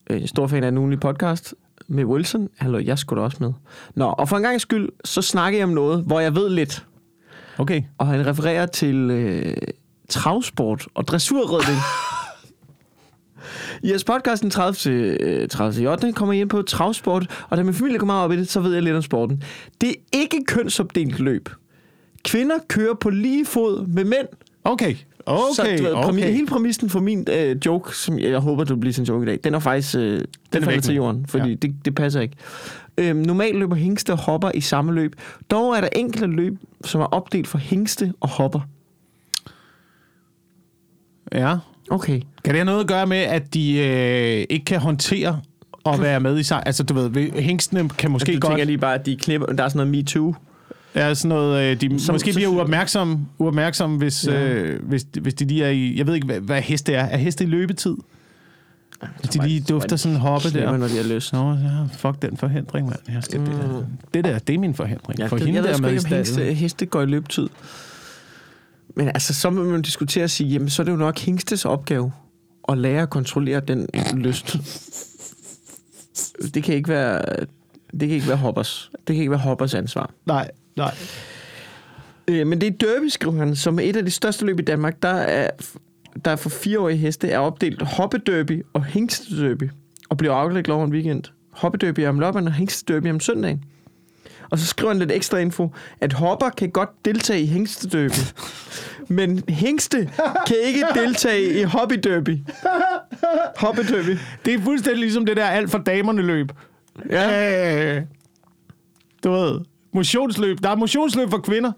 øh, 0.10 0.28
stor 0.28 0.48
fan 0.48 0.64
af 0.64 0.68
en 0.68 0.78
ugenlig 0.78 1.00
podcast 1.00 1.56
med 1.88 2.06
Wilson. 2.06 2.50
Hallo, 2.58 2.80
jeg 2.80 3.00
skulle 3.00 3.20
da 3.20 3.26
også 3.26 3.38
med. 3.40 3.54
Nå, 3.96 4.06
og 4.06 4.30
for 4.30 4.38
en 4.38 4.44
gang 4.44 4.62
skyld, 4.62 4.90
så 5.06 5.22
snakker 5.22 5.60
jeg 5.60 5.64
om 5.68 5.74
noget, 5.74 6.04
hvor 6.04 6.20
jeg 6.20 6.36
ved 6.36 6.50
lidt. 6.50 6.86
Okay. 7.58 7.82
Og 7.98 8.08
han 8.08 8.26
refererer 8.26 8.66
til 8.66 8.96
øh, 8.96 9.58
travsport 10.10 10.88
og 10.96 11.08
dressurridning. 11.08 11.80
I 13.84 13.90
jeres 13.90 14.04
podcast 14.04 14.42
den 14.44 14.50
30. 14.50 14.76
til, 14.76 15.18
øh, 15.20 15.48
30. 15.48 15.74
til 15.74 15.88
8. 15.88 16.14
kommer 16.14 16.34
I 16.34 16.42
ind 16.42 16.50
på 16.50 16.62
travsport, 16.62 17.46
og 17.50 17.58
da 17.58 17.64
min 17.64 17.74
familie 17.74 18.00
meget 18.00 18.24
op 18.26 18.32
i 18.32 18.38
det, 18.38 18.50
så 18.50 18.60
ved 18.60 18.74
jeg 18.74 18.84
lidt 18.84 18.96
om 18.96 19.02
sporten. 19.02 19.44
Det 19.82 19.90
er 19.90 19.94
ikke 20.14 20.44
kønsopdelt 20.48 21.20
løb. 21.20 21.50
Kvinder 22.24 22.56
kører 22.68 22.94
på 22.94 23.10
lige 23.10 23.46
fod 23.46 23.88
med 23.88 24.04
mænd. 24.04 24.28
Okay. 24.64 24.96
Okay, 25.26 25.54
så, 25.56 25.64
du 25.78 25.84
ved, 25.84 25.94
præmi- 25.94 26.08
okay. 26.08 26.34
hele 26.34 26.48
præmissen 26.48 26.90
for 26.90 27.00
min 27.00 27.28
øh, 27.32 27.56
joke, 27.66 27.98
som 27.98 28.20
jeg 28.20 28.40
håber, 28.40 28.64
du 28.64 28.76
bliver 28.76 29.00
en 29.00 29.06
joke 29.06 29.24
i 29.24 29.26
dag, 29.26 29.40
den 29.44 29.54
er 29.54 29.60
faktisk 29.60 29.96
øh, 29.96 30.02
den, 30.02 30.26
den 30.54 30.62
er 30.62 30.66
falder 30.66 30.82
til 30.82 30.96
jorden, 30.96 31.26
fordi 31.28 31.50
ja. 31.50 31.56
det, 31.56 31.76
det 31.86 31.96
passer 31.96 32.22
ikke. 32.22 32.36
Øhm, 32.98 33.20
normalt 33.20 33.58
løber 33.60 33.76
hængste 33.76 34.12
og 34.12 34.18
hopper 34.18 34.52
i 34.54 34.62
samme 34.62 34.94
løb. 34.94 35.16
Dog 35.52 35.78
er 35.78 35.82
der 35.82 35.90
enkelte 35.96 36.28
løb, 36.28 36.58
som 36.86 37.02
er 37.02 37.06
opdelt 37.06 37.48
for 37.48 37.58
hængste 37.58 38.14
og 38.20 38.30
hopper. 38.30 38.60
Ja. 41.34 41.58
Okay. 41.92 42.20
Kan 42.44 42.54
det 42.54 42.56
have 42.56 42.66
noget 42.66 42.80
at 42.82 42.88
gøre 42.88 43.08
med, 43.08 43.18
at 43.18 43.54
de 43.54 43.78
øh, 43.80 44.46
ikke 44.50 44.66
kan 44.66 44.80
håndtere 44.80 45.40
at 45.86 46.02
være 46.02 46.20
med 46.20 46.40
i 46.40 46.44
sig? 46.44 46.64
Altså, 46.66 46.84
du 46.84 46.94
ved, 46.94 47.32
hængstene 47.42 47.90
kan 47.90 48.12
måske 48.12 48.34
du 48.34 48.40
godt... 48.40 48.52
tænker 48.52 48.66
lige 48.66 48.78
bare, 48.78 48.94
at 48.96 49.06
de 49.06 49.16
knipper, 49.16 49.48
der 49.48 49.64
er 49.64 49.70
sådan 49.70 49.88
noget 49.88 49.92
MeToo. 50.06 50.36
Ja, 50.96 51.14
sådan 51.14 51.30
noget, 51.30 51.72
øh, 51.72 51.82
de 51.82 52.00
Som- 52.00 52.14
måske 52.16 52.32
bliver 52.34 52.50
uopmærksomme, 52.50 53.20
uopmærksomme 53.40 53.98
hvis, 53.98 54.28
Ja. 54.28 54.54
øh, 54.54 54.84
hvis, 54.88 55.06
hvis 55.22 55.34
de 55.34 55.46
lige 55.46 55.64
er 55.66 55.70
i... 55.70 55.98
Jeg 55.98 56.08
ved 56.08 56.16
ikke, 56.16 56.26
hvad, 56.28 56.40
hvad 56.40 56.62
heste 56.62 56.94
er. 56.94 57.06
Er 57.06 57.18
heste 57.18 57.44
i 57.44 57.48
løbetid? 57.48 57.96
Hvis 59.20 59.30
de 59.30 59.48
lige 59.48 59.62
dufter 59.62 59.96
sådan 59.96 60.16
en 60.16 60.22
hoppe 60.22 60.50
der. 60.50 60.78
når 60.78 60.88
de 60.88 60.96
har 60.96 61.04
lyst. 61.16 61.34
Nå, 61.34 61.52
ja, 61.52 61.56
fuck 61.92 62.22
den 62.22 62.38
forhindring, 62.38 62.86
mand. 62.88 63.00
Jeg 63.14 63.24
skal, 63.24 63.40
mm. 63.40 63.46
det, 63.46 63.56
der, 63.56 63.84
det 64.14 64.24
der, 64.24 64.40
det 64.40 64.56
er 64.56 64.60
min 64.60 64.74
forhindring. 64.74 65.20
Ja, 65.20 65.26
For 65.28 65.38
det, 65.38 65.46
hende 65.46 65.58
jeg 65.58 65.64
ved 65.68 65.74
der 65.74 65.82
med 65.82 65.90
i 65.90 65.94
ikke, 65.94 66.06
om 66.06 66.14
hængste, 66.14 66.34
stallen. 66.34 66.56
heste 66.56 66.86
går 66.86 67.02
i 67.02 67.06
løbetid. 67.06 67.48
Men 69.00 69.08
altså, 69.08 69.34
så 69.34 69.50
må 69.50 69.64
man 69.64 69.82
diskutere 69.82 70.24
og 70.24 70.30
sige, 70.30 70.50
jamen 70.50 70.70
så 70.70 70.82
er 70.82 70.84
det 70.84 70.92
jo 70.92 70.98
nok 70.98 71.20
hængstes 71.20 71.66
opgave 71.66 72.12
at 72.70 72.78
lære 72.78 73.02
at 73.02 73.10
kontrollere 73.10 73.60
den 73.60 73.88
lyst. 74.14 74.58
Det 76.54 76.64
kan 76.64 76.76
ikke 76.76 76.90
være, 76.90 77.22
det 77.92 78.00
kan 78.00 78.10
ikke 78.10 78.28
være 78.28 78.38
hoppers. 78.38 78.92
Det 79.08 79.16
kan 79.16 79.16
ikke 79.16 79.32
være 79.32 79.40
hoppers 79.40 79.74
ansvar. 79.74 80.12
Nej, 80.26 80.52
nej. 80.76 80.96
Øh, 82.28 82.48
men 82.48 82.62
det 82.62 82.68
er 82.68 82.72
Derby, 82.72 83.08
skriver 83.08 83.38
han, 83.38 83.56
som 83.56 83.80
er 83.80 83.84
et 83.84 83.96
af 83.96 84.06
de 84.06 84.12
største 84.12 84.46
løb 84.46 84.60
i 84.60 84.64
Danmark. 84.64 85.04
Der 85.04 85.10
er, 85.10 85.50
der 86.26 86.32
er 86.32 86.36
for 86.36 86.50
fireårige 86.50 86.98
heste 86.98 87.30
er 87.30 87.40
opdelt 87.40 87.82
hoppederby 87.82 88.66
og 88.74 88.84
hængstederby, 88.84 89.70
og 90.10 90.18
bliver 90.18 90.34
afgjort 90.34 90.70
over 90.70 90.86
en 90.86 90.92
weekend. 90.94 91.24
Hoppederby 91.52 92.08
om 92.08 92.20
lørdagen 92.20 92.48
og 92.48 92.54
hængstederby 92.54 93.10
om 93.10 93.20
søndagen. 93.20 93.64
Og 94.52 94.60
så 94.60 94.66
skriver 94.66 94.92
han 94.92 95.00
lidt 95.00 95.12
ekstra 95.12 95.38
info, 95.38 95.72
at 96.02 96.14
hopper 96.14 96.50
kan 96.50 96.70
godt 96.70 96.90
deltage 97.06 97.42
i 97.42 97.46
hængstederby, 97.48 98.20
men 99.08 99.44
hængste 99.50 100.12
kan 100.48 100.56
ikke 100.66 100.86
deltage 100.96 101.60
i 101.60 101.64
hobbyderby. 101.64 102.38
Hoppederby. 103.58 104.18
Det 104.46 104.54
er 104.54 104.62
fuldstændig 104.62 105.00
ligesom 105.00 105.26
det 105.26 105.38
der 105.38 105.46
alt 105.46 105.72
for 105.72 105.78
damerne 105.78 106.22
løb. 106.22 106.52
Ja. 107.10 107.96
Øh, 107.98 108.04
du 109.24 109.32
ved, 109.32 109.60
motionsløb. 109.94 110.58
Der 110.64 110.70
er 110.70 110.76
motionsløb 110.76 111.30
for 111.30 111.38
kvinder. 111.38 111.72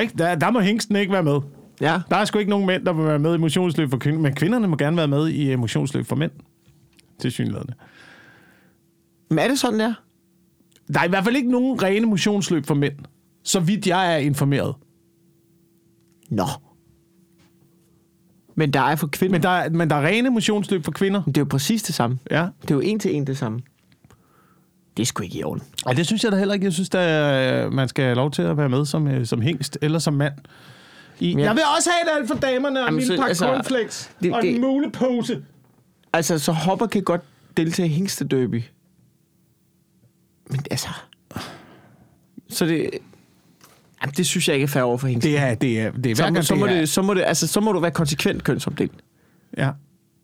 Ikke? 0.00 0.14
Der, 0.18 0.34
der 0.34 0.50
må 0.50 0.60
hængsten 0.60 0.96
ikke 0.96 1.12
være 1.12 1.22
med. 1.22 1.40
Ja. 1.80 2.00
Der 2.10 2.16
er 2.16 2.24
sgu 2.24 2.38
ikke 2.38 2.50
nogen 2.50 2.66
mænd, 2.66 2.86
der 2.86 2.92
vil 2.92 3.04
være 3.04 3.18
med 3.18 3.34
i 3.34 3.38
motionsløb 3.38 3.90
for 3.90 3.98
kvinder, 3.98 4.20
men 4.20 4.34
kvinderne 4.34 4.68
må 4.68 4.76
gerne 4.76 4.96
være 4.96 5.08
med 5.08 5.28
i 5.28 5.52
øh, 5.52 5.58
motionsløb 5.58 6.06
for 6.06 6.16
mænd. 6.16 6.30
Til 7.18 7.32
synligheden. 7.32 7.70
Men 9.30 9.38
er 9.38 9.48
det 9.48 9.58
sådan 9.58 9.80
der? 9.80 9.94
Der 10.92 11.00
er 11.00 11.04
i 11.04 11.08
hvert 11.08 11.24
fald 11.24 11.36
ikke 11.36 11.50
nogen 11.50 11.82
rene 11.82 12.06
motionsløb 12.06 12.66
for 12.66 12.74
mænd, 12.74 12.94
så 13.42 13.60
vidt 13.60 13.86
jeg 13.86 14.14
er 14.14 14.16
informeret. 14.18 14.74
Nå. 16.30 16.44
Men 18.54 18.72
der 18.72 18.80
er 18.80 18.96
for 18.96 19.06
kvinder. 19.06 19.32
Men 19.32 19.42
der, 19.42 19.48
er, 19.48 19.70
men 19.70 19.90
der 19.90 19.96
er 19.96 20.06
rene 20.06 20.30
motionsløb 20.30 20.84
for 20.84 20.92
kvinder. 20.92 21.22
Men 21.26 21.34
det 21.34 21.40
er 21.40 21.44
jo 21.44 21.48
præcis 21.50 21.82
det 21.82 21.94
samme. 21.94 22.18
Ja. 22.30 22.46
Det 22.62 22.70
er 22.70 22.74
jo 22.74 22.80
en 22.80 22.98
til 22.98 23.14
en 23.16 23.26
det 23.26 23.38
samme. 23.38 23.60
Det 24.96 25.02
er 25.02 25.06
sgu 25.06 25.22
ikke 25.22 25.38
i 25.38 25.42
orden. 25.44 25.62
Ej, 25.86 25.92
det 25.92 26.06
synes 26.06 26.24
jeg 26.24 26.32
da 26.32 26.36
heller 26.38 26.54
ikke. 26.54 26.64
Jeg 26.64 26.72
synes, 26.72 26.90
at 26.94 27.72
man 27.72 27.88
skal 27.88 28.04
have 28.04 28.14
lov 28.16 28.30
til 28.30 28.42
at 28.42 28.56
være 28.56 28.68
med 28.68 28.84
som, 28.86 29.08
øh, 29.08 29.26
som 29.26 29.40
hængst 29.40 29.78
eller 29.82 29.98
som 29.98 30.12
mand. 30.14 30.32
I, 31.20 31.30
jeg- 31.32 31.38
jeg 31.40 31.54
vil 31.54 31.62
også 31.76 31.90
have 31.90 32.12
et 32.16 32.20
alt 32.20 32.28
for 32.28 32.34
damerne 32.38 32.80
og 32.80 32.88
en 32.88 32.94
Jamen, 32.94 33.06
så- 33.06 33.16
pakke 33.16 33.28
altså, 33.28 33.44
cornflakes 33.46 34.10
det- 34.22 34.34
og 34.34 34.42
det- 34.42 34.54
en 34.54 34.60
mulepose. 34.60 35.42
Altså, 36.12 36.38
så 36.38 36.52
Hopper 36.52 36.86
kan 36.86 37.02
godt 37.02 37.20
deltage 37.56 37.88
i 37.88 37.92
hængstederby. 37.92 38.62
Men 40.50 40.60
altså... 40.70 40.88
Så 42.48 42.66
det... 42.66 42.90
Jamen, 44.02 44.14
det 44.16 44.26
synes 44.26 44.48
jeg 44.48 44.54
ikke 44.56 44.64
er 44.64 44.68
fair 44.68 44.82
over 44.82 44.98
for 44.98 45.08
hængst. 45.08 45.24
Det 45.24 45.38
er, 45.38 45.54
det 45.54 45.80
er, 45.80 45.90
det 45.90 46.06
er 46.10 46.14
så, 46.16 46.22
hver 46.22 46.30
må, 46.30 46.42
så, 46.42 46.54
må 46.54 46.66
det 46.66 46.74
er, 46.74 46.78
det, 46.80 46.88
så, 46.88 47.02
må 47.02 47.14
det, 47.14 47.22
altså, 47.26 47.46
så 47.46 47.60
må 47.60 47.72
du 47.72 47.78
være 47.80 47.90
konsekvent 47.90 48.44
kønsopdelt. 48.44 48.92
Ja. 49.56 49.70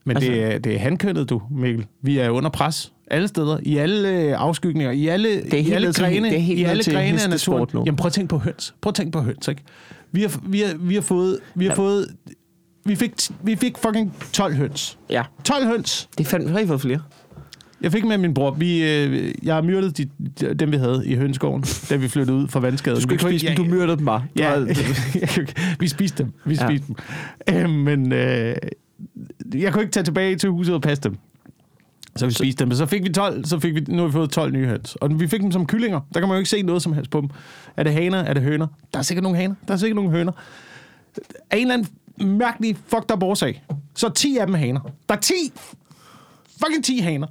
Men 0.04 0.16
Altså- 0.16 0.30
det, 0.32 0.44
er, 0.44 0.58
det 0.58 0.74
er 0.74 0.78
hankønnet, 0.78 1.30
du, 1.30 1.42
Mikkel. 1.50 1.86
Vi 2.02 2.18
er 2.18 2.30
under 2.30 2.50
pres. 2.50 2.92
Alle 3.10 3.28
steder. 3.28 3.58
I 3.62 3.76
alle 3.76 4.08
øh, 4.08 4.34
afskygninger. 4.40 4.90
I 4.92 5.06
alle, 5.08 5.52
er 5.52 5.56
i 5.56 5.70
alle 5.70 5.92
til- 5.92 6.04
grene, 6.04 6.30
det 6.30 6.36
er 6.38 6.54
i 6.56 6.62
alle 6.64 6.84
grene 6.84 7.22
af 7.22 7.30
naturen. 7.30 7.68
nu. 7.72 7.82
Jamen 7.86 7.96
prøv 7.96 8.06
at 8.06 8.12
tænke 8.12 8.28
på 8.28 8.38
høns. 8.38 8.74
Prøv 8.80 8.88
at 8.90 8.94
tænke 8.94 9.12
på 9.12 9.20
høns, 9.20 9.48
ikke? 9.48 9.62
Vi 10.12 10.22
har, 10.22 10.40
vi 10.46 10.60
har, 10.60 10.74
vi 10.80 10.94
har 10.94 11.02
fået... 11.02 11.38
Vi 11.54 11.64
har 11.64 11.72
Ja. 11.72 11.76
fået 11.78 12.16
vi 12.84 12.96
fik, 12.96 13.12
vi 13.42 13.56
fik 13.56 13.78
fucking 13.78 14.14
12 14.32 14.54
høns. 14.54 14.98
Ja. 15.10 15.22
12 15.44 15.66
høns. 15.66 16.08
Det 16.18 16.24
er 16.26 16.28
fandme, 16.30 16.50
har 16.50 16.58
I 16.58 16.66
fået 16.66 16.80
flere? 16.80 17.02
Jeg 17.82 17.92
fik 17.92 18.04
med 18.04 18.18
min 18.18 18.34
bror. 18.34 18.50
Vi, 18.50 18.82
øh, 18.92 19.32
jeg 19.42 19.54
har 19.54 19.62
myrdet 19.62 19.98
de, 19.98 20.08
de, 20.40 20.54
dem, 20.54 20.72
vi 20.72 20.76
havde 20.76 21.02
i 21.06 21.14
hønskoven, 21.14 21.64
da 21.90 21.96
vi 21.96 22.08
flyttede 22.08 22.36
ud 22.36 22.48
fra 22.48 22.60
vandskaden. 22.60 22.96
Du 22.96 23.00
skulle 23.02 23.14
ikke 23.14 23.38
spise 23.38 23.46
dem, 23.46 23.56
du 23.56 23.64
myrdede 23.64 23.96
dem 23.96 24.04
bare. 24.06 24.24
Ja, 24.36 24.60
vi 25.80 25.88
spiste 25.88 26.22
dem. 26.22 26.32
Vi 26.44 26.54
Ja. 26.54 26.66
spiste 26.68 26.86
dem. 26.86 26.96
Øh, 27.56 27.70
men 27.70 28.12
øh, 28.12 28.56
jeg 29.54 29.72
kunne 29.72 29.82
ikke 29.82 29.92
tage 29.92 30.04
tilbage 30.04 30.36
til 30.36 30.50
huset 30.50 30.74
og 30.74 30.82
passe 30.82 31.02
dem. 31.02 31.16
Så 32.16 32.26
vi 32.26 32.32
spiste 32.32 32.64
dem. 32.64 32.72
Så 32.72 32.86
fik 32.86 33.02
vi 33.04 33.08
12, 33.08 33.44
så 33.44 33.58
fik 33.58 33.74
vi, 33.74 33.80
nu 33.88 33.96
har 33.98 34.06
vi 34.06 34.12
fået 34.12 34.30
12 34.30 34.52
nye 34.52 34.66
høns. 34.66 34.96
Og 34.96 35.20
vi 35.20 35.28
fik 35.28 35.40
dem 35.40 35.52
som 35.52 35.66
kyllinger. 35.66 36.00
Der 36.14 36.20
kan 36.20 36.28
man 36.28 36.34
jo 36.36 36.38
ikke 36.38 36.50
se 36.50 36.62
noget 36.62 36.82
som 36.82 36.92
helst 36.92 37.10
på 37.10 37.20
dem. 37.20 37.28
Er 37.76 37.82
det 37.82 37.92
haner? 37.92 38.18
Er 38.18 38.34
det 38.34 38.42
høner? 38.42 38.66
Der 38.92 38.98
er 38.98 39.02
sikkert 39.02 39.22
nogle 39.22 39.38
haner. 39.38 39.54
Der 39.68 39.74
er 39.74 39.78
sikkert 39.78 39.96
nogle 39.96 40.10
høner. 40.10 40.32
Af 41.50 41.56
en 41.56 41.70
eller 41.70 41.74
anden 42.18 42.36
mærkelig 42.38 42.76
fucked 42.86 43.12
up 43.12 43.22
årsag. 43.22 43.62
Så 43.94 44.06
er 44.06 44.10
10 44.10 44.36
af 44.40 44.46
dem 44.46 44.54
er 44.54 44.58
haner. 44.58 44.80
Der 45.08 45.14
er 45.14 45.20
10 45.20 45.32
fucking 46.64 46.84
10 46.84 46.98
haner. 46.98 47.26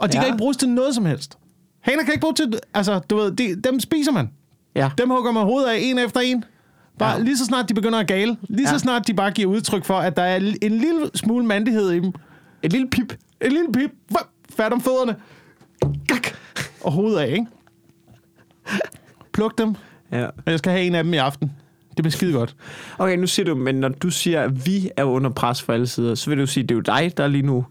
Og 0.00 0.12
de 0.12 0.16
Ja. 0.16 0.22
kan 0.22 0.28
ikke 0.32 0.38
bruges 0.38 0.56
til 0.56 0.68
noget 0.68 0.94
som 0.94 1.04
helst. 1.04 1.38
Haner 1.80 2.02
kan 2.02 2.12
ikke 2.12 2.20
bruges 2.20 2.36
til... 2.40 2.58
Altså, 2.74 2.98
du 2.98 3.16
ved, 3.16 3.32
de, 3.32 3.60
dem 3.62 3.80
spiser 3.80 4.12
man. 4.12 4.30
ja. 4.74 4.90
Dem 4.98 5.10
hugger 5.10 5.32
man 5.32 5.42
hovedet 5.42 5.68
af 5.68 5.78
en 5.80 5.98
efter 5.98 6.20
en. 6.20 6.44
Bare 6.98 7.16
Ja. 7.16 7.22
lige 7.22 7.38
så 7.38 7.44
snart 7.44 7.68
de 7.68 7.74
begynder 7.74 7.98
at 7.98 8.06
gale. 8.06 8.36
Lige 8.48 8.68
ja. 8.68 8.72
Så 8.72 8.78
snart 8.78 9.06
de 9.06 9.14
bare 9.14 9.30
giver 9.30 9.48
udtryk 9.50 9.84
for, 9.84 9.94
at 9.98 10.16
der 10.16 10.22
er 10.22 10.36
en 10.36 10.72
lille 10.72 11.10
smule 11.14 11.46
mandighed 11.46 11.90
i 11.90 12.00
dem. 12.00 12.12
Et 12.62 12.72
lille 12.72 12.88
pip. 12.90 13.16
En 13.40 13.52
lille 13.52 13.72
pip. 13.72 13.90
Fat 14.56 14.72
om 14.72 14.80
fødderne. 14.80 15.16
Gak. 16.08 16.26
Og 16.80 16.92
hovedet 16.92 17.18
af, 17.18 17.28
ikke? 17.28 17.46
Pluk 19.32 19.58
dem. 19.58 19.74
Ja. 20.12 20.24
Og 20.24 20.42
jeg 20.46 20.58
skal 20.58 20.72
have 20.72 20.84
en 20.84 20.94
af 20.94 21.04
dem 21.04 21.14
i 21.14 21.16
aften. 21.16 21.52
Det 21.96 22.02
bliver 22.04 22.10
skide 22.10 22.32
godt. 22.32 22.56
Okay, 22.98 23.16
nu 23.16 23.26
siger 23.26 23.46
du, 23.46 23.54
men 23.54 23.74
når 23.74 23.88
du 23.88 24.10
siger, 24.10 24.42
at 24.42 24.66
vi 24.66 24.90
er 24.96 25.04
under 25.04 25.30
pres 25.30 25.62
fra 25.62 25.72
alle 25.74 25.86
sider, 25.86 26.14
så 26.14 26.30
vil 26.30 26.38
du 26.38 26.46
sige, 26.46 26.62
at 26.64 26.68
det 26.68 26.74
er 26.74 26.76
jo 26.76 26.82
dig, 26.82 27.12
der 27.16 27.26
lige 27.28 27.42
nu... 27.42 27.64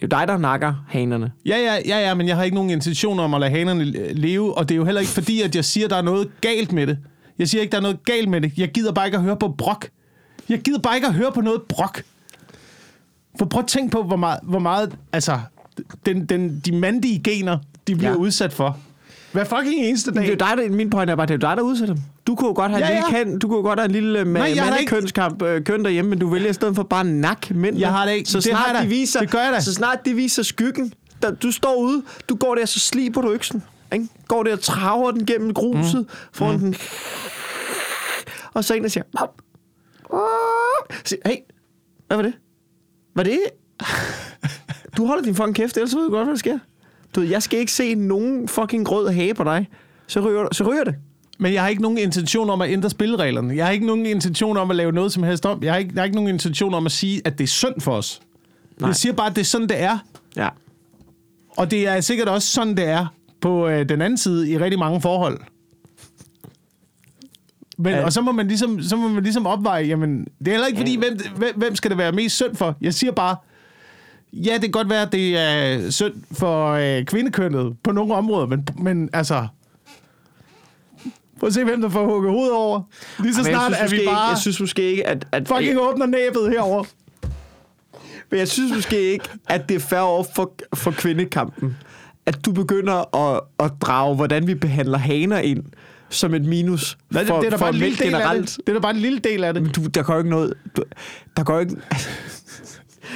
Det 0.00 0.12
er 0.12 0.16
jo 0.16 0.20
dig, 0.20 0.28
der 0.28 0.36
nakker 0.38 0.74
hanerne. 0.88 1.32
Ja, 1.46 1.56
ja, 1.56 1.74
ja, 1.86 1.98
ja, 2.08 2.14
men 2.14 2.28
jeg 2.28 2.36
har 2.36 2.42
ikke 2.44 2.54
nogen 2.54 2.70
intention 2.70 3.18
om 3.20 3.34
at 3.34 3.40
lade 3.40 3.50
hanerne 3.50 3.84
leve, 4.12 4.58
og 4.58 4.68
det 4.68 4.74
er 4.74 4.76
jo 4.76 4.84
heller 4.84 5.00
ikke 5.00 5.12
fordi, 5.12 5.42
at 5.42 5.56
jeg 5.56 5.64
siger, 5.64 5.84
at 5.84 5.90
der 5.90 5.96
er 5.96 6.02
noget 6.02 6.28
galt 6.40 6.72
med 6.72 6.86
det. 6.86 6.98
Jeg 7.38 7.48
siger 7.48 7.62
ikke, 7.62 7.70
der 7.72 7.76
er 7.78 7.82
noget 7.82 8.04
galt 8.04 8.28
med 8.28 8.40
det. 8.40 8.52
Jeg 8.58 8.68
gider 8.68 8.92
bare 8.92 9.06
ikke 9.06 9.16
at 9.18 9.22
høre 9.24 9.36
på 9.36 9.48
brok. 9.48 9.88
Jeg 10.48 10.58
gider 10.60 10.78
bare 10.78 10.94
ikke 10.96 11.06
at 11.06 11.14
høre 11.14 11.32
på 11.32 11.40
noget 11.40 11.62
brok. 11.62 12.02
For 13.38 13.44
prøv 13.46 13.60
at 13.62 13.66
tænke 13.66 13.90
på, 13.90 14.02
hvor 14.02 14.16
meget, 14.16 14.40
hvor 14.42 14.58
meget 14.58 14.96
altså, 15.12 15.38
den, 16.06 16.24
den, 16.26 16.60
de 16.60 16.72
mandige 16.72 17.18
gener, 17.18 17.58
de 17.88 17.94
bliver 17.96 18.10
Ja. 18.10 18.16
udsat 18.16 18.52
for. 18.52 18.78
Hver 19.32 19.44
fucking 19.44 19.74
eneste 19.84 20.10
Det 20.10 20.16
er 20.16 20.20
dag. 20.22 20.30
jo 20.30 20.34
dig, 20.34 20.56
der, 20.70 20.76
min 20.76 20.90
pointe 20.90 21.10
er 21.10 21.16
bare, 21.16 21.26
det 21.26 21.30
er 21.30 21.48
jo 21.48 21.50
dig, 21.50 21.56
der 21.56 21.62
udsætter 21.62 21.94
dem. 21.94 22.02
Du 22.26 22.34
kunne 22.34 22.54
godt 22.54 22.70
have, 22.72 22.84
Ja, 22.86 22.90
en, 22.90 22.94
lille 23.04 23.18
ja. 23.18 23.24
kan, 23.24 23.38
du 23.38 23.48
kunne 23.48 23.62
godt 23.62 23.78
have 23.78 23.84
en 23.84 23.90
lille 23.90 24.24
Nej, 24.24 24.42
jeg 24.54 24.62
har 24.64 24.70
da 24.70 24.76
ikke- 24.76 24.92
mandekønskamp 24.94 25.42
øh, 25.42 25.64
køn 25.64 25.84
derhjemme, 25.84 26.08
men 26.10 26.18
du 26.18 26.28
vælger 26.28 26.50
i 26.50 26.52
stedet 26.52 26.74
for 26.76 26.82
bare 26.82 27.04
nak 27.04 27.50
mænd. 27.50 27.78
Jeg 27.78 27.92
har 27.92 28.04
da 28.04 28.10
ikke- 28.10 28.30
Så 28.30 28.36
det 28.38 28.44
snart, 28.44 28.58
har 28.58 28.66
jeg 28.66 28.74
da. 28.78 28.82
de 28.82 28.88
viser, 28.88 29.20
Det 29.20 29.30
gør 29.30 29.38
jeg 29.42 29.52
da. 29.52 29.60
Så 29.60 29.74
snart 29.74 30.04
de 30.04 30.14
viser 30.14 30.42
skyggen, 30.42 30.92
der, 31.22 31.30
du 31.34 31.52
står 31.52 31.74
ude, 31.74 32.02
du 32.28 32.34
går 32.36 32.54
der, 32.54 32.66
så 32.66 32.78
sliber 32.80 33.20
du 33.22 33.30
øksen. 33.30 33.62
Ikke? 33.92 34.08
Går 34.28 34.42
der 34.42 34.52
og 34.52 34.60
traver 34.60 35.10
den 35.10 35.26
gennem 35.26 35.54
gruset, 35.54 36.00
mm. 36.00 36.06
foran 36.32 36.54
mm. 36.54 36.60
den. 36.60 36.74
Og 38.54 38.64
så 38.64 38.74
en, 38.74 38.82
der 38.82 38.88
siger, 38.88 39.04
"Hop." 39.18 39.40
Siger, 41.04 41.20
hey, 41.26 41.36
hvad 42.06 42.16
var 42.16 42.22
det? 42.22 42.32
Var 43.16 43.22
det? 43.22 43.38
Du 44.96 45.06
holder 45.06 45.22
din 45.22 45.34
fucking 45.34 45.54
kæft, 45.56 45.76
ellers 45.76 45.94
ved 45.94 46.04
du 46.04 46.10
godt, 46.10 46.24
hvad 46.26 46.32
der 46.34 46.38
sker. 46.38 46.58
Du 47.14 47.20
ved, 47.20 47.28
jeg 47.28 47.42
skal 47.42 47.58
ikke 47.60 47.72
se 47.72 47.94
nogen 47.94 48.48
fucking 48.48 48.90
rød 48.92 49.08
hage 49.08 49.34
på 49.34 49.44
dig. 49.44 49.68
Så 50.06 50.20
ryger, 50.20 50.48
så 50.52 50.64
ryger 50.64 50.84
det. 50.84 50.94
Men 51.38 51.52
jeg 51.52 51.62
har 51.62 51.68
ikke 51.68 51.82
nogen 51.82 51.98
intention 51.98 52.50
om 52.50 52.60
at 52.60 52.70
ændre 52.70 52.90
spillereglerne. 52.90 53.56
Jeg 53.56 53.64
har 53.64 53.72
ikke 53.72 53.86
nogen 53.86 54.06
intention 54.06 54.56
om 54.56 54.70
at 54.70 54.76
lave 54.76 54.92
noget 54.92 55.12
som 55.12 55.22
helst 55.22 55.46
om. 55.46 55.62
Jeg 55.62 55.72
har 55.72 55.78
ikke, 55.78 55.90
jeg 55.94 56.00
har 56.00 56.04
ikke 56.04 56.16
nogen 56.16 56.30
intention 56.30 56.74
om 56.74 56.86
at 56.86 56.92
sige, 56.92 57.22
at 57.24 57.38
det 57.38 57.44
er 57.44 57.48
synd 57.48 57.80
for 57.80 57.92
os. 57.92 58.20
Nej. 58.80 58.88
Jeg 58.88 58.96
siger 58.96 59.12
bare, 59.12 59.26
at 59.30 59.36
det 59.36 59.40
er 59.40 59.44
sådan, 59.46 59.68
det 59.68 59.80
er. 59.82 59.98
Ja. 60.36 60.48
Og 61.56 61.70
det 61.70 61.88
er 61.88 62.00
sikkert 62.00 62.28
også 62.28 62.48
sådan, 62.48 62.76
det 62.76 62.84
er 62.88 63.06
på 63.40 63.68
øh, 63.68 63.88
den 63.88 64.02
anden 64.02 64.18
side 64.18 64.50
i 64.50 64.58
rigtig 64.58 64.78
mange 64.78 65.00
forhold. 65.00 65.38
Men, 67.78 67.92
Ja. 67.92 68.04
og 68.04 68.12
så 68.12 68.20
må, 68.20 68.32
man 68.32 68.48
ligesom, 68.48 68.82
så 68.82 68.96
må 68.96 69.08
man 69.08 69.22
ligesom 69.22 69.46
opveje, 69.46 69.84
jamen, 69.84 70.24
det 70.38 70.48
er 70.48 70.52
heller 70.52 70.66
ikke 70.66 70.78
fordi, 70.78 70.96
hvem, 70.96 71.18
hvem, 71.36 71.56
hvem 71.56 71.74
skal 71.74 71.90
det 71.90 71.98
være 71.98 72.12
mest 72.12 72.36
synd 72.36 72.54
for? 72.56 72.76
Jeg 72.80 72.94
siger 72.94 73.12
bare, 73.12 73.36
ja, 74.32 74.52
det 74.52 74.60
kan 74.60 74.70
godt 74.70 74.88
være, 74.88 75.02
at 75.02 75.12
det 75.12 75.38
er 75.38 75.90
synd 75.90 76.14
for 76.32 76.72
øh, 76.72 77.04
kvindekønnet 77.04 77.76
på 77.84 77.92
nogle 77.92 78.14
områder, 78.14 78.46
men, 78.46 78.68
men 78.78 79.10
altså... 79.12 79.46
Prøv 81.40 81.46
at 81.46 81.54
se, 81.54 81.64
hvem 81.64 81.80
der 81.80 81.88
får 81.88 82.04
hugget 82.04 82.32
hovedet 82.32 82.54
over. 82.54 82.80
Lige 83.22 83.34
så 83.34 83.42
Men 83.42 83.50
jeg 83.50 83.54
snart 83.58 83.74
synes 83.76 83.92
er 83.92 83.96
vi 83.96 83.96
måske 83.96 84.06
bare 84.06 84.24
Ikke, 84.24 84.30
jeg 84.30 84.38
synes 84.38 84.60
måske 84.60 84.82
ikke, 84.82 85.06
at... 85.06 85.26
at 85.32 85.48
fucking 85.48 85.78
åbner 85.80 86.06
næbet 86.06 86.50
herover. 86.50 86.84
Men 88.30 88.38
jeg 88.38 88.48
synes 88.48 88.74
måske 88.74 89.00
ikke, 89.00 89.28
at 89.48 89.68
det 89.68 89.74
er 89.74 89.80
fair 89.80 90.00
over 90.00 90.24
for, 90.34 90.52
for 90.74 90.90
kvindekampen, 90.90 91.76
at 92.26 92.44
du 92.44 92.52
begynder 92.52 93.16
at, 93.16 93.40
at 93.60 93.72
drage, 93.80 94.14
hvordan 94.14 94.46
vi 94.46 94.54
behandler 94.54 94.98
haner 94.98 95.38
ind 95.38 95.64
som 96.10 96.34
et 96.34 96.44
minus 96.44 96.98
Nej, 97.10 97.22
det, 97.22 97.28
for, 97.28 97.40
det 97.40 97.46
er 97.46 97.50
da 97.50 97.56
for 97.56 97.60
bare 97.60 97.74
en 97.74 97.80
lille 97.80 97.96
del 97.96 98.14
af 98.14 98.20
generelt. 98.20 98.56
det. 98.56 98.66
Det 98.66 98.68
er 98.68 98.72
da 98.72 98.80
bare 98.80 98.94
en 98.94 99.00
lille 99.00 99.18
del 99.18 99.44
af 99.44 99.54
det. 99.54 99.62
Men 99.62 99.72
du, 99.72 99.86
der 99.86 100.02
går 100.02 100.12
jo 100.12 100.18
ikke 100.18 100.30
noget... 100.30 100.54
Du, 100.76 100.82
der 101.36 101.44
går 101.44 101.60
ikke... 101.60 101.76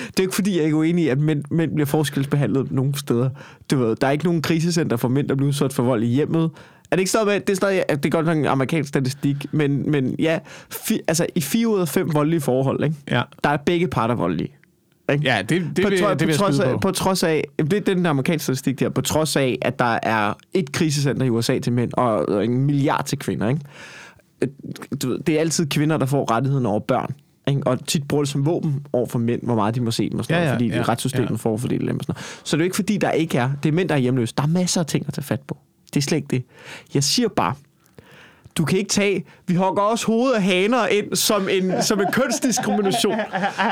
Det 0.07 0.18
er 0.18 0.22
ikke 0.22 0.35
fordi, 0.35 0.52
jeg 0.52 0.61
er 0.61 0.64
ikke 0.64 0.76
uenig 0.76 1.05
i, 1.05 1.09
at 1.09 1.18
mænd, 1.18 1.44
mænd 1.50 1.74
bliver 1.74 1.87
forskelsbehandlet 1.87 2.72
nogle 2.72 2.98
steder. 2.98 3.31
Du 3.70 3.76
ved, 3.76 3.96
der 3.96 4.07
er 4.07 4.11
ikke 4.11 4.24
nogen 4.24 4.42
krisecenter 4.42 4.96
for 4.96 5.09
mænd, 5.09 5.28
der 5.28 5.35
bliver 5.35 5.48
udsat 5.48 5.72
for 5.72 5.83
vold 5.83 6.02
i 6.02 6.07
hjemmet. 6.07 6.50
Er 6.90 6.96
det 6.96 7.00
ikke 7.00 7.18
med, 7.26 7.40
det 7.40 7.50
er 7.50 7.55
stadig, 7.55 7.85
det 7.88 8.05
er 8.05 8.11
godt 8.11 8.26
nok 8.26 8.37
en 8.37 8.46
amerikansk 8.46 8.88
statistik, 8.88 9.37
men, 9.52 9.90
men 9.90 10.16
ja, 10.18 10.38
fi, 10.70 11.00
altså 11.09 11.26
i 11.35 11.40
fire 11.40 11.68
ud 11.68 11.81
af 11.81 11.88
fem 11.88 12.14
voldelige 12.14 12.40
forhold, 12.40 12.85
ikke? 12.85 12.96
Ja. 13.11 13.22
der 13.44 13.50
er 13.50 13.57
begge 13.57 13.88
parter 13.88 14.14
voldelige. 14.14 14.55
Ikke? 15.12 15.24
Ja, 15.24 15.42
det, 15.48 15.62
det, 15.76 15.85
på, 15.85 15.90
vil, 15.90 15.98
det 15.98 16.26
vil 16.26 16.33
på, 16.33 16.38
trods 16.38 16.59
af, 16.61 16.72
på. 16.72 16.78
på 16.78 16.90
trods 16.90 17.22
af, 17.22 17.44
det 17.59 17.88
er 17.88 17.94
den 17.94 18.07
amerikanske 18.07 18.42
statistik 18.42 18.81
der, 18.81 18.88
på 18.88 19.00
trods 19.00 19.37
af, 19.37 19.59
at 19.62 19.78
der 19.78 19.98
er 20.02 20.35
et 20.55 20.72
krisecenter 20.72 21.26
i 21.26 21.31
USA 21.31 21.59
til 21.59 21.72
mænd, 21.72 21.90
og, 21.92 22.44
en 22.44 22.59
milliard 22.59 23.05
til 23.05 23.18
kvinder, 23.18 23.48
ikke? 23.48 23.61
Øh, 24.42 24.48
Du 25.02 25.16
det 25.16 25.37
er 25.37 25.40
altid 25.40 25.66
kvinder, 25.66 25.96
der 25.96 26.07
får 26.07 26.31
rettigheden 26.31 26.66
over 26.66 26.81
børn. 26.81 27.14
Ikke? 27.48 27.66
Og 27.66 27.87
tit 27.87 28.09
bruger 28.09 28.24
det 28.24 28.33
som 28.33 28.46
våben 28.46 28.87
over 28.92 29.07
for 29.07 29.18
mænd, 29.18 29.42
hvor 29.42 29.55
meget 29.55 29.74
de 29.74 29.81
må 29.81 29.90
se 29.90 30.11
dem, 30.11 30.18
og 30.18 30.24
sådan 30.24 30.37
Ja, 30.37 30.42
ja, 30.42 30.48
ja, 30.48 30.55
fordi 30.55 30.68
ja, 30.68 30.83
retssystemet 30.83 31.31
ja. 31.31 31.35
forfordeler 31.35 31.87
dem. 31.87 31.96
Og 31.98 32.05
sådan 32.05 32.12
noget. 32.12 32.40
Så 32.44 32.57
det 32.57 32.61
er 32.61 32.64
jo 32.64 32.66
ikke 32.66 32.76
fordi, 32.76 32.96
der 32.96 33.11
ikke 33.11 33.38
er. 33.38 33.50
Det 33.62 33.68
er 33.68 33.72
mænd, 33.72 33.88
der 33.88 33.94
er 33.94 33.98
hjemløse. 33.98 34.35
Der 34.37 34.42
er 34.42 34.46
masser 34.46 34.81
af 34.81 34.87
ting 34.87 35.05
at 35.09 35.14
tage 35.14 35.24
fat 35.24 35.40
på. 35.40 35.59
Det 35.94 35.96
er 35.96 36.02
slet 36.02 36.16
ikke 36.16 36.28
det. 36.31 36.44
Jeg 36.94 37.05
siger 37.05 37.28
bare, 37.28 37.55
du 38.56 38.64
kan 38.64 38.78
ikke 38.78 38.90
tage, 38.90 39.24
vi 39.46 39.54
hugger 39.54 39.82
også 39.82 40.06
hovedet 40.06 40.34
af 40.34 40.42
haner 40.42 40.86
ind 40.86 41.16
som 41.16 41.48
en, 41.48 41.82
som 41.82 42.00
en 42.00 42.06
kønsdiskrimination. 42.12 43.16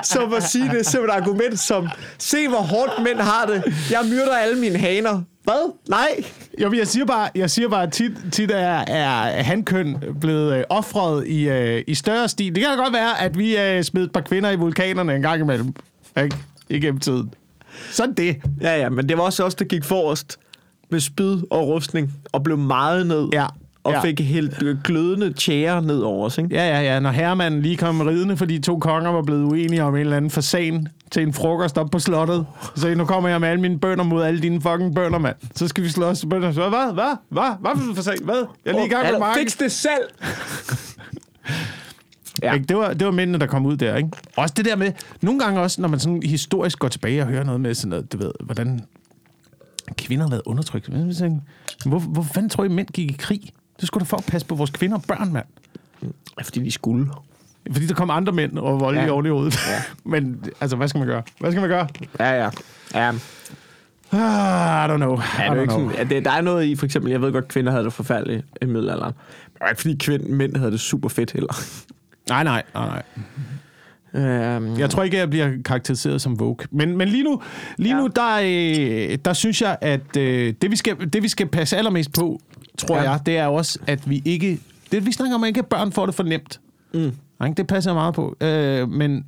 Som 0.02 0.34
at 0.34 0.42
sige 0.42 0.68
det 0.68 0.86
som 0.86 1.04
et 1.04 1.10
argument 1.10 1.58
som, 1.58 1.88
se 2.18 2.48
hvor 2.48 2.58
hårdt 2.58 3.02
mænd 3.04 3.18
har 3.18 3.46
det. 3.46 3.62
Jeg 3.90 4.00
myrder 4.10 4.36
alle 4.36 4.60
mine 4.60 4.78
haner. 4.78 5.22
Hvad? 5.44 5.72
Nej. 5.88 6.24
Jo, 6.62 6.72
jeg 6.72 6.86
siger 6.86 7.04
bare, 7.06 7.28
jeg 7.34 7.50
siger 7.50 7.68
bare 7.68 7.82
at 7.82 7.92
tit, 7.92 8.12
tit 8.32 8.50
er, 8.50 8.84
er 8.86 9.42
hankøn 9.42 9.96
blevet 10.20 10.56
øh, 10.56 10.64
offret 10.68 11.26
i, 11.26 11.48
øh, 11.48 11.82
i 11.86 11.94
større 11.94 12.28
stil. 12.28 12.54
Det 12.54 12.62
kan 12.62 12.70
da 12.70 12.82
godt 12.82 12.92
være, 12.94 13.20
at 13.20 13.38
vi 13.38 13.56
øh, 13.58 13.82
smed 13.82 14.04
et 14.04 14.12
par 14.12 14.20
kvinder 14.20 14.50
i 14.50 14.56
vulkanerne 14.56 15.14
en 15.14 15.22
gang 15.22 15.40
imellem. 15.40 15.74
Ikke? 16.22 16.36
Igennem 16.68 17.00
tiden. 17.00 17.34
Sådan 17.90 18.14
det. 18.14 18.36
Ja, 18.60 18.76
ja, 18.76 18.88
men 18.88 19.08
det 19.08 19.18
var 19.18 19.22
også 19.22 19.44
os, 19.44 19.54
der 19.54 19.64
gik 19.64 19.84
forrest. 19.84 20.38
med 20.90 21.00
spyd 21.00 21.38
og 21.50 21.68
rustning, 21.68 22.12
og 22.32 22.42
blev 22.42 22.58
meget 22.58 23.06
ned. 23.06 23.28
Ja. 23.32 23.46
Og 23.84 23.92
ja. 23.92 24.00
fik 24.00 24.20
helt 24.20 24.62
øh, 24.62 24.76
glødende 24.84 25.32
tjære 25.32 25.82
ned 25.82 25.98
over 26.00 26.26
os, 26.26 26.38
ikke? 26.38 26.54
Ja, 26.54 26.68
ja, 26.68 26.80
ja. 26.94 27.00
Når 27.00 27.10
herremanden 27.10 27.62
lige 27.62 27.76
kom 27.76 28.00
ridende, 28.00 28.36
fordi 28.36 28.58
to 28.58 28.78
konger 28.78 29.10
var 29.10 29.22
blevet 29.22 29.44
uenige 29.44 29.82
om 29.82 29.94
en 29.94 30.00
eller 30.00 30.16
anden 30.16 30.30
fasan 30.30 30.88
til 31.10 31.22
en 31.22 31.32
frokost 31.32 31.78
op 31.78 31.90
på 31.90 31.98
slottet. 31.98 32.46
Så 32.76 32.94
nu 32.94 33.04
kommer 33.04 33.28
jeg 33.28 33.40
med 33.40 33.48
alle 33.48 33.60
mine 33.60 33.78
bønder 33.78 34.04
mod 34.04 34.24
alle 34.24 34.40
dine 34.40 34.60
fucking 34.60 34.94
bønder, 34.94 35.18
mand. 35.18 35.36
Så 35.54 35.68
skal 35.68 35.84
vi 35.84 35.88
slås. 35.88 36.24
Bønder. 36.30 36.52
Så, 36.52 36.68
hvad? 36.68 36.94
Hvad? 36.94 37.16
Hvad? 37.28 37.56
Hvad 37.60 37.70
for 37.76 37.90
en 37.90 37.96
fasan? 37.96 38.18
Hvad? 38.24 38.44
Jeg 38.64 38.70
er 38.70 38.74
lige 38.76 38.86
i 38.86 38.88
gang 38.88 39.02
med 39.02 39.08
Eller, 39.08 39.18
marken. 39.18 39.44
Fix 39.44 39.58
det 39.58 39.72
selv! 39.72 40.02
Ja. 42.42 42.52
Ja. 42.52 42.58
Det, 42.58 42.76
var, 42.76 42.92
det 42.92 43.06
var 43.06 43.12
mændene, 43.12 43.38
der 43.38 43.46
kom 43.46 43.66
ud 43.66 43.76
der, 43.76 43.96
ikke? 43.96 44.08
Også 44.36 44.54
det 44.56 44.64
der 44.64 44.76
med, 44.76 44.92
nogle 45.20 45.40
gange 45.40 45.60
også, 45.60 45.80
når 45.80 45.88
man 45.88 46.00
sådan 46.00 46.22
historisk 46.22 46.78
går 46.78 46.88
tilbage 46.88 47.22
og 47.22 47.28
hører 47.28 47.44
noget 47.44 47.60
med 47.60 47.74
sådan 47.74 47.90
noget, 47.90 48.12
du 48.12 48.18
ved, 48.18 48.32
hvordan 48.40 48.80
kvinder 49.98 50.24
har 50.24 50.30
været 50.30 50.42
undertrykt. 50.46 50.88
Hvor, 51.86 51.98
hvor 51.98 52.22
fanden 52.22 52.50
tror 52.50 52.64
I, 52.64 52.68
mænd 52.68 52.88
gik 52.88 53.10
i 53.10 53.16
krig? 53.18 53.40
Det 53.80 53.86
skulle 53.86 54.00
da 54.04 54.08
for 54.08 54.16
at 54.16 54.24
passe 54.26 54.46
på 54.46 54.54
vores 54.54 54.70
kvinder 54.70 54.96
og 54.96 55.02
børn, 55.08 55.32
mand. 55.32 55.46
Fordi 56.44 56.60
de 56.64 56.70
skulle. 56.70 57.06
Fordi 57.72 57.86
der 57.86 57.94
kom 57.94 58.10
andre 58.10 58.32
mænd 58.32 58.58
og 58.58 58.80
voldelige 58.80 59.00
ja. 59.02 59.06
Ja. 59.06 59.12
oven 59.12 59.26
i 59.26 59.28
hovedet. 59.28 59.58
Ja. 59.68 59.82
Men 60.10 60.44
altså, 60.60 60.76
hvad 60.76 60.88
skal 60.88 60.98
man 60.98 61.08
gøre? 61.08 61.22
Hvad 61.40 61.50
skal 61.52 61.60
man 61.60 61.70
gøre? 61.70 61.88
Ja, 62.20 62.30
ja. 62.44 62.50
ja. 62.94 63.12
Ah, 64.12 64.88
I 64.88 64.92
don't 64.92 64.96
know. 64.96 65.16
I 65.18 65.22
Ja, 65.38 65.42
det 65.42 65.46
er 65.46 65.50
don't 65.50 65.54
jo 65.54 65.60
ikke 65.62 65.74
know. 65.74 65.88
sådan, 65.90 66.00
at 66.06 66.10
det, 66.10 66.24
der 66.24 66.30
er 66.30 66.40
noget 66.40 66.64
i, 66.64 66.76
for 66.76 66.84
eksempel, 66.86 67.10
jeg 67.10 67.22
ved 67.22 67.32
godt, 67.32 67.48
kvinder 67.48 67.72
havde 67.72 67.84
det 67.84 67.92
forfærdeligt 67.92 68.44
i 68.62 68.64
middelalderen. 68.64 69.12
Men 69.46 69.52
det 69.54 69.60
var 69.60 69.68
ikke 69.68 69.80
fordi 69.82 69.96
kvind, 70.00 70.22
mænd 70.22 70.56
havde 70.56 70.72
det 70.72 70.80
super 70.80 71.08
fedt 71.08 71.32
heller. 71.32 71.54
Nej, 72.28 72.44
nej, 72.44 72.62
nej, 72.74 72.86
nej. 72.86 73.02
Øhm, 74.14 74.78
Jeg 74.78 74.90
tror 74.90 75.02
ikke, 75.02 75.16
jeg 75.16 75.30
bliver 75.30 75.50
karakteriseret 75.64 76.20
som 76.20 76.34
woke. 76.34 76.68
Men, 76.70 76.96
men 76.96 77.08
lige 77.08 77.22
nu, 77.24 77.42
lige 77.76 77.94
Ja. 77.96 78.00
nu 78.02 78.06
der, 78.06 78.36
øh, 79.12 79.18
der 79.24 79.32
synes 79.32 79.62
jeg, 79.62 79.78
at 79.80 80.16
øh, 80.16 80.54
det, 80.62 80.70
vi 80.70 80.76
skal, 80.76 81.12
det, 81.12 81.22
vi 81.22 81.28
skal 81.28 81.46
passe 81.46 81.76
allermest 81.76 82.12
på, 82.12 82.40
tror 82.80 82.96
Ja. 82.96 83.10
jeg, 83.10 83.20
det 83.26 83.36
er 83.38 83.46
også, 83.46 83.78
at 83.86 84.10
vi 84.10 84.22
ikke... 84.24 84.60
Det, 84.92 85.06
vi 85.06 85.12
snakker 85.12 85.34
om, 85.34 85.44
at 85.44 85.48
ikke 85.48 85.62
børn 85.62 85.92
får 85.92 86.06
det 86.06 86.14
for 86.14 86.22
nemt. 86.22 86.60
Mm. 86.94 87.12
Det 87.56 87.66
passer 87.66 87.90
jeg 87.90 87.94
meget 87.96 88.14
på. 88.14 88.36
Øh, 88.40 88.88
men 88.88 89.26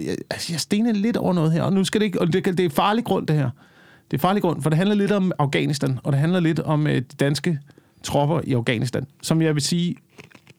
jeg, 0.00 0.16
altså, 0.30 0.52
jeg 0.52 0.60
stener 0.60 0.92
lidt 0.92 1.16
over 1.16 1.32
noget 1.32 1.52
her, 1.52 1.62
og 1.62 1.72
nu 1.72 1.84
skal 1.84 2.00
det 2.00 2.06
ikke... 2.06 2.20
Og 2.20 2.32
det, 2.32 2.44
det 2.44 2.60
er 2.60 2.70
farlig 2.70 3.04
grund, 3.04 3.26
det 3.26 3.36
her. 3.36 3.50
Det 4.10 4.16
er 4.16 4.20
farlig 4.20 4.42
grund, 4.42 4.62
for 4.62 4.70
det 4.70 4.76
handler 4.76 4.94
lidt 4.94 5.12
om 5.12 5.32
Afghanistan, 5.38 5.98
og 6.02 6.12
det 6.12 6.20
handler 6.20 6.40
lidt 6.40 6.60
om 6.60 6.86
øh, 6.86 6.94
de 6.96 7.02
danske 7.02 7.58
tropper 8.02 8.40
i 8.44 8.52
Afghanistan, 8.52 9.06
som 9.22 9.42
jeg 9.42 9.54
vil 9.54 9.62
sige, 9.62 9.96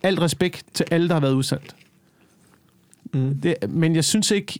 alt 0.04 0.22
respekt 0.22 0.65
til 0.74 0.86
alle, 0.91 1.08
der 1.08 1.13
har 1.13 1.22
været 1.22 1.34
udsendt. 1.34 1.76
Mm. 3.13 3.36
Det, 3.41 3.56
men 3.69 3.95
jeg 3.95 4.04
synes 4.06 4.32
ikke, 4.32 4.60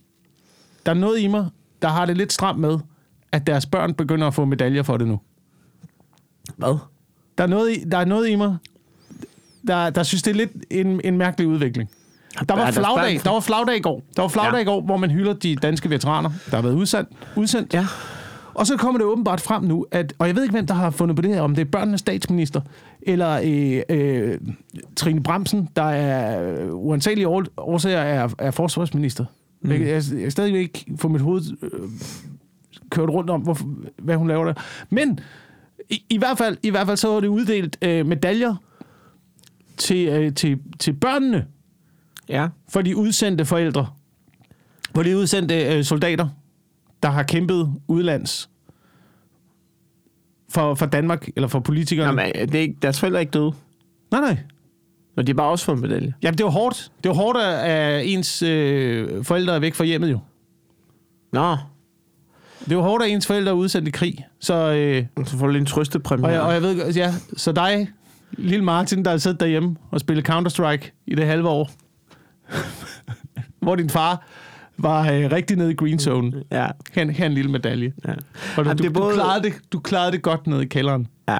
der 0.86 0.92
er 0.92 0.96
noget 0.96 1.20
i 1.20 1.26
mig, 1.26 1.48
der 1.82 1.88
har 1.88 2.06
det 2.06 2.16
lidt 2.16 2.32
stramt 2.32 2.58
med, 2.58 2.78
at 3.32 3.46
deres 3.46 3.66
børn 3.66 3.94
begynder 3.94 4.26
at 4.26 4.34
få 4.34 4.44
medaljer 4.44 4.82
for 4.82 4.96
det 4.96 5.08
nu. 5.08 5.20
Hvad? 6.56 6.78
Der 7.40 7.46
er 7.46 7.50
noget 7.50 7.70
i, 7.76 7.84
der 7.92 7.98
er 7.98 8.04
noget 8.04 8.28
i 8.28 8.34
mig, 8.36 8.56
der, 9.66 9.90
der 9.90 10.02
synes, 10.02 10.22
det 10.22 10.30
er 10.30 10.34
lidt 10.34 10.50
en, 10.70 11.00
en 11.04 11.16
mærkelig 11.18 11.48
udvikling. 11.48 11.90
Der 12.48 12.54
var, 12.54 12.64
der 12.64 12.72
flagdag, 12.72 13.20
der 13.24 13.30
var 13.30 13.40
flagdag 13.40 13.76
i 13.76 13.80
går. 13.80 14.02
Der 14.16 14.22
var 14.22 14.28
flagdag 14.28 14.54
Ja. 14.54 14.62
i 14.62 14.64
går, 14.64 14.80
hvor 14.80 14.96
man 14.96 15.10
hylder 15.10 15.32
de 15.32 15.56
danske 15.56 15.90
veteraner, 15.90 16.30
der 16.50 16.56
har 16.56 16.62
været 16.62 16.74
udsendt. 16.74 17.08
udsendt. 17.36 17.74
Ja. 17.74 17.86
Og 18.54 18.66
så 18.66 18.76
kommer 18.76 18.98
det 18.98 19.06
åbenbart 19.06 19.40
frem 19.40 19.62
nu, 19.64 19.86
at, 19.90 20.12
og 20.18 20.26
jeg 20.26 20.36
ved 20.36 20.42
ikke, 20.42 20.52
hvem 20.52 20.66
der 20.66 20.74
har 20.74 20.90
fundet 20.90 21.16
på 21.16 21.22
det 21.22 21.34
her, 21.34 21.40
om 21.40 21.54
det 21.54 21.62
er 21.66 21.70
børnenes 21.70 22.00
statsminister, 22.00 22.60
eller 23.02 23.40
øh, 23.44 23.82
øh, 23.98 24.38
Trine 24.96 25.22
Bremsen, 25.22 25.68
der 25.76 25.82
er 25.82 26.50
øh, 26.62 26.74
uansagelige 26.74 27.28
årsager 27.56 27.98
er, 28.00 28.28
er 28.38 28.50
forsvarsminister. 28.50 29.24
Mm. 29.62 29.70
Jeg, 29.70 29.80
jeg, 29.80 30.02
jeg 30.20 30.32
stadig 30.32 30.56
ikke 30.58 30.84
få 30.96 31.08
mit 31.08 31.20
hoved 31.20 31.42
øh, 31.62 31.70
kørt 32.90 33.08
rundt 33.08 33.30
om, 33.30 33.40
hvor, 33.40 33.58
hvad 33.98 34.16
hun 34.16 34.28
laver 34.28 34.44
der. 34.44 34.54
Men 34.90 35.20
i, 35.90 36.04
i, 36.10 36.18
hvert 36.18 36.38
fald, 36.38 36.56
i 36.62 36.70
hvert 36.70 36.86
fald 36.86 36.96
så 36.96 37.08
var 37.08 37.20
det 37.20 37.28
uddelt 37.28 37.78
øh, 37.82 38.06
medaljer 38.06 38.54
til, 39.76 40.08
øh, 40.08 40.34
til, 40.34 40.58
til 40.78 40.92
børnene 40.92 41.46
Ja. 42.28 42.48
for 42.68 42.82
de 42.82 42.96
udsendte 42.96 43.44
forældre. 43.44 43.86
For 44.94 45.02
de 45.02 45.16
udsendte 45.18 45.66
øh, 45.76 45.84
soldater, 45.84 46.28
der 47.02 47.08
har 47.10 47.22
kæmpet 47.22 47.74
udlands 47.88 48.50
for, 50.48 50.74
for 50.74 50.86
Danmark, 50.86 51.28
eller 51.36 51.48
for 51.48 51.60
politikerne. 51.60 52.22
Jamen, 52.22 52.48
det 52.48 52.54
er 52.54 52.60
ikke, 52.60 52.76
deres 52.82 53.00
forældre 53.00 53.18
er 53.18 53.20
ikke 53.20 53.30
døde. 53.30 53.52
nej, 54.10 54.20
nej. 54.20 54.36
Og 55.16 55.26
de 55.26 55.32
har 55.32 55.34
bare 55.36 55.48
også 55.50 55.64
fået 55.64 55.76
en 55.76 55.82
medalje. 55.82 56.14
Jamen, 56.22 56.38
det 56.38 56.44
var 56.44 56.50
hårdt. 56.50 56.92
Det 57.04 57.08
var 57.08 57.14
hårdt, 57.14 57.38
at 57.38 58.06
ens 58.06 58.42
øh, 58.42 59.24
forældre 59.24 59.54
er 59.54 59.58
væk 59.58 59.74
fra 59.74 59.84
hjemmet 59.84 60.10
jo. 60.10 60.18
Nå, 61.32 61.56
Det 62.68 62.76
var 62.76 62.82
hårdt, 62.82 63.04
at 63.04 63.10
ens 63.10 63.26
forældre 63.26 63.50
er 63.50 63.54
udsendt 63.54 63.88
i 63.88 63.90
krig. 63.90 64.26
Så, 64.40 64.54
øh, 64.72 65.06
så 65.26 65.36
får 65.38 65.46
du 65.46 65.52
lige 65.52 65.60
en 65.60 65.66
trøstepræmie. 65.66 66.26
og, 66.26 66.32
jeg, 66.32 66.40
og 66.40 66.52
jeg 66.52 66.62
ved, 66.62 66.92
ja, 66.94 67.14
så 67.36 67.52
dig, 67.52 67.88
lille 68.32 68.64
Martin, 68.64 69.04
der 69.04 69.10
har 69.10 69.18
siddet 69.18 69.40
derhjemme 69.40 69.76
og 69.90 70.00
spillet 70.00 70.28
Counter-Strike 70.30 71.02
i 71.06 71.14
det 71.14 71.26
halve 71.26 71.48
år, 71.48 71.70
hvor 73.62 73.76
din 73.76 73.90
far 73.90 74.26
var 74.78 75.12
øh, 75.12 75.32
rigtig 75.32 75.56
nede 75.56 75.70
i 75.70 75.74
green 75.74 75.98
zone. 75.98 76.42
Ja, 76.50 76.68
Her, 76.92 77.10
her 77.10 77.26
en 77.26 77.32
lille 77.32 77.50
medalje. 77.50 77.92
ja. 78.04 78.10
Og 78.12 78.16
du, 78.56 78.62
Jamen, 78.62 78.76
du, 78.76 78.82
det 78.82 78.88
er 78.88 78.92
både- 78.94 79.08
du, 79.10 79.14
klarede 79.14 79.42
det, 79.42 79.52
du 79.72 79.80
klarede 79.80 80.12
det 80.12 80.22
godt 80.22 80.46
nede 80.46 80.62
i 80.62 80.66
kælderen. 80.66 81.06
ja. 81.28 81.38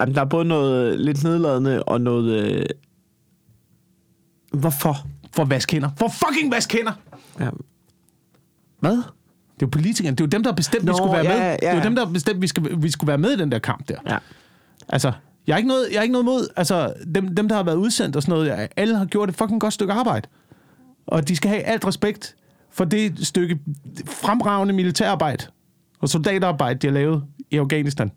Jamen, 0.00 0.14
der 0.14 0.20
er 0.20 0.24
både 0.24 0.44
noget 0.44 1.00
lidt 1.00 1.24
nedladende 1.24 1.82
og 1.82 2.00
noget... 2.00 2.44
Øh... 2.44 2.66
Hvorfor? 4.52 4.96
For 5.32 5.44
vask 5.44 5.72
hænder. 5.72 5.90
For 5.98 6.08
fucking 6.08 6.52
vask 6.52 6.72
hænder! 6.72 6.92
Ja. 7.40 7.50
Hvad? 8.80 9.02
Det 9.60 9.62
er 9.62 9.66
jo 9.66 9.70
politikerne. 9.70 10.16
Det 10.16 10.20
er 10.20 10.24
jo 10.24 10.28
dem, 10.28 10.42
der 10.42 10.50
har 10.50 10.56
bestemt, 10.56 10.84
Nå, 10.84 10.92
vi 10.92 10.96
skulle 10.96 11.12
være 11.12 11.32
ja, 11.32 11.38
med. 11.38 11.46
ja. 11.46 11.52
Det 11.52 11.68
er 11.68 11.74
jo 11.76 11.82
dem, 11.82 11.94
der 11.94 12.06
har 12.06 12.12
bestemt, 12.12 12.42
vi, 12.42 12.46
skal, 12.46 12.82
vi 12.82 12.90
skulle 12.90 13.08
være 13.08 13.18
med 13.18 13.30
i 13.30 13.36
den 13.36 13.52
der 13.52 13.58
kamp 13.58 13.88
der. 13.88 13.96
Ja. 14.06 14.18
Altså, 14.88 15.12
jeg 15.46 15.54
har 15.54 15.58
ikke 15.58 15.68
noget, 15.68 15.86
jeg 15.90 15.98
har 15.98 16.02
ikke 16.02 16.12
noget 16.12 16.24
mod, 16.24 16.48
altså, 16.56 16.92
dem, 17.14 17.34
dem, 17.34 17.48
der 17.48 17.56
har 17.56 17.62
været 17.62 17.76
udsendt 17.76 18.16
og 18.16 18.22
sådan 18.22 18.32
noget, 18.32 18.68
alle 18.76 18.96
har 18.96 19.04
gjort 19.04 19.28
et 19.28 19.34
fucking 19.34 19.60
godt 19.60 19.74
stykke 19.74 19.92
arbejde. 19.92 20.28
Og 21.06 21.28
de 21.28 21.36
skal 21.36 21.50
have 21.50 21.62
alt 21.62 21.86
respekt 21.86 22.36
for 22.70 22.84
det 22.84 23.26
stykke 23.26 23.58
fremragende 24.06 24.74
militærarbejde 24.74 25.44
og 26.00 26.08
soldaterarbejde, 26.08 26.78
de 26.78 26.86
har 26.86 26.94
lavet 26.94 27.24
i 27.50 27.56
Afghanistan. 27.56 28.12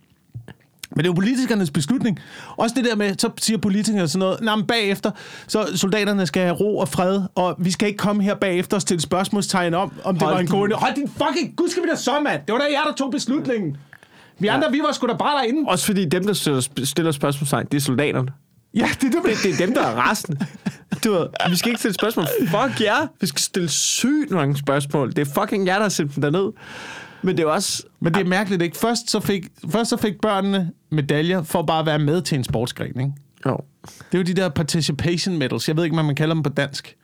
Men 0.95 0.97
det 0.97 1.03
er 1.03 1.09
jo 1.09 1.13
politikernes 1.13 1.71
beslutning. 1.71 2.19
Også 2.57 2.75
det 2.75 2.85
der 2.85 2.95
med, 2.95 3.15
så 3.17 3.29
siger 3.37 3.57
politikerne 3.57 4.07
sådan 4.07 4.19
noget, 4.19 4.41
nej, 4.41 4.55
men 4.55 4.65
bagefter, 4.65 5.11
så 5.47 5.77
soldaterne 5.77 6.25
skal 6.25 6.41
have 6.41 6.55
ro 6.55 6.77
og 6.77 6.87
fred, 6.87 7.21
og 7.35 7.55
vi 7.59 7.71
skal 7.71 7.87
ikke 7.87 7.97
komme 7.97 8.23
her 8.23 8.35
bagefter 8.35 8.77
og 8.77 8.81
stille 8.81 9.01
spørgsmålstegn 9.01 9.73
om, 9.73 9.91
om 10.03 10.15
det 10.15 10.23
Hold 10.23 10.33
var 10.33 10.39
en 10.39 10.47
god 10.47 10.69
idé. 10.69 10.73
Hold 10.75 10.95
din 10.95 11.07
fucking, 11.07 11.55
gud 11.55 11.69
skal 11.69 11.83
vi 11.83 11.87
da 11.89 11.95
så, 11.95 12.19
mand. 12.19 12.41
Det 12.45 12.53
var 12.53 12.59
da 12.59 12.65
jer, 12.71 12.83
der 12.83 12.93
tog 12.93 13.11
beslutningen. 13.11 13.77
Vi 14.39 14.47
andre, 14.47 14.71
vi 14.71 14.79
var 14.79 14.91
sgu 14.91 15.07
da 15.07 15.13
bare 15.13 15.37
derinde. 15.37 15.69
Også 15.69 15.85
fordi 15.85 16.05
dem, 16.05 16.25
der 16.25 16.33
stiller, 16.33 16.61
stiller 16.83 17.11
spørgsmålstegn, 17.11 17.65
det 17.71 17.77
er 17.77 17.81
soldaterne. 17.81 18.27
Ja, 18.73 18.89
det 19.01 19.15
er 19.15 19.21
det, 19.21 19.23
Det, 19.23 19.43
det 19.43 19.61
er 19.61 19.65
dem, 19.65 19.73
der 19.73 19.81
er 19.81 20.11
resten. 20.11 20.39
Du 21.03 21.11
ved, 21.11 21.27
vi 21.49 21.55
skal 21.55 21.69
ikke 21.69 21.79
stille 21.79 21.93
spørgsmål. 21.93 22.25
Fuck 22.39 22.81
jer. 22.81 23.07
Vi 23.21 23.27
skal 23.27 23.41
stille 23.41 23.69
sygt 23.69 24.31
mange 24.31 24.57
spørgsmål. 24.57 25.09
Det 25.09 25.27
er 25.27 25.41
fucking 25.41 25.67
jer, 25.67 25.73
der 25.75 25.81
har 25.81 25.89
sendt 25.89 26.15
dem 26.15 26.21
derned. 26.21 26.51
Men 27.21 27.37
det 27.37 27.43
er 27.43 27.47
også... 27.47 27.83
Men 27.99 28.13
det 28.13 28.21
er 28.21 28.25
mærkeligt, 28.25 28.61
ikke? 28.61 28.77
Først 28.77 29.11
så 29.11 29.19
fik, 29.19 29.47
først 29.71 29.89
så 29.89 29.97
fik 29.97 30.13
børnene 30.21 30.71
medaljer 30.91 31.43
for 31.43 31.61
bare 31.61 31.79
at 31.79 31.85
være 31.85 31.99
med 31.99 32.21
til 32.21 32.37
en 32.37 32.43
sportsgren, 32.43 32.99
ikke? 32.99 33.11
Jo. 33.45 33.57
Det 33.83 34.13
er 34.13 34.17
jo 34.17 34.23
de 34.23 34.33
der 34.33 34.49
participation 34.49 35.37
medals. 35.37 35.67
Jeg 35.67 35.77
ved 35.77 35.83
ikke, 35.83 35.95
hvad 35.95 36.03
man 36.03 36.15
kalder 36.15 36.33
dem 36.33 36.43
på 36.43 36.49
dansk. 36.49 36.97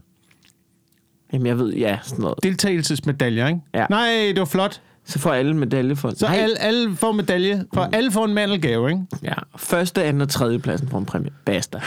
Jamen, 1.33 1.47
jeg 1.47 1.59
ved, 1.59 1.73
ja, 1.73 1.97
sådan 2.03 2.21
noget. 2.21 2.35
Deltagelsesmedaljer, 2.43 3.47
ikke? 3.47 3.59
Ja. 3.73 3.85
Nej, 3.89 4.07
det 4.07 4.39
var 4.39 4.45
flot. 4.45 4.81
Så 5.05 5.19
får 5.19 5.33
alle 5.33 5.57
medalje 5.57 5.95
for... 5.95 6.11
Så 6.15 6.25
alle, 6.27 6.59
alle 6.59 6.95
får 6.95 7.11
medalje, 7.11 7.65
for 7.73 7.85
mm. 7.85 7.91
alle 7.93 8.11
får 8.11 8.25
en 8.25 8.33
mandelgave, 8.33 8.89
ikke? 8.89 9.01
Ja, 9.23 9.33
første, 9.57 10.03
anden 10.03 10.21
og 10.21 10.29
tredje 10.29 10.59
pladsen 10.59 10.87
får 10.87 10.97
en 10.97 11.05
præmie. 11.05 11.31
Basta. 11.45 11.79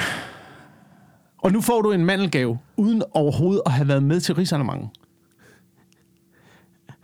Og 1.39 1.53
nu 1.53 1.61
får 1.61 1.83
du 1.83 1.93
en 1.93 2.05
mandelgave, 2.05 2.59
uden 2.77 3.03
overhovedet 3.13 3.63
at 3.67 3.73
have 3.73 3.89
været 3.89 4.03
med 4.03 4.21
til 4.21 4.35
rigsarnementet. 4.35 4.89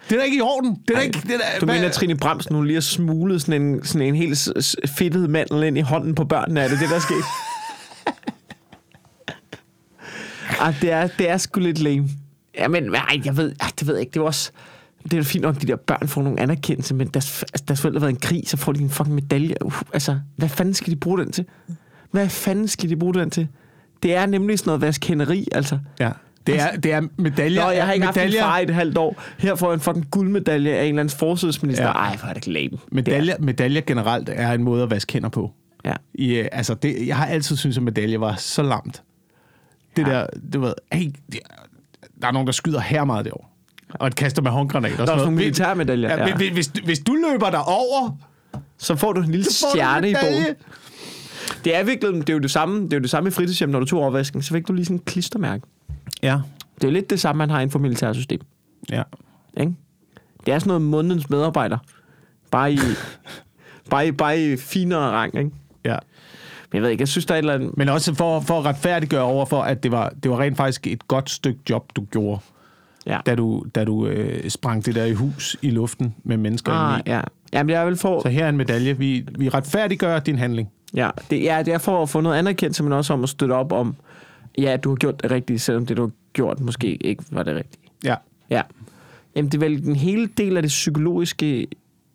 Det 0.09 0.15
er 0.15 0.19
da 0.19 0.23
ikke 0.25 0.37
i 0.37 0.41
orden. 0.41 0.77
Det 0.89 0.97
er 0.97 1.01
ikke... 1.01 1.21
Det 1.23 1.31
er 1.35 1.39
da, 1.39 1.45
Du 1.61 1.65
hvad- 1.67 1.75
mener, 1.75 1.89
at 1.89 1.93
Trine 1.95 2.17
Bremsen, 2.17 2.55
hun 2.55 2.67
lige 2.67 2.75
har 2.75 2.81
smuglet 2.81 3.43
sådan 3.43 3.63
en, 3.63 3.85
sådan 3.85 4.07
en 4.07 4.15
helt 4.15 4.49
fedtet 4.87 5.31
mandel 5.31 5.63
ind 5.63 5.79
i 5.79 5.81
hånden 5.81 6.15
på 6.15 6.25
børnene? 6.25 6.61
Er 6.61 6.69
det 6.69 6.81
det, 6.81 6.89
der 6.89 6.97
er 6.97 7.01
sket? 7.01 7.25
Ej, 10.61 10.75
det 10.81 10.93
er, 10.93 11.07
det 11.07 11.31
er 11.31 11.37
sgu 11.37 11.61
lidt 11.61 11.79
lame. 11.79 12.09
Ja, 12.59 12.69
men 12.69 12.95
ej, 12.95 13.21
jeg 13.25 13.37
ved, 13.37 13.53
ej, 13.61 13.71
det 13.81 13.87
ved 13.87 13.95
jeg 13.95 14.01
ikke. 14.01 14.13
Det 14.15 14.21
er 14.21 14.25
også... 14.25 14.51
Det 15.05 15.13
er 15.13 15.17
jo 15.19 15.25
fint 15.25 15.43
nok, 15.43 15.57
at 15.57 15.63
de 15.63 15.67
der 15.67 15.77
børn 15.77 16.09
får 16.09 16.23
nogle 16.23 16.41
anerkendelse, 16.41 16.95
men 16.95 17.07
deres, 17.07 17.43
altså, 17.43 17.65
deres 17.69 17.81
forældre 17.81 17.99
har 18.01 18.07
været 18.07 18.13
en 18.15 18.21
krig, 18.21 18.43
så 18.47 18.57
får 18.57 18.73
de 18.73 18.81
en 18.81 18.91
fucking 18.91 19.15
medalje. 19.15 19.55
Uh, 19.65 19.81
altså, 19.93 20.19
hvad 20.37 20.49
fanden 20.49 20.75
skal 20.75 20.91
de 20.91 20.97
bruge 20.97 21.19
den 21.19 21.33
til? 21.33 21.45
Hvad 22.11 22.29
fanden 22.29 22.69
skal 22.69 22.91
de 22.91 22.97
bruge 22.97 23.15
den 23.15 23.31
til? 23.31 23.49
Det 24.03 24.15
er 24.15 24.27
nemlig 24.27 24.59
sådan 24.59 24.69
noget 24.69 24.81
vaskenderi, 24.81 25.49
altså. 25.53 25.79
Ja. 26.01 26.11
Det 26.47 26.61
er, 26.61 26.77
det 26.77 26.93
er 26.93 27.03
medaljer. 27.17 27.65
Nå, 27.65 27.71
jeg 27.71 27.87
har 27.87 27.93
ikke 27.93 28.07
haft 28.07 28.17
en 28.17 28.21
medaljer, 28.21 28.43
far 28.43 28.59
i 28.59 28.63
et 28.63 28.75
halvt 28.75 28.99
år. 28.99 29.23
Her 29.39 29.55
får 29.55 29.67
jeg 29.67 29.75
en 29.75 29.81
fucking 29.81 30.11
guldmedalje 30.11 30.73
af 30.73 30.83
en 30.83 30.89
eller 30.89 31.01
anden 31.01 31.19
forsvarsminister. 31.19 31.85
Ja. 31.85 31.91
Ej, 31.93 32.17
hvor 32.17 32.29
er 32.29 32.35
det 32.35 32.47
lame. 32.47 32.79
Medaljer, 32.93 33.37
medaljer 33.39 33.81
generelt 33.81 34.29
er 34.33 34.53
en 34.53 34.63
måde 34.63 34.83
at 34.83 34.91
vaske 34.91 35.13
hænder 35.13 35.29
på. 35.29 35.53
Ja. 35.85 35.93
I, 36.15 36.35
øh, 36.35 36.49
altså 36.53 36.75
det, 36.75 37.07
jeg 37.07 37.17
har 37.17 37.27
altid 37.27 37.57
syntes, 37.57 37.77
at 37.77 37.83
medalje 37.83 38.21
var 38.21 38.35
så 38.37 38.63
lamt. 38.63 39.03
Det 39.97 40.07
Ja. 40.07 40.13
der, 40.13 40.27
det 40.53 40.61
var, 40.61 40.75
hey, 40.93 41.11
det, 41.33 41.41
der 42.23 42.29
er 42.29 42.33
nogen, 42.33 42.47
der 42.47 42.53
skyder 42.53 42.81
her 42.81 43.05
meget 43.05 43.25
derovre. 43.25 43.47
Og 43.95 44.11
kaster 44.13 44.43
med 44.43 44.51
håndgranater. 44.51 45.05
Der 45.05 45.13
er 45.13 45.17
nogle 45.17 45.37
militærmedaljer. 45.37 46.17
Ja, 46.17 46.27
Ja. 46.27 46.37
Hvis, 46.37 46.51
hvis, 46.53 46.67
hvis 46.85 46.99
du 46.99 47.15
løber 47.15 47.51
der 47.51 47.59
over 47.59 48.19
Så 48.79 48.97
får 48.97 49.13
du 49.13 49.21
en 49.21 49.31
lille 49.31 49.45
du 49.45 49.51
stjerne 49.73 50.11
i 50.11 50.15
bogen. 50.21 50.55
Det 51.65 51.77
er 51.77 51.83
virkelig, 51.85 52.15
det 52.15 52.29
er 52.29 52.33
jo 52.33 52.39
det 52.39 52.51
samme, 52.51 52.85
det 52.85 52.93
er 52.93 52.97
jo 52.97 53.03
det 53.03 53.11
samme 53.11 53.29
i 53.29 53.31
fritidshjem, 53.33 53.69
når 53.71 53.79
du 53.81 53.87
tog 53.87 54.01
overvasken, 54.01 54.43
så 54.43 54.53
fik 54.55 54.69
du 54.69 54.73
lige 54.73 54.85
sådan 54.85 54.97
en 54.97 55.03
klistermærke. 55.07 55.67
Ja. 56.27 56.41
Det 56.75 56.85
er 56.85 56.89
jo 56.89 56.93
lidt 56.93 57.11
det 57.11 57.21
samme, 57.21 57.39
man 57.39 57.51
har 57.51 57.61
inden 57.61 57.71
for 57.71 57.79
militærsystem. 57.79 58.41
Ja. 58.91 59.03
Ikke? 59.61 59.73
Det 60.47 60.55
er 60.55 60.59
sådan 60.59 60.69
noget 60.69 60.83
månedens 60.83 61.31
medarbejder. 61.31 61.79
Bare 62.51 62.73
i, 62.73 62.79
bare 63.91 64.09
i, 64.09 64.13
bare 64.13 64.41
i 64.41 64.57
finere 64.57 65.01
rang, 65.11 65.35
ikke? 65.39 65.51
Ja. 65.85 65.97
Men 66.73 66.77
jeg 66.77 66.83
ved 66.83 66.91
ikke, 66.91 67.03
jeg 67.03 67.09
synes, 67.09 67.27
der 67.27 67.35
er 67.35 67.39
et 67.39 67.43
eller 67.43 67.55
andet... 67.55 67.77
Men 67.77 67.89
også 67.89 68.15
for, 68.15 68.41
for 68.41 68.59
at 68.59 68.65
retfærdiggøre 68.65 69.23
over 69.23 69.45
for, 69.47 69.63
at 69.63 69.83
det 69.83 69.93
var, 69.93 70.13
det 70.23 70.31
var 70.31 70.41
rent 70.41 70.57
faktisk 70.57 70.87
et 70.87 71.09
godt 71.09 71.31
stykke 71.31 71.61
job, 71.71 71.93
du 71.97 72.05
gjorde, 72.05 72.41
Ja. 73.07 73.19
da 73.27 73.35
du, 73.35 73.65
da 73.75 73.85
du 73.85 74.07
øh, 74.07 74.51
sprang 74.51 74.87
det 74.87 74.95
der 74.95 75.05
i 75.05 75.13
hus 75.13 75.57
i 75.63 75.71
luften 75.71 76.15
med 76.25 76.37
mennesker 76.37 76.73
Ah, 76.73 76.99
inde 76.99 77.11
i. 77.11 77.13
ja. 77.13 77.21
Jamen, 77.53 77.71
jeg 77.71 77.87
vil 77.87 77.97
få... 77.97 78.23
Så 78.23 78.29
her 78.29 78.45
er 78.45 78.49
en 78.49 78.57
medalje. 78.57 78.99
Vi, 78.99 79.27
vi 79.39 79.49
retfærdiggør 79.49 80.19
din 80.19 80.39
handling. 80.39 80.71
Ja, 80.95 81.11
det 81.31 81.51
er, 81.51 81.63
det 81.63 81.75
er 81.75 81.79
for 81.79 82.03
at 82.03 82.09
få 82.09 82.21
noget 82.21 82.37
anerkendelse, 82.37 82.83
men 82.83 82.93
også 82.93 83.13
om 83.13 83.23
at 83.23 83.29
støtte 83.29 83.53
op 83.53 83.73
om, 83.73 83.97
ja, 84.59 84.77
du 84.77 84.89
har 84.89 84.97
gjort 84.97 85.23
det 85.23 85.31
rigtige, 85.31 85.59
selvom 85.59 85.87
det, 85.87 85.97
du 85.97 86.03
har 86.03 86.11
gjort, 86.33 86.61
måske 86.61 86.97
ikke 86.97 87.25
var 87.31 87.43
det 87.43 87.55
rigtige. 87.57 87.83
Ja. 88.05 88.15
Ja. 88.51 88.63
Jamen, 89.37 89.51
det 89.53 89.55
er 89.63 89.69
vel 89.69 89.89
en 89.89 89.97
hele 89.97 90.27
del 90.27 90.57
af 90.57 90.63
det 90.63 90.69
psykologiske 90.69 91.67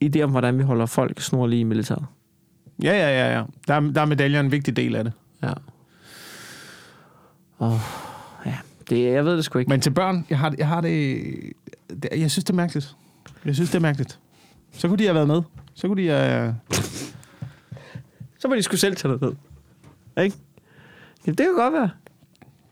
idé 0.06 0.22
om, 0.22 0.32
hvordan 0.32 0.58
vi 0.58 0.64
holder 0.64 0.86
folk 0.86 1.22
snorlige 1.22 1.60
i 1.60 1.64
militæret. 1.64 2.06
Ja, 2.84 2.92
ja, 2.94 3.10
ja, 3.10 3.38
ja. 3.38 3.44
Der, 3.68 3.74
er- 3.74 3.92
der 3.92 4.02
er 4.02 4.06
medaljer 4.06 4.40
en 4.40 4.52
vigtig 4.52 4.76
del 4.76 4.96
af 4.96 5.04
det. 5.04 5.14
Ja. 5.44 5.54
Og, 7.58 7.80
ja, 8.46 8.58
det, 8.90 9.04
jeg 9.12 9.26
ved 9.26 9.36
det 9.38 9.46
sgu 9.46 9.60
ikke. 9.60 9.70
Men 9.70 9.82
til 9.82 9.92
børn, 9.92 10.26
jeg 10.30 10.40
har, 10.40 10.50
det- 10.50 10.60
jeg 10.60 10.68
har 10.68 10.82
det, 10.82 11.24
det... 11.90 12.10
Jeg 12.12 12.32
synes, 12.32 12.44
det 12.44 12.50
er 12.50 12.54
mærkeligt. 12.56 12.96
Jeg 13.46 13.56
synes, 13.56 13.70
det 13.70 13.76
er 13.78 13.82
mærkeligt. 13.82 14.20
Så 14.72 14.88
kunne 14.88 14.98
de 14.98 15.04
have 15.04 15.16
været 15.16 15.28
med. 15.28 15.42
Så 15.74 15.88
kunne 15.88 16.04
de 16.04 16.08
have... 16.08 16.56
Så 18.40 18.48
må 18.48 18.56
de 18.56 18.62
sgu 18.64 18.76
selv 18.76 18.96
tage 18.96 19.14
noget 19.18 19.22
ned. 20.16 20.24
Ikke? 20.24 20.38
Jamen, 21.26 21.36
det 21.38 21.46
kan 21.46 21.56
godt 21.56 21.74
være. 21.74 21.90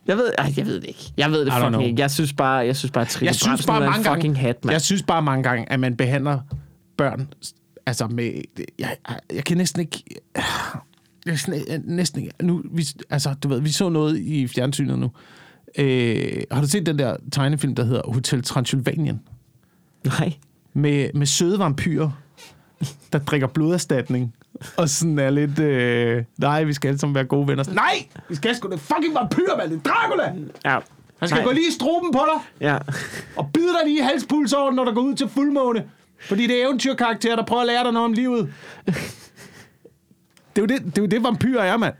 Jeg 0.09 0.17
ved, 0.17 0.33
ej, 0.37 0.53
jeg 0.57 0.65
ved 0.65 0.75
det 0.75 0.87
ikke. 0.87 1.13
Jeg 1.17 1.31
ved 1.31 1.45
det 1.45 1.53
fucking 1.53 1.69
know. 1.69 1.81
ikke. 1.81 2.01
Jeg 2.01 2.11
synes 2.11 2.33
bare, 2.33 2.55
jeg 2.55 2.75
synes 2.75 2.91
bare, 2.91 3.01
at 3.01 3.07
Trine 3.07 3.27
Jeg 3.27 3.35
synes 3.35 3.65
bare 3.65 3.79
mange 3.79 4.03
gange... 4.03 4.17
fucking 4.17 4.39
hat, 4.39 4.65
mand. 4.65 4.71
jeg 4.71 4.81
synes 4.81 5.03
bare 5.03 5.21
mange 5.21 5.43
gange, 5.43 5.71
at 5.71 5.79
man 5.79 5.95
behandler 5.95 6.39
børn... 6.97 7.33
Altså 7.85 8.07
med... 8.07 8.41
Jeg, 8.57 8.65
jeg, 8.79 9.19
jeg 9.33 9.43
kan 9.43 9.57
næsten 9.57 9.79
ikke... 9.81 10.03
Jeg, 11.25 11.37
næsten 11.83 12.21
ikke... 12.21 12.33
Nu, 12.41 12.63
vi, 12.71 12.85
altså, 13.09 13.33
du 13.43 13.47
ved, 13.47 13.61
vi 13.61 13.71
så 13.71 13.89
noget 13.89 14.17
i 14.19 14.47
fjernsynet 14.47 14.99
nu. 14.99 15.11
Øh, 15.77 16.41
har 16.51 16.61
du 16.61 16.67
set 16.67 16.85
den 16.85 16.99
der 16.99 17.17
tegnefilm, 17.31 17.75
der 17.75 17.83
hedder 17.83 18.01
Hotel 18.05 18.43
Transylvanien? 18.43 19.19
Nej. 20.05 20.33
med, 20.73 21.09
med 21.13 21.25
søde 21.25 21.59
vampyrer, 21.59 22.11
der 23.13 23.19
drikker 23.19 23.47
bloderstatning. 23.47 24.33
Og 24.77 24.89
sådan 24.89 25.19
er 25.19 25.29
lidt, 25.29 25.59
øh, 25.59 26.23
nej, 26.37 26.63
vi 26.63 26.73
skal 26.73 26.87
alle 26.87 26.99
sammen 26.99 27.15
være 27.15 27.23
gode 27.25 27.47
venner. 27.47 27.63
Nej, 27.73 28.05
vi 28.29 28.35
skal 28.35 28.55
sgu 28.55 28.69
da 28.69 28.75
fucking 28.75 29.15
vampyr, 29.15 29.57
mand. 29.57 29.69
Det 29.71 29.77
er 29.77 29.81
Dracula. 29.91 30.33
Ja. 30.65 30.79
Han 31.19 31.29
skal 31.29 31.37
Nej. 31.37 31.45
gå 31.45 31.51
lige 31.51 31.67
i 31.67 31.71
struben 31.71 32.11
på 32.11 32.19
dig, 32.33 32.67
Ja. 32.69 32.77
og 33.35 33.49
bide 33.53 33.67
dig 33.67 33.81
lige 33.85 33.97
i 33.99 34.01
halspulsåren, 34.01 34.75
når 34.75 34.85
der 34.85 34.93
går 34.93 35.01
ud 35.01 35.13
til 35.15 35.27
fuldmåne. 35.29 35.83
Fordi 36.21 36.47
det 36.47 36.61
er 36.61 36.65
eventyrkarakterer, 36.65 37.35
der 37.35 37.45
prøver 37.45 37.61
at 37.61 37.67
lære 37.67 37.83
dig 37.83 37.91
noget 37.93 38.05
om 38.05 38.13
livet. 38.13 38.53
Det 38.85 38.95
er 40.55 40.61
jo 40.61 40.65
det, 40.65 40.85
det, 40.85 40.97
er 40.97 41.01
jo 41.01 41.05
det 41.07 41.23
vampyrer 41.23 41.63
er, 41.63 41.77
mand. 41.77 41.93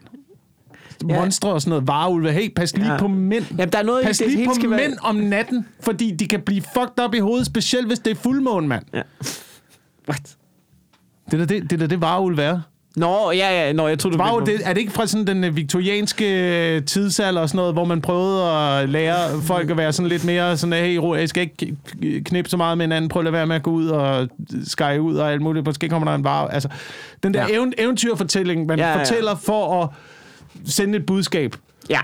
Ja. 1.10 1.20
Monstre 1.20 1.49
og 1.53 1.62
sådan 1.62 1.70
noget. 1.70 1.88
Varulve. 1.88 2.32
Hey, 2.32 2.53
pas 2.55 2.76
lige 2.78 2.91
Ja. 2.91 2.97
på 2.97 3.07
mænd. 3.07 3.45
Jamen, 3.51 3.70
der 3.70 3.80
er 3.80 3.84
noget 3.84 4.03
pas 4.05 4.18
det, 4.18 4.28
lige 4.28 4.38
hele 4.38 4.47
på 4.49 4.53
skal 4.53 4.70
være- 4.70 4.80
mænd 4.80 4.93
om 5.03 5.16
natten, 5.16 5.68
fordi 5.80 6.12
de 6.12 6.28
kan 6.28 6.41
blive 6.41 6.62
fucked 6.74 7.03
up 7.05 7.14
i 7.14 7.20
hovedet, 7.20 7.45
specielt 7.45 7.88
hvis 7.88 7.99
det 7.99 8.12
er 8.12 8.16
fuldmåne, 8.16 8.68
mand. 8.68 8.84
ja. 8.93 9.01
What? 10.10 10.36
Det 11.32 11.41
er 11.41 11.45
det, 11.45 11.63
det, 11.63 11.71
er 11.73 11.77
da 11.77 11.88
det 11.88 12.01
varulve 12.01 12.41
er. 12.43 12.59
Nå, 12.95 13.32
ja, 13.32 13.65
ja. 13.65 13.73
Nå, 13.73 13.88
jeg 13.88 13.99
troede, 13.99 14.17
du 14.17 14.23
Var 14.23 14.30
jo, 14.34 14.39
mente- 14.39 14.51
det, 14.57 14.61
er 14.67 14.73
det 14.73 14.82
ikke 14.82 14.91
fra 14.93 15.07
sådan 15.07 15.27
den 15.27 15.43
øh, 15.43 15.55
viktorianske 15.55 16.25
øh, 16.75 16.86
tidsalder 16.86 17.41
og 17.41 17.49
sådan 17.49 17.57
noget, 17.57 17.73
hvor 17.73 17.86
man 17.86 18.01
prøvede 18.01 18.51
at 18.51 18.89
lære 18.89 19.41
folk 19.41 19.69
at 19.69 19.77
være 19.77 19.93
sådan 19.93 20.09
lidt 20.09 20.25
mere 20.25 20.57
sådan, 20.57 20.73
hey, 20.86 21.01
jeg 21.19 21.30
skal 21.30 21.43
ikke 21.43 22.23
knippe 22.23 22.49
så 22.49 22.57
meget 22.57 22.77
med 22.77 22.86
hinanden, 22.86 23.09
prøv 23.09 23.19
at 23.19 23.23
lade 23.23 23.34
være 23.34 23.47
med 23.47 23.55
at 23.55 23.63
gå 23.63 23.71
ud 23.71 23.88
og 23.88 24.27
skære 24.63 25.01
ud 25.01 25.15
og 25.15 25.32
alt 25.32 25.41
muligt, 25.41 25.65
måske 25.65 25.89
kommer 25.89 26.07
der 26.09 26.15
en 26.15 26.23
var. 26.23 26.47
Altså, 26.47 26.69
den 27.23 27.34
der 27.34 27.39
Ja. 27.41 27.47
ja. 27.53 27.63
ev- 27.63 27.71
eventyrfortælling, 27.77 28.65
man 28.65 28.80
ja, 28.80 28.86
ja, 28.88 28.91
ja. 28.93 28.99
fortæller 28.99 29.36
for 29.36 29.84
at 29.84 29.89
sende 30.65 30.97
et 30.97 31.05
budskab. 31.05 31.55
Ja. 31.89 31.99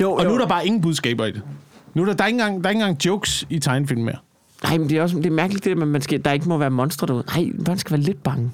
Jo, 0.00 0.12
Og 0.12 0.24
jo. 0.24 0.28
nu 0.28 0.34
er 0.34 0.38
der 0.38 0.46
bare 0.46 0.66
ingen 0.66 0.80
budskaber 0.82 1.24
i 1.26 1.30
det. 1.32 1.42
Nu 1.94 2.02
er 2.02 2.06
der, 2.06 2.12
der, 2.14 2.24
er 2.24 2.28
ikke 2.28 2.40
engang, 2.40 2.64
der 2.64 2.68
er 2.68 2.70
ikke 2.70 2.80
engang 2.82 3.06
jokes 3.06 3.46
i 3.50 3.58
tegnefilm 3.58 4.00
mere. 4.02 4.16
Nej, 4.64 4.78
men 4.78 4.88
det 4.88 4.98
er 4.98 5.02
også 5.02 5.16
det 5.16 5.26
er 5.26 5.30
mærkeligt, 5.30 5.64
det, 5.64 5.70
at 5.70 5.78
man 5.88 6.00
skal, 6.02 6.24
der 6.24 6.32
ikke 6.32 6.48
må 6.48 6.58
være 6.58 6.70
monstre 6.70 7.06
derude. 7.06 7.24
Nej, 7.26 7.50
børn 7.64 7.78
skal 7.78 7.90
være 7.96 8.00
lidt 8.00 8.22
bange. 8.22 8.50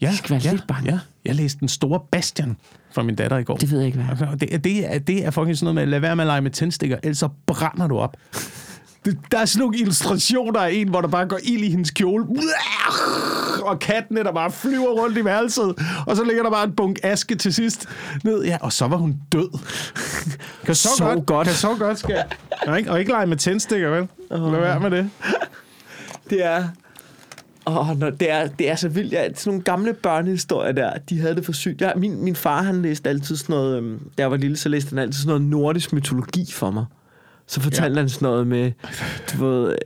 Ja, 0.00 0.12
skal 0.14 0.30
være 0.30 0.40
ja, 0.44 0.50
lidt 0.50 0.66
bange. 0.68 0.90
Ja. 0.92 0.98
Jeg 1.24 1.34
læste 1.34 1.60
Den 1.60 1.68
Store 1.68 2.00
Bastian 2.10 2.56
fra 2.94 3.02
min 3.02 3.14
datter 3.14 3.36
i 3.38 3.44
går. 3.44 3.56
Det 3.56 3.70
ved 3.70 3.78
jeg 3.78 3.86
ikke, 3.86 3.98
hvad. 3.98 4.08
Altså, 4.10 4.36
Det, 4.40 4.54
er- 4.54 4.58
det, 4.58 4.94
er, 4.94 4.98
det 4.98 5.26
er 5.26 5.30
fucking 5.30 5.56
sådan 5.56 5.64
noget 5.64 5.74
med, 5.74 5.82
at 5.82 5.88
lade 5.88 6.02
være 6.02 6.16
med 6.16 6.24
at 6.24 6.26
lege 6.26 6.40
med 6.40 6.50
tændstikker, 6.50 6.96
ellers 7.02 7.18
så 7.18 7.28
brænder 7.46 7.86
du 7.86 7.98
op. 7.98 8.16
Der 9.32 9.38
er 9.38 9.44
sådan 9.44 9.60
nogle 9.60 9.78
illustrationer 9.78 10.60
af 10.60 10.72
en, 10.72 10.88
hvor 10.88 11.00
der 11.00 11.08
bare 11.08 11.26
går 11.26 11.38
ild 11.42 11.64
i 11.64 11.70
hendes 11.70 11.90
kjole. 11.90 12.24
Og 13.62 13.78
kattene, 13.78 14.24
der 14.24 14.32
bare 14.32 14.50
flyver 14.50 14.88
rundt 15.02 15.18
i 15.18 15.24
værelset. 15.24 15.74
Og 16.06 16.16
så 16.16 16.24
ligger 16.24 16.42
der 16.42 16.50
bare 16.50 16.64
en 16.64 16.72
bunk 16.72 16.98
aske 17.02 17.34
til 17.34 17.54
sidst 17.54 17.88
ned. 18.24 18.44
Ja, 18.44 18.56
og 18.60 18.72
så 18.72 18.86
var 18.86 18.96
hun 18.96 19.16
død. 19.32 19.48
Kan 20.64 20.74
så, 20.74 20.88
Så 20.98 21.04
godt, 21.04 21.26
godt. 21.26 21.46
Kan 21.46 21.56
så 21.56 21.74
godt, 21.78 21.98
skal 21.98 22.24
ja, 22.66 22.74
ikke? 22.74 22.90
Og 22.90 22.98
ikke 23.00 23.10
lege 23.12 23.26
med 23.26 23.36
tændstikker, 23.36 23.88
vel? 23.90 24.08
Lad 24.30 24.60
være 24.60 24.80
med 24.80 24.90
det. 24.90 25.10
Det 26.30 26.44
er... 26.44 26.64
Åh, 27.66 27.98
når 27.98 28.10
det, 28.10 28.30
er, 28.30 28.46
det 28.46 28.70
er 28.70 28.74
så 28.76 28.88
vildt. 28.88 29.12
Ja, 29.12 29.28
sådan 29.34 29.50
nogle 29.50 29.62
gamle 29.62 29.92
børnehistorier 29.92 30.72
der, 30.72 30.92
de 31.10 31.20
havde 31.20 31.34
det 31.34 31.44
for 31.44 31.52
sygt. 31.52 31.80
Ja, 31.80 31.90
min, 31.96 32.24
min 32.24 32.36
far, 32.36 32.62
han 32.62 32.82
læste 32.82 33.08
altid 33.10 33.36
sådan 33.36 33.54
noget... 33.56 33.76
øhm, 33.76 33.98
Da 34.18 34.22
jeg 34.22 34.30
var 34.30 34.36
lille, 34.36 34.56
så 34.56 34.68
læste 34.68 34.88
han 34.88 34.98
altid 34.98 35.20
sådan 35.20 35.28
noget 35.28 35.42
nordisk 35.42 35.92
mytologi 35.92 36.52
for 36.52 36.70
mig. 36.70 36.84
Så 37.48 37.60
fortalte 37.60 37.94
ja. 37.94 38.00
han 38.00 38.08
sådan 38.08 38.28
noget 38.28 38.46
med, 38.46 38.72
du 39.32 39.46
ved, 39.46 39.76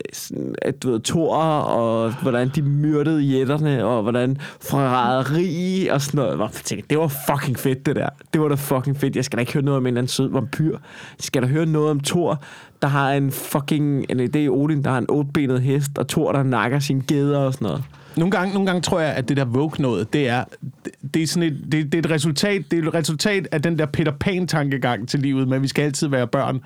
at 0.62 0.82
du 0.82 0.90
ved, 0.90 1.00
Thor, 1.00 1.36
og 1.36 2.12
hvordan 2.22 2.48
de 2.48 2.62
myrdede 2.62 3.22
jætterne, 3.22 3.84
og 3.84 4.02
hvordan 4.02 4.36
forræderi 4.60 5.86
og 5.86 6.00
sådan 6.00 6.18
noget. 6.18 6.38
Jeg 6.38 6.50
tænkte, 6.52 6.86
det 6.90 6.98
var 6.98 7.08
fucking 7.30 7.58
fedt, 7.58 7.86
det 7.86 7.96
der. 7.96 8.08
Det 8.32 8.40
var 8.40 8.48
da 8.48 8.54
fucking 8.54 8.96
fedt. 8.96 9.16
Jeg 9.16 9.24
skal 9.24 9.36
da 9.36 9.40
ikke 9.40 9.52
høre 9.52 9.64
noget 9.64 9.76
om 9.76 9.82
en 9.82 9.86
eller 9.86 10.00
anden 10.00 10.08
sød 10.08 10.30
vampyr. 10.30 10.70
Jeg 10.72 10.78
skal 11.18 11.42
da 11.42 11.46
høre 11.46 11.66
noget 11.66 11.90
om 11.90 12.00
Thor, 12.00 12.42
der 12.82 12.88
har 12.88 13.12
en 13.12 13.30
fucking, 13.30 14.08
det 14.08 14.36
er 14.36 14.50
Odin, 14.50 14.84
der 14.84 14.90
har 14.90 14.98
en 14.98 15.06
otbenet 15.08 15.60
hest, 15.60 15.98
og 15.98 16.08
Thor, 16.08 16.32
der 16.32 16.42
nakker 16.42 16.78
sine 16.78 17.02
geder 17.08 17.38
og 17.38 17.52
sådan 17.52 17.66
noget. 17.66 17.84
Nogle 18.16 18.30
gange, 18.30 18.54
nogle 18.54 18.66
gange 18.66 18.82
tror 18.82 19.00
jeg, 19.00 19.14
at 19.14 19.28
det 19.28 19.36
der 19.36 19.44
woke 19.44 19.82
noget, 19.82 20.12
det 20.12 20.28
er, 20.28 20.44
det, 20.84 21.14
det 21.14 21.22
er 21.22 21.26
sådan 21.26 21.52
et, 21.52 21.72
det, 21.72 21.92
det 21.92 21.94
er 21.94 21.98
et 21.98 22.10
resultat, 22.10 22.64
det 22.70 22.78
er 22.78 22.88
et 22.88 22.94
resultat 22.94 23.48
af 23.52 23.62
den 23.62 23.78
der 23.78 23.86
Peter 23.86 24.12
Pan-tankegang 24.12 25.08
til 25.08 25.20
livet, 25.20 25.48
men 25.48 25.62
vi 25.62 25.68
skal 25.68 25.82
altid 25.82 26.08
være 26.08 26.26
børn. 26.26 26.60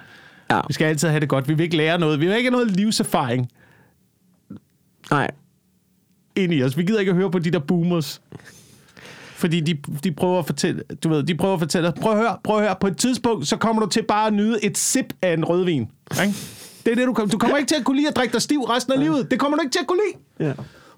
Ja. 0.51 0.61
Vi 0.69 0.75
skal 0.75 0.85
altid 0.85 1.09
have 1.09 1.21
det 1.21 1.29
godt. 1.29 1.49
Vi 1.49 1.55
vil 1.55 1.65
ikke 1.65 1.77
lære 1.77 1.99
noget. 1.99 2.21
Vi 2.21 2.27
vil 2.27 2.37
ikke 2.37 2.51
have 2.51 2.63
noget 2.63 2.77
livserfaring 2.77 3.49
Nej. 5.11 5.31
ind 6.37 6.53
i 6.55 6.63
os. 6.63 6.79
Vi 6.79 6.83
gider 6.83 7.01
ikke 7.01 7.11
at 7.11 7.17
høre 7.17 7.31
på 7.31 7.39
de 7.39 7.51
der 7.51 7.59
boomers. 7.59 8.21
Fordi 9.35 9.61
de, 9.61 9.75
de 10.05 10.13
prøver 10.13 10.39
at 10.39 10.47
fortælle, 10.47 10.83
du 11.05 11.09
ved, 11.09 11.23
de 11.23 11.35
prøver 11.35 11.55
at 11.55 11.61
fortælle 11.61 11.89
os, 11.89 11.95
prøv 12.01 12.13
at 12.13 12.19
høre, 12.19 12.37
prøv 12.45 12.57
at 12.57 12.63
høre, 12.63 12.77
på 12.81 12.87
et 12.87 12.97
tidspunkt, 12.97 13.49
så 13.49 13.57
kommer 13.57 13.83
du 13.83 13.89
til 13.89 14.03
bare 14.03 14.27
at 14.27 14.33
nyde 14.33 14.65
et 14.65 14.79
sip 14.79 15.13
af 15.23 15.33
en 15.33 15.45
rødvin. 15.45 15.89
Ikke? 16.23 16.35
Det 16.85 16.91
er 16.91 16.95
det, 16.95 17.07
du 17.07 17.13
kommer. 17.13 17.31
Du 17.31 17.39
kommer 17.39 17.57
ikke 17.57 17.69
til 17.69 17.77
at 17.77 17.85
kunne 17.85 17.97
lide 17.97 18.09
at 18.09 18.17
drikke 18.17 18.33
dig 18.33 18.43
stiv 18.43 18.61
resten 18.61 18.93
af 18.93 19.01
livet. 19.01 19.31
Det 19.31 19.39
kommer 19.39 19.57
du 19.57 19.63
ikke 19.63 19.73
til 19.73 19.81
at 19.81 19.87
kunne 19.87 20.01
lide. 20.07 20.49
Ja. 20.49 20.51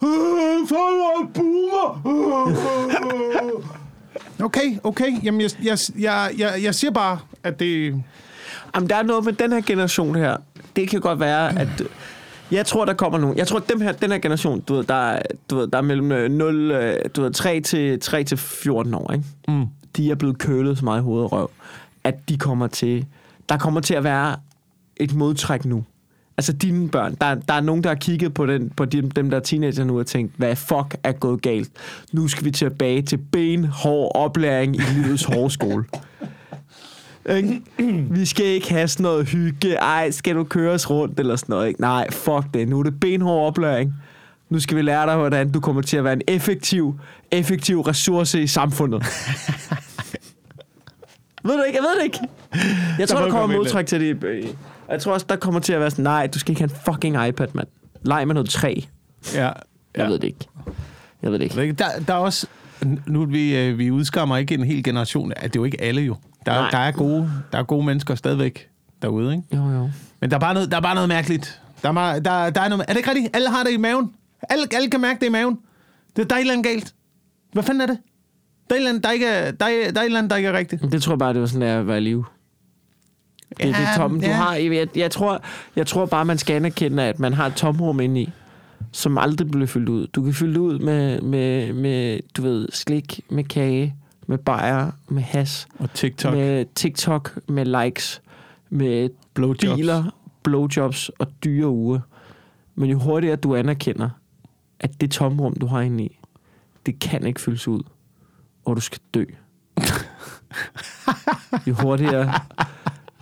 Øh, 0.03 0.69
for 0.69 0.77
er 0.77 1.31
boomer. 1.35 2.03
Øh. 4.39 4.45
Okay, 4.45 4.79
okay. 4.85 5.25
Jamen, 5.25 5.41
jeg, 5.41 5.51
jeg, 5.63 5.79
jeg, 5.99 6.31
jeg, 6.39 6.63
jeg 6.63 6.75
siger 6.75 6.91
bare, 6.91 7.19
at 7.43 7.61
det... 7.61 8.03
Jamen, 8.77 8.91
der 8.91 8.97
er 8.97 9.03
noget 9.03 9.25
med 9.25 9.33
den 9.33 9.53
her 9.53 9.61
generation 9.61 10.15
her. 10.15 10.37
Det 10.77 10.89
kan 10.89 11.01
godt 11.01 11.21
være, 11.21 11.59
at... 11.59 11.83
Jeg 12.51 12.67
tror, 12.67 12.85
der 12.85 12.95
kommer 12.95 13.19
nogen. 13.19 13.39
Jeg 13.39 13.47
tror, 13.47 13.59
at 13.59 13.69
dem 13.69 13.81
her, 13.81 13.93
den 13.93 14.11
her 14.11 14.19
generation, 14.19 14.61
du 14.61 14.75
ved, 14.75 14.85
der, 14.85 15.11
er, 15.11 15.23
du 15.51 15.57
ved, 15.57 15.67
der 15.67 15.79
er 15.79 15.83
mellem 15.83 16.13
øh, 16.13 16.31
0, 16.31 16.71
øh, 16.71 16.97
du 17.17 17.23
ved, 17.23 17.33
3 17.33 17.61
til, 17.61 18.01
3 18.01 18.25
til 18.25 18.39
14 18.39 18.95
år, 18.95 19.13
ikke? 19.13 19.25
Mm. 19.49 19.67
De 19.97 20.11
er 20.11 20.15
blevet 20.15 20.39
kølet 20.39 20.79
så 20.79 20.85
meget 20.85 21.01
i 21.01 21.03
hovedet 21.03 21.25
og 21.25 21.33
røv, 21.33 21.51
at 22.05 22.29
de 22.29 22.39
kommer 22.39 22.67
til... 22.67 23.07
Der 23.49 23.59
kommer 23.59 23.81
til 23.81 23.95
at 23.95 24.05
være 24.05 24.37
et 24.97 25.15
modtræk 25.15 25.65
nu. 25.65 25.85
Altså 26.37 26.53
dine 26.53 26.89
børn. 26.89 27.17
Der, 27.21 27.35
der 27.35 27.55
er 27.55 27.61
nogen, 27.61 27.83
der 27.83 27.91
har 27.91 27.95
kigget 27.95 28.35
på, 28.35 28.47
den, 28.47 28.71
på 28.71 28.85
dem, 28.85 29.11
dem, 29.11 29.31
der 29.31 29.37
er 29.37 29.43
teenager 29.43 29.85
nu 29.85 29.99
og 29.99 30.07
tænkt, 30.07 30.33
hvad 30.37 30.57
fuck 30.57 30.97
er 31.03 31.13
gået 31.13 31.43
galt? 31.43 31.71
Nu 32.13 32.29
skal 32.29 32.45
vi 32.45 32.51
tilbage 32.51 33.03
til 33.03 33.17
benhård 33.17 34.13
oplæring 34.15 34.77
i 34.77 34.81
livets 34.81 35.25
hårde 35.25 35.51
skole. 35.51 35.85
Ikke? 37.29 37.63
Vi 38.19 38.27
skal 38.27 38.47
ikke 38.47 38.71
have 38.71 38.89
sådan 38.89 39.03
noget 39.05 39.29
hygge. 39.29 39.75
Ej, 39.75 40.11
skal 40.11 40.35
du 40.35 40.45
køres 40.45 40.91
rundt 40.91 41.21
eller 41.21 41.37
sådan 41.37 41.53
noget? 41.53 41.69
Ikke? 41.69 41.81
Nej, 41.81 42.11
fuck 42.11 42.45
det. 42.55 42.69
Nu 42.69 42.79
er 42.79 42.83
det 42.83 43.01
benhård 43.01 43.47
oplæring. 43.47 43.95
Nu 44.51 44.61
skal 44.61 44.77
vi 44.77 44.83
lære 44.83 45.07
dig, 45.07 45.17
hvordan 45.17 45.53
du 45.53 45.61
kommer 45.61 45.83
til 45.83 45.97
at 45.97 46.05
være 46.05 46.13
en 46.13 46.23
effektiv, 46.29 47.01
effektiv 47.31 47.81
ressource 47.81 48.43
i 48.43 48.47
samfundet. 48.47 49.03
ved 51.45 51.57
du 51.57 51.63
ikke? 51.63 51.79
Jeg 51.79 51.83
ved 51.83 51.99
det 51.99 52.05
ikke. 52.05 52.19
Jeg 52.99 53.09
tror, 53.09 53.17
der, 53.19 53.31
komme 53.31 53.41
kommer 53.41 53.57
modtræk 53.57 53.87
til 53.87 54.01
det. 54.01 54.25
øh, 54.25 54.45
Jeg 54.91 55.01
tror 55.01 55.13
også, 55.13 55.27
der 55.29 55.37
kommer 55.37 55.61
til 55.61 55.73
at 55.73 55.81
være 55.81 55.91
sådan, 55.91 56.03
nej, 56.03 56.27
du 56.27 56.39
skal 56.39 56.51
ikke 56.53 56.61
have 56.61 56.71
en 56.71 56.95
fucking 56.95 57.27
iPad, 57.29 57.47
mand. 57.53 57.67
Leg 58.03 58.27
med 58.27 58.35
noget 58.35 58.51
træ. 58.51 58.75
Ja, 59.35 59.41
Jeg 59.45 59.55
ja. 59.97 60.07
ved 60.07 60.15
det 60.19 60.25
ikke. 60.25 60.47
Jeg 61.23 61.33
ved 61.33 61.39
det 61.39 61.45
ikke. 61.45 61.73
Der, 61.73 61.85
der 62.09 62.15
er 62.15 62.19
også... 62.19 62.47
Nu 63.07 63.25
vi, 63.25 63.57
øh, 63.57 63.79
vi 63.79 63.91
udskammer 63.91 64.37
ikke 64.37 64.55
en 64.55 64.65
hel 64.65 64.83
generation. 64.83 65.33
At 65.37 65.43
det 65.43 65.59
er 65.59 65.61
jo 65.61 65.65
ikke 65.65 65.81
alle 65.81 66.01
jo. 66.03 66.17
Der, 66.47 66.71
der, 66.71 66.79
er 66.79 66.91
gode, 66.93 67.31
der 67.53 67.59
er 67.59 67.63
gode 67.63 67.87
mennesker 67.87 68.15
stadigvæk 68.15 68.69
derude, 69.03 69.33
ikke? 69.33 69.57
Jo, 69.57 69.71
jo. 69.71 69.91
Men 70.21 70.31
der 70.31 70.37
er 70.37 70.41
bare 70.41 70.55
noget, 70.55 70.71
der 70.71 70.77
er 70.77 70.81
bare 70.81 70.95
noget 70.95 71.09
mærkeligt. 71.09 71.61
Der 71.83 71.89
er, 71.89 72.19
der, 72.19 72.51
der 72.51 72.61
er, 72.61 72.69
noget, 72.69 72.85
er 72.89 72.93
det 72.93 72.97
ikke 72.97 73.11
rigtigt? 73.11 73.37
Alle 73.37 73.51
har 73.51 73.65
det 73.65 73.73
i 73.73 73.77
maven. 73.77 74.11
Alle, 74.51 74.65
alle 74.75 74.91
kan 74.91 75.01
mærke 75.01 75.21
det 75.21 75.27
i 75.27 75.31
maven. 75.31 75.59
Det, 76.17 76.31
der 76.31 76.37
er 76.37 76.39
et 76.39 76.41
eller 76.41 76.53
andet 76.53 76.67
galt. 76.67 76.95
Hvad 77.53 77.63
fanden 77.63 77.81
er 77.81 77.87
det? 77.87 77.99
Der 78.71 78.75
er 78.75 78.77
et 78.77 78.81
eller 78.81 78.91
andet, 78.91 79.05
der 79.05 79.11
ikke 79.11 79.27
er, 79.27 79.51
der 79.51 79.67
er, 79.67 79.91
der 79.93 80.01
er 80.01 80.05
eller 80.05 80.19
andet, 80.19 80.31
der 80.31 80.37
ikke 80.37 80.49
er 80.49 80.53
rigtigt. 80.53 80.83
Det 80.93 81.03
tror 81.03 81.13
jeg 81.13 81.19
bare, 81.19 81.33
det 81.33 81.41
var 81.41 81.47
sådan, 81.47 81.69
der 81.69 81.79
at 81.79 81.87
være 81.87 81.99
i 81.99 82.01
live. 82.01 82.25
Det, 83.49 83.65
ja, 83.65 83.69
det 83.69 83.77
er 83.77 84.09
du 84.09 84.19
ja. 84.23 84.33
har. 84.33 84.55
Jeg, 84.55 84.89
jeg, 84.97 85.11
tror, 85.11 85.43
jeg 85.77 85.87
tror 85.87 86.07
bare, 86.07 86.25
man 86.25 86.39
skal 86.39 86.57
anerkende, 86.57 87.03
at 87.03 87.19
man 87.19 87.33
har 87.35 87.47
et 87.47 87.55
tomrum 87.55 88.01
inde 88.01 88.21
i, 88.21 88.31
som 88.93 89.19
aldrig 89.19 89.51
bliver 89.51 89.67
fyldt 89.67 89.89
ud. 89.89 90.07
Du 90.07 90.23
kan 90.23 90.35
fylde 90.35 90.61
ud 90.61 90.79
med, 90.79 91.21
med, 91.21 91.73
med 91.73 92.21
du 92.37 92.43
ved, 92.43 92.69
slik, 92.73 93.21
med 93.31 93.45
kage, 93.45 93.97
med 94.27 94.39
bajer, 94.39 94.91
med 95.09 95.23
has, 95.23 95.69
Og 95.79 95.93
TikTok. 95.95 96.33
med 96.35 96.65
TikTok, 96.75 97.39
med 97.49 97.85
likes, 97.85 98.23
med 98.71 99.09
Blowjobs. 99.35 99.75
biler, 99.77 100.05
blowjobs 100.43 101.09
og 101.09 101.27
dyre 101.45 101.69
uger. 101.69 102.01
Men 102.75 102.91
jo 102.91 102.99
hurtigere 102.99 103.37
du 103.37 103.57
anerkender, 103.57 104.11
at 104.81 105.01
det 105.01 105.11
tomrum, 105.11 105.55
du 105.55 105.67
har 105.67 105.81
inde 105.81 106.05
i, 106.05 106.19
det 106.87 106.99
kan 106.99 107.27
ikke 107.27 107.41
fyldes 107.41 107.69
ud, 107.69 107.83
og 108.65 108.77
du 108.77 108.81
skal 108.81 109.01
dø. 109.15 109.25
jo 111.67 111.75
hurtigere, 111.75 112.25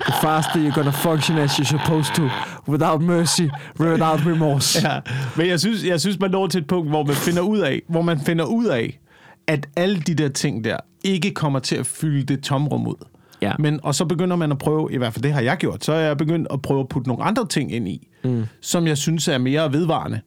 the 0.00 0.12
faster 0.22 0.68
you're 0.70 0.74
gonna 0.74 0.90
function 0.90 1.38
as 1.38 1.50
you're 1.60 1.64
supposed 1.78 2.14
to, 2.14 2.22
without 2.68 3.02
mercy, 3.02 3.42
without 3.80 4.26
remorse. 4.26 4.88
Ja, 4.88 5.00
men 5.36 5.46
jeg 5.48 5.60
synes, 5.60 5.84
jeg 5.84 6.00
synes, 6.00 6.20
man 6.20 6.30
når 6.30 6.46
til 6.46 6.60
et 6.60 6.66
punkt, 6.66 6.88
hvor 6.90 7.04
man 7.04 7.14
finder 7.16 7.42
ud 7.42 7.58
af, 7.58 7.82
hvor 7.88 8.02
man 8.02 8.20
finder 8.20 8.44
ud 8.44 8.64
af, 8.66 8.98
at 9.46 9.68
alle 9.76 10.00
de 10.00 10.14
der 10.14 10.28
ting 10.28 10.64
der 10.64 10.76
ikke 11.04 11.30
kommer 11.30 11.58
til 11.58 11.76
at 11.76 11.86
fylde 11.86 12.22
det 12.22 12.42
tomrum 12.42 12.86
ud. 12.86 13.06
Ja. 13.42 13.52
Men, 13.58 13.80
og 13.82 13.94
så 13.94 14.04
begynder 14.04 14.36
man 14.36 14.52
at 14.52 14.58
prøve, 14.58 14.92
i 14.92 14.96
hvert 14.96 15.12
fald 15.12 15.22
det 15.22 15.32
har 15.32 15.40
jeg 15.40 15.56
gjort, 15.56 15.84
så 15.84 15.92
er 15.92 16.00
jeg 16.00 16.16
begyndt 16.16 16.48
at 16.50 16.62
prøve 16.62 16.80
at 16.80 16.88
putte 16.88 17.08
nogle 17.08 17.24
andre 17.24 17.46
ting 17.46 17.72
ind 17.72 17.88
i, 17.88 18.08
mm. 18.24 18.44
som 18.60 18.86
jeg 18.86 18.98
synes 18.98 19.28
er 19.28 19.38
mere 19.38 19.72
vedvarende. 19.72 20.20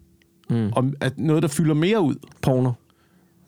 Mm. 0.49 0.69
Og 0.71 0.85
at 1.01 1.19
noget, 1.19 1.43
der 1.43 1.49
fylder 1.49 1.73
mere 1.73 2.01
ud. 2.01 2.15
Porno. 2.41 2.71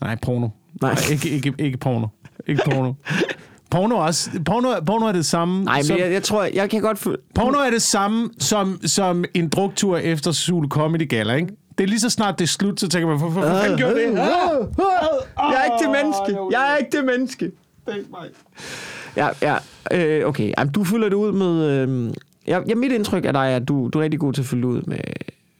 Nej, 0.02 0.18
porno. 0.22 0.48
Nej. 0.82 0.96
ikke, 1.12 1.30
ikke, 1.30 1.54
ikke 1.60 1.78
porno. 1.78 2.08
Ikke 2.48 2.62
porno. 2.72 2.94
Porno 3.72 3.96
er, 3.96 4.02
også, 4.02 4.30
porno, 4.46 4.70
porno 4.86 5.06
er 5.06 5.12
det 5.12 5.26
samme. 5.26 5.64
Nej, 5.64 5.82
som, 5.82 5.94
men 5.94 6.04
jeg, 6.04 6.14
jeg 6.14 6.24
tror, 6.24 6.44
jeg 6.44 6.70
kan 6.70 6.82
godt... 6.82 7.08
Porno 7.36 7.58
er 7.58 7.70
det 7.70 7.82
samme 7.82 8.30
som, 8.40 8.80
som 8.86 9.26
en 9.34 9.50
druktur 9.50 9.98
efter 9.98 10.32
Zulu 10.32 10.68
Comedy 10.68 11.10
Gala, 11.10 11.34
ikke? 11.34 11.56
Det 11.80 11.84
er 11.86 11.88
lige 11.88 12.00
så 12.00 12.10
snart 12.10 12.40
det 12.40 12.44
er 12.46 12.48
slut, 12.48 12.80
så 12.80 12.88
tænker 12.90 13.08
man, 13.08 13.18
hvorfor 13.18 13.40
hvor, 13.40 13.50
fanden 13.50 13.78
gjorde 13.78 13.96
det? 13.96 14.14
Jeg 15.38 15.60
er 15.60 15.66
ikke 15.66 15.84
det 15.84 15.90
menneske. 15.92 16.38
Jeg 16.52 16.72
er 16.74 16.78
ikke 16.78 16.98
det 16.98 17.06
menneske. 17.06 17.52
Ja, 19.18 19.28
ja. 19.42 19.56
Øh, 19.92 20.28
okay, 20.28 20.54
Jamen, 20.58 20.72
du 20.74 20.84
fylder 20.84 21.10
det 21.10 21.16
ud 21.16 21.32
med... 21.32 21.66
Øh, 21.70 22.14
ja, 22.48 22.60
ja, 22.70 22.76
mit 22.76 22.92
indtryk 22.92 23.26
af 23.26 23.34
dig 23.34 23.52
er, 23.52 23.56
at 23.56 23.68
du, 23.68 23.90
du 23.94 24.00
er 24.00 24.04
rigtig 24.04 24.20
god 24.20 24.34
til 24.34 24.42
at 24.42 24.46
fylde 24.46 24.68
ud 24.68 24.82
med, 24.88 24.98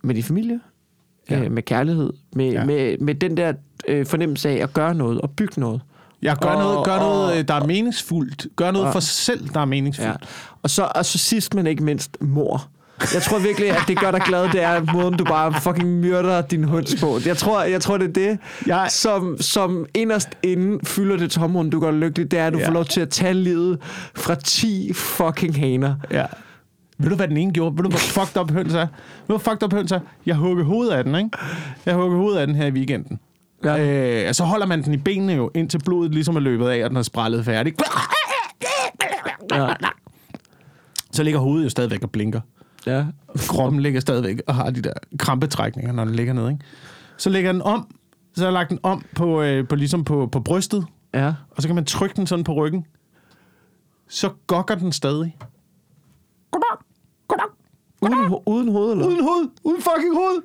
med 0.02 0.16
din 0.16 0.24
familie, 0.24 0.60
Ja. 1.30 1.38
ja. 1.38 1.44
øh, 1.46 1.52
med 1.52 1.64
kærlighed, 1.64 2.14
med, 2.36 2.52
Ja. 2.52 2.60
ja. 2.60 2.66
med, 2.66 2.98
med 2.98 3.16
den 3.16 3.38
der 3.38 3.54
øh, 3.88 4.06
fornemmelse 4.06 4.50
af 4.50 4.54
at 4.64 4.74
gøre 4.74 4.96
noget 4.96 5.22
og 5.22 5.30
bygge 5.32 5.60
noget. 5.60 5.82
Jeg 6.22 6.36
gør 6.42 6.50
Og- 6.50 6.60
noget, 6.64 6.86
gør 6.86 6.92
og- 6.92 7.00
noget, 7.00 7.40
øh, 7.40 7.48
der 7.48 7.54
er 7.54 7.66
meningsfuldt. 7.68 8.48
Gør 8.56 8.72
noget 8.72 8.94
for 8.94 9.00
sig 9.00 9.10
selv, 9.36 9.50
der 9.54 9.60
er 9.60 9.66
meningsfuldt. 9.66 10.10
Ja. 10.22 10.28
Og, 10.64 10.70
så, 10.70 10.92
og 10.96 11.06
så 11.06 11.18
sidst, 11.18 11.54
men 11.56 11.68
ikke 11.68 11.84
mindst, 11.84 12.18
mor. 12.22 12.68
Jeg 13.14 13.22
tror 13.22 13.40
virkelig, 13.40 13.70
at 13.70 13.84
det 13.88 14.00
gør 14.00 14.12
dig 14.12 14.22
glad, 14.22 14.44
det 14.50 14.64
er 14.64 14.94
måden, 14.94 15.14
du 15.18 15.24
bare 15.24 15.54
fucking 15.62 15.90
myrder 16.00 16.42
din 16.42 16.64
hunds 16.64 17.02
på. 17.02 17.20
Jeg 17.26 17.38
tror, 17.38 17.62
jeg 17.64 17.82
tror 17.82 17.98
det 17.98 18.08
er 18.10 18.14
det, 18.14 18.40
Jeg- 18.68 18.88
som, 18.92 19.38
som 19.42 19.86
inderst 19.94 20.30
inden 20.44 20.80
fylder 20.86 21.18
det 21.18 21.32
tomrum, 21.32 21.70
du 21.72 21.80
gør 21.80 21.92
lykkelig. 21.92 22.32
Det 22.32 22.40
er, 22.40 22.48
at 22.48 22.54
du 22.54 22.58
Ja. 22.60 22.68
får 22.68 22.74
lov 22.74 22.86
til 22.86 23.02
at 23.02 23.10
tage 23.10 23.34
livet 23.34 23.80
fra 24.16 24.36
10 24.36 24.94
fucking 24.94 25.56
haner. 25.56 25.96
Ja. 26.12 26.26
Ved 26.98 27.10
du, 27.10 27.16
hvad 27.16 27.28
den 27.28 27.38
ene 27.38 27.54
gjorde? 27.54 27.76
Ved 27.78 27.84
du, 27.84 27.90
hvor 27.90 28.00
fucked 28.00 28.42
up 28.42 28.52
høns 28.52 28.74
er? 28.74 28.78
Ved 28.80 28.88
du, 28.88 29.38
hvor 29.38 29.38
fucked 29.38 29.64
up 29.64 29.74
høns 29.74 29.92
er? 29.92 30.00
Jeg 30.26 30.36
hugger 30.36 30.64
hovedet 30.64 30.92
af 30.94 31.04
den, 31.04 31.16
ikke? 31.16 31.30
Jeg 31.86 31.96
hugger 31.96 32.18
hovedet 32.18 32.40
af 32.40 32.48
den 32.48 32.56
her 32.56 32.66
i 32.66 32.72
weekenden. 32.72 33.20
Ja. 33.64 33.78
Øh, 34.24 34.30
og 34.30 34.36
så 34.36 34.44
holder 34.44 34.66
man 34.66 34.84
den 34.84 34.94
i 34.94 34.98
benene 34.98 35.34
jo, 35.34 35.52
indtil 35.56 35.80
blodet 35.86 36.12
ligesom 36.14 36.36
er 36.36 36.40
løbet 36.40 36.68
af, 36.68 36.84
og 36.84 36.90
den 36.90 36.98
er 36.98 37.02
sprællet 37.02 37.46
færdig. 37.46 37.74
Ja. 39.52 39.68
Så 41.12 41.24
ligger 41.24 41.40
hovedet 41.40 41.64
jo 41.66 41.70
stadigvæk 41.70 42.04
og 42.04 42.12
blinker. 42.12 42.42
Ja. 42.96 43.06
Kroppen 43.48 43.80
ligger 43.82 44.00
stadigvæk 44.00 44.42
og 44.48 44.56
har 44.56 44.70
de 44.70 44.82
der 44.82 44.94
krampetrækninger, 45.20 45.92
når 45.92 46.06
den 46.06 46.16
ligger 46.16 46.34
ned, 46.34 46.50
ikke? 46.50 46.60
Så 47.18 47.30
lægger 47.30 47.52
den 47.52 47.62
om, 47.62 47.88
så 48.36 48.42
har 48.42 48.48
jeg 48.48 48.54
lagt 48.54 48.70
den 48.70 48.80
om 48.84 49.06
på, 49.16 49.42
øh, 49.42 49.68
på, 49.68 49.76
ligesom 49.76 50.04
på, 50.04 50.28
på 50.32 50.40
brystet, 50.40 50.86
Ja. 51.14 51.34
og 51.52 51.62
så 51.62 51.68
kan 51.68 51.76
man 51.76 51.86
trykke 51.86 52.16
den 52.16 52.28
sådan 52.28 52.44
på 52.44 52.54
ryggen. 52.54 52.86
Så 54.10 54.30
gokker 54.48 54.76
den 54.76 54.92
stadig. 54.92 55.38
Goddag, 56.52 56.78
goddag, 57.28 57.46
Uden, 58.02 58.14
ho- 58.34 58.44
uden 58.46 58.72
hoved, 58.72 58.92
eller? 58.92 59.06
Uden 59.08 59.24
hoved, 59.24 59.50
uden 59.64 59.82
fucking 59.82 60.16
hoved. 60.16 60.42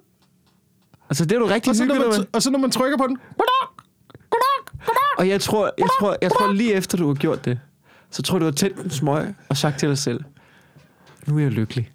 Altså, 1.11 1.25
det 1.25 1.33
er 1.33 1.39
du 1.39 1.47
rigtig 1.47 1.71
Og 1.71 1.77
så, 1.77 1.85
når 1.85 1.95
man, 1.95 2.07
med. 2.09 2.27
og 2.33 2.43
så 2.43 2.51
når 2.51 2.59
man 2.59 2.71
trykker 2.71 2.99
på 2.99 3.07
den, 3.07 3.17
goddag, 3.17 3.69
goddag, 4.31 4.73
goddag. 4.79 5.19
Og 5.19 5.29
jeg 5.29 5.41
tror, 5.41 5.71
jeg, 5.79 5.89
tror, 6.01 6.17
jeg 6.23 6.31
tror 6.31 6.53
lige 6.53 6.73
efter, 6.73 6.99
du 6.99 7.07
har 7.07 7.15
gjort 7.15 7.45
det, 7.45 7.59
så 8.11 8.23
tror 8.23 8.37
jeg, 8.37 8.41
du 8.41 8.45
har 8.45 8.53
tændt 8.53 8.79
en 8.79 8.91
smøg 8.91 9.35
og 9.49 9.57
sagt 9.57 9.79
til 9.79 9.89
dig 9.89 9.99
selv, 9.99 10.25
nu 11.27 11.37
er 11.39 11.43
jeg 11.43 11.51
lykkelig. 11.51 11.93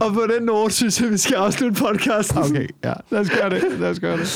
Og 0.00 0.12
på 0.12 0.26
den 0.36 0.46
note 0.46 0.74
synes 0.74 1.00
jeg, 1.00 1.10
vi 1.10 1.18
skal 1.18 1.34
afslutte 1.34 1.80
podcasten. 1.82 2.38
Okay, 2.38 2.66
ja, 2.84 2.92
lad 3.10 3.20
os 3.20 3.30
gøre 3.30 3.50
det, 3.50 3.62
lad 3.80 3.90
os 3.90 4.00
gøre 4.00 4.16
det. 4.16 4.28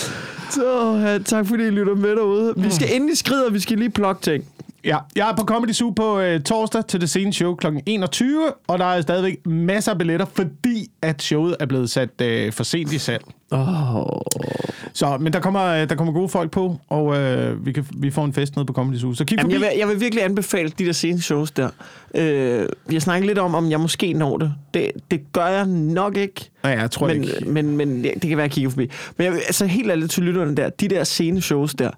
Så 0.51 1.01
ja, 1.05 1.19
tak 1.19 1.47
fordi 1.47 1.67
I 1.67 1.71
lytter 1.71 1.95
med 1.95 2.11
derude. 2.11 2.55
Vi 2.57 2.71
skal 2.71 2.89
endelig 2.93 3.19
skride, 3.19 3.47
og 3.47 3.55
vi 3.55 3.61
skal 3.61 3.79
lige 3.79 3.91
plukke 3.91 4.23
ting. 4.23 4.45
Ja, 4.85 4.99
jeg 5.17 5.31
er 5.31 5.37
på 5.37 5.45
Comedy 5.45 5.73
Zoo 5.73 5.91
på 5.91 6.21
øh, 6.21 6.41
torsdag 6.41 6.87
til 6.87 7.01
det 7.01 7.11
sene 7.11 7.33
show 7.33 7.55
kl. 7.55 7.67
21, 7.87 8.53
og 8.67 8.79
der 8.79 8.85
er 8.85 9.01
stadigvæk 9.01 9.47
masser 9.47 9.93
af 9.93 9.99
billetter, 9.99 10.27
fordi 10.35 10.91
at 11.03 11.23
showet 11.23 11.57
er 11.61 11.67
blevet 11.67 11.91
sat 11.91 12.21
øh, 12.23 12.53
for 12.53 12.65
sent 12.65 12.93
i 12.93 12.99
salg. 12.99 13.25
Oh. 13.51 14.21
Så, 14.93 15.19
men 15.19 15.33
der 15.33 15.41
kommer, 15.41 15.65
øh, 15.65 15.89
der 15.89 15.95
kommer 15.95 16.13
gode 16.13 16.29
folk 16.29 16.51
på, 16.51 16.77
og 16.89 17.17
øh, 17.17 17.67
vi, 17.67 17.73
kan, 17.73 17.87
vi 17.97 18.11
får 18.11 18.25
en 18.25 18.33
fest 18.33 18.57
nede 18.57 18.67
på 18.67 18.73
Comedy 18.73 18.97
Zoo. 18.99 19.15
Så 19.15 19.25
kig 19.25 19.39
Jamen, 19.39 19.53
forbi. 19.53 19.65
jeg, 19.65 19.71
vil, 19.71 19.79
jeg 19.79 19.89
vil 19.89 20.01
virkelig 20.01 20.25
anbefale 20.25 20.69
de 20.69 20.85
der 20.85 20.93
sene 20.93 21.21
shows 21.21 21.51
der. 21.51 21.69
Øh, 22.15 22.69
vi 22.87 22.95
har 22.95 23.01
snakket 23.01 23.27
lidt 23.27 23.39
om, 23.39 23.55
om 23.55 23.71
jeg 23.71 23.81
måske 23.81 24.13
når 24.13 24.39
det. 24.39 24.55
Det, 24.75 24.91
det 25.11 25.33
gør 25.33 25.47
jeg 25.47 25.67
nok 25.67 26.17
ikke. 26.17 26.51
Nej, 26.63 26.73
jeg 26.73 26.91
tror 26.91 27.07
men, 27.07 27.25
ikke. 27.25 27.51
Men, 27.51 27.77
men 27.77 28.05
ja, 28.05 28.11
det 28.15 28.29
kan 28.29 28.37
være, 28.37 28.45
at 28.45 28.49
jeg 28.49 28.51
kigger 28.51 28.71
forbi. 28.71 28.91
Men 29.17 29.25
jeg, 29.25 29.35
altså 29.35 29.67
helt 29.67 29.91
ærligt 29.91 30.11
til 30.11 30.23
lytterne 30.23 30.57
der, 30.57 30.69
de 30.69 30.89
der 30.89 31.05
scene 31.05 31.41
shows 31.41 31.75
der, 31.75 31.91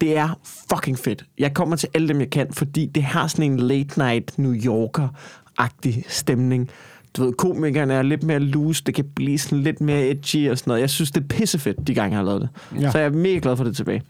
det 0.00 0.16
er 0.16 0.38
fucking 0.70 0.98
fedt. 0.98 1.24
Jeg 1.38 1.54
kommer 1.54 1.76
til 1.76 1.88
alle 1.94 2.08
dem, 2.08 2.20
jeg 2.20 2.30
kan, 2.30 2.46
fordi 2.52 2.86
det 2.86 3.02
har 3.02 3.26
sådan 3.26 3.52
en 3.52 3.60
late 3.60 3.98
night 3.98 4.38
New 4.38 4.54
Yorker-agtig 4.54 6.04
stemning. 6.08 6.70
Du 7.16 7.24
ved, 7.24 7.32
komikerne 7.32 7.94
er 7.94 8.02
lidt 8.02 8.22
mere 8.22 8.38
loose, 8.38 8.84
det 8.84 8.94
kan 8.94 9.04
blive 9.14 9.38
sådan 9.38 9.62
lidt 9.62 9.80
mere 9.80 10.10
edgy 10.10 10.50
og 10.50 10.58
sådan 10.58 10.70
noget. 10.70 10.80
Jeg 10.80 10.90
synes, 10.90 11.10
det 11.10 11.22
er 11.22 11.26
pissefedt, 11.28 11.86
de 11.86 11.94
gange 11.94 12.10
jeg 12.10 12.18
har 12.18 12.24
lavet 12.24 12.40
det. 12.40 12.80
Ja. 12.82 12.90
Så 12.90 12.98
jeg 12.98 13.06
er 13.06 13.10
mega 13.10 13.38
glad 13.42 13.56
for 13.56 13.64
det 13.64 13.76
tilbage. 13.76 14.02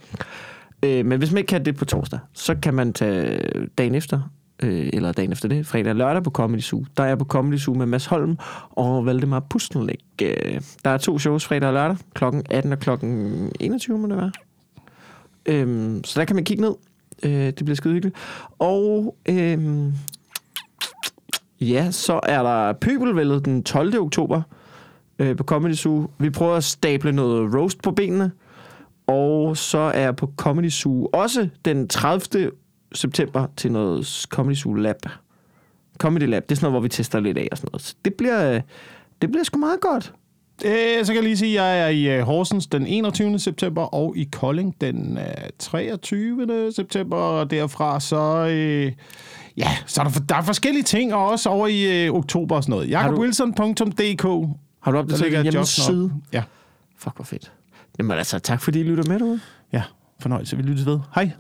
Øh, 0.83 1.07
men 1.07 1.19
hvis 1.19 1.31
man 1.31 1.39
ikke 1.39 1.49
kan 1.49 1.65
det 1.65 1.77
på 1.77 1.85
torsdag, 1.85 2.19
så 2.33 2.55
kan 2.63 2.75
man 2.75 2.93
tage 2.93 3.43
dagen 3.79 3.95
efter, 3.95 4.31
øh, 4.63 4.91
eller 4.93 5.13
dagen 5.13 5.33
efter 5.33 5.49
det, 5.49 5.67
fredag 5.67 5.91
og 5.91 5.97
lørdag 5.97 6.23
på 6.23 6.31
Comedy 6.31 6.61
Zoo. 6.61 6.85
Der 6.97 7.03
er 7.03 7.09
jeg 7.09 7.19
på 7.19 7.25
Comedy 7.25 7.59
Zoo 7.59 7.75
med 7.75 7.87
Mads 7.87 8.07
Holm 8.07 8.39
og 8.71 9.07
Valdemar 9.07 9.41
Pustenlæg. 9.41 9.99
Øh, 10.23 10.61
der 10.85 10.91
er 10.91 10.99
to 10.99 11.19
shows 11.19 11.47
fredag 11.47 11.69
og 11.69 11.75
lørdag, 11.75 11.97
klokken 12.15 12.43
18 12.51 12.73
og 12.73 12.79
klokken 12.79 13.53
21, 13.61 13.99
må 13.99 14.09
det 14.09 14.17
være. 14.17 14.33
Øhm, 15.47 16.05
så 16.05 16.21
der 16.21 16.27
kan 16.27 16.37
man 16.37 16.45
kigge 16.45 16.63
ned. 16.63 16.75
Øh, 17.23 17.31
det 17.31 17.65
bliver 17.65 17.75
skide 17.75 17.95
hyggeligt. 17.95 18.17
Og 18.59 19.17
øhm, 19.29 19.93
ja, 21.61 21.91
så 21.91 22.21
er 22.23 22.43
der 22.43 22.73
pøbelvældet 22.73 23.45
den 23.45 23.63
12. 23.63 24.01
oktober 24.01 24.43
øh, 25.19 25.37
på 25.37 25.45
Comedy 25.45 25.75
Zoo. 25.75 26.11
Vi 26.19 26.31
prøver 26.31 26.55
at 26.55 26.65
stable 26.65 27.13
noget 27.13 27.55
roast 27.55 27.83
på 27.83 27.91
benene. 27.91 28.31
Og 29.07 29.57
så 29.57 29.79
er 29.79 30.01
jeg 30.01 30.17
på 30.17 30.33
Comedy 30.37 30.71
Zoo 30.71 31.09
også 31.13 31.49
den 31.65 31.89
30. 31.89 32.51
september 32.95 33.47
til 33.57 33.73
noget 33.73 34.27
Comedy 34.31 34.55
Zoo 34.55 34.75
Lab. 34.75 34.97
Comedy 35.99 36.23
Lab, 36.23 36.43
det 36.43 36.53
er 36.53 36.57
sådan 36.57 36.65
noget, 36.65 36.73
hvor 36.73 36.81
vi 36.81 36.89
tester 36.89 37.21
lidt 37.21 37.39
af 37.39 37.49
og 37.53 37.59
sådan 37.59 37.69
noget. 37.73 37.83
Så 37.83 37.95
det 38.05 38.15
bliver, 38.15 38.55
øh, 38.55 38.61
det 39.23 39.31
bliver 39.31 39.45
sgu 39.45 39.59
meget 39.59 39.81
godt. 39.81 40.13
Øh, 40.65 41.05
så 41.05 41.13
kan 41.13 41.15
jeg 41.15 41.23
lige 41.23 41.37
sige, 41.37 41.61
at 41.61 41.67
jeg 41.67 41.85
er 41.85 41.89
i 41.89 42.19
øh, 42.19 42.23
Horsens 42.23 42.67
den 42.67 42.87
21. 42.87 43.39
september, 43.39 43.83
og 43.83 44.17
i 44.17 44.29
Kolding 44.33 44.81
den 44.81 45.19
øh, 45.19 45.51
23. 45.59 46.73
september, 46.73 47.17
og 47.17 47.51
derfra 47.51 48.01
så... 48.01 48.49
Øh, 48.51 48.93
ja, 49.59 49.77
så 49.87 50.01
er 50.03 50.05
der, 50.09 50.21
der 50.29 50.35
er 50.37 50.43
forskellige 50.43 50.83
ting, 50.83 51.15
og 51.15 51.27
også 51.27 51.49
over 51.49 51.67
i 51.67 52.07
øh, 52.07 52.15
oktober 52.15 52.57
og 52.57 52.63
sådan 52.63 52.71
noget. 52.71 52.91
jakobwilson.dk 52.91 54.23
Har 54.83 54.93
du 54.93 54.99
opdateret 54.99 55.33
din 55.45 55.53
hjemmeside? 55.53 56.13
Ja, 56.33 56.43
Fuck, 56.99 57.17
hvor 57.17 57.25
fedt. 57.25 57.53
Jamen 57.99 58.19
altså, 58.19 58.39
tak 58.39 58.63
fordi 58.63 58.81
I 58.81 58.83
lytter 58.83 59.05
med 59.05 59.19
derude. 59.19 59.41
ja. 59.73 59.83
Fornøjelse. 60.21 60.57
Vi 60.57 60.63
lyttes 60.63 60.87
ved. 60.87 60.99
Hej. 61.15 61.31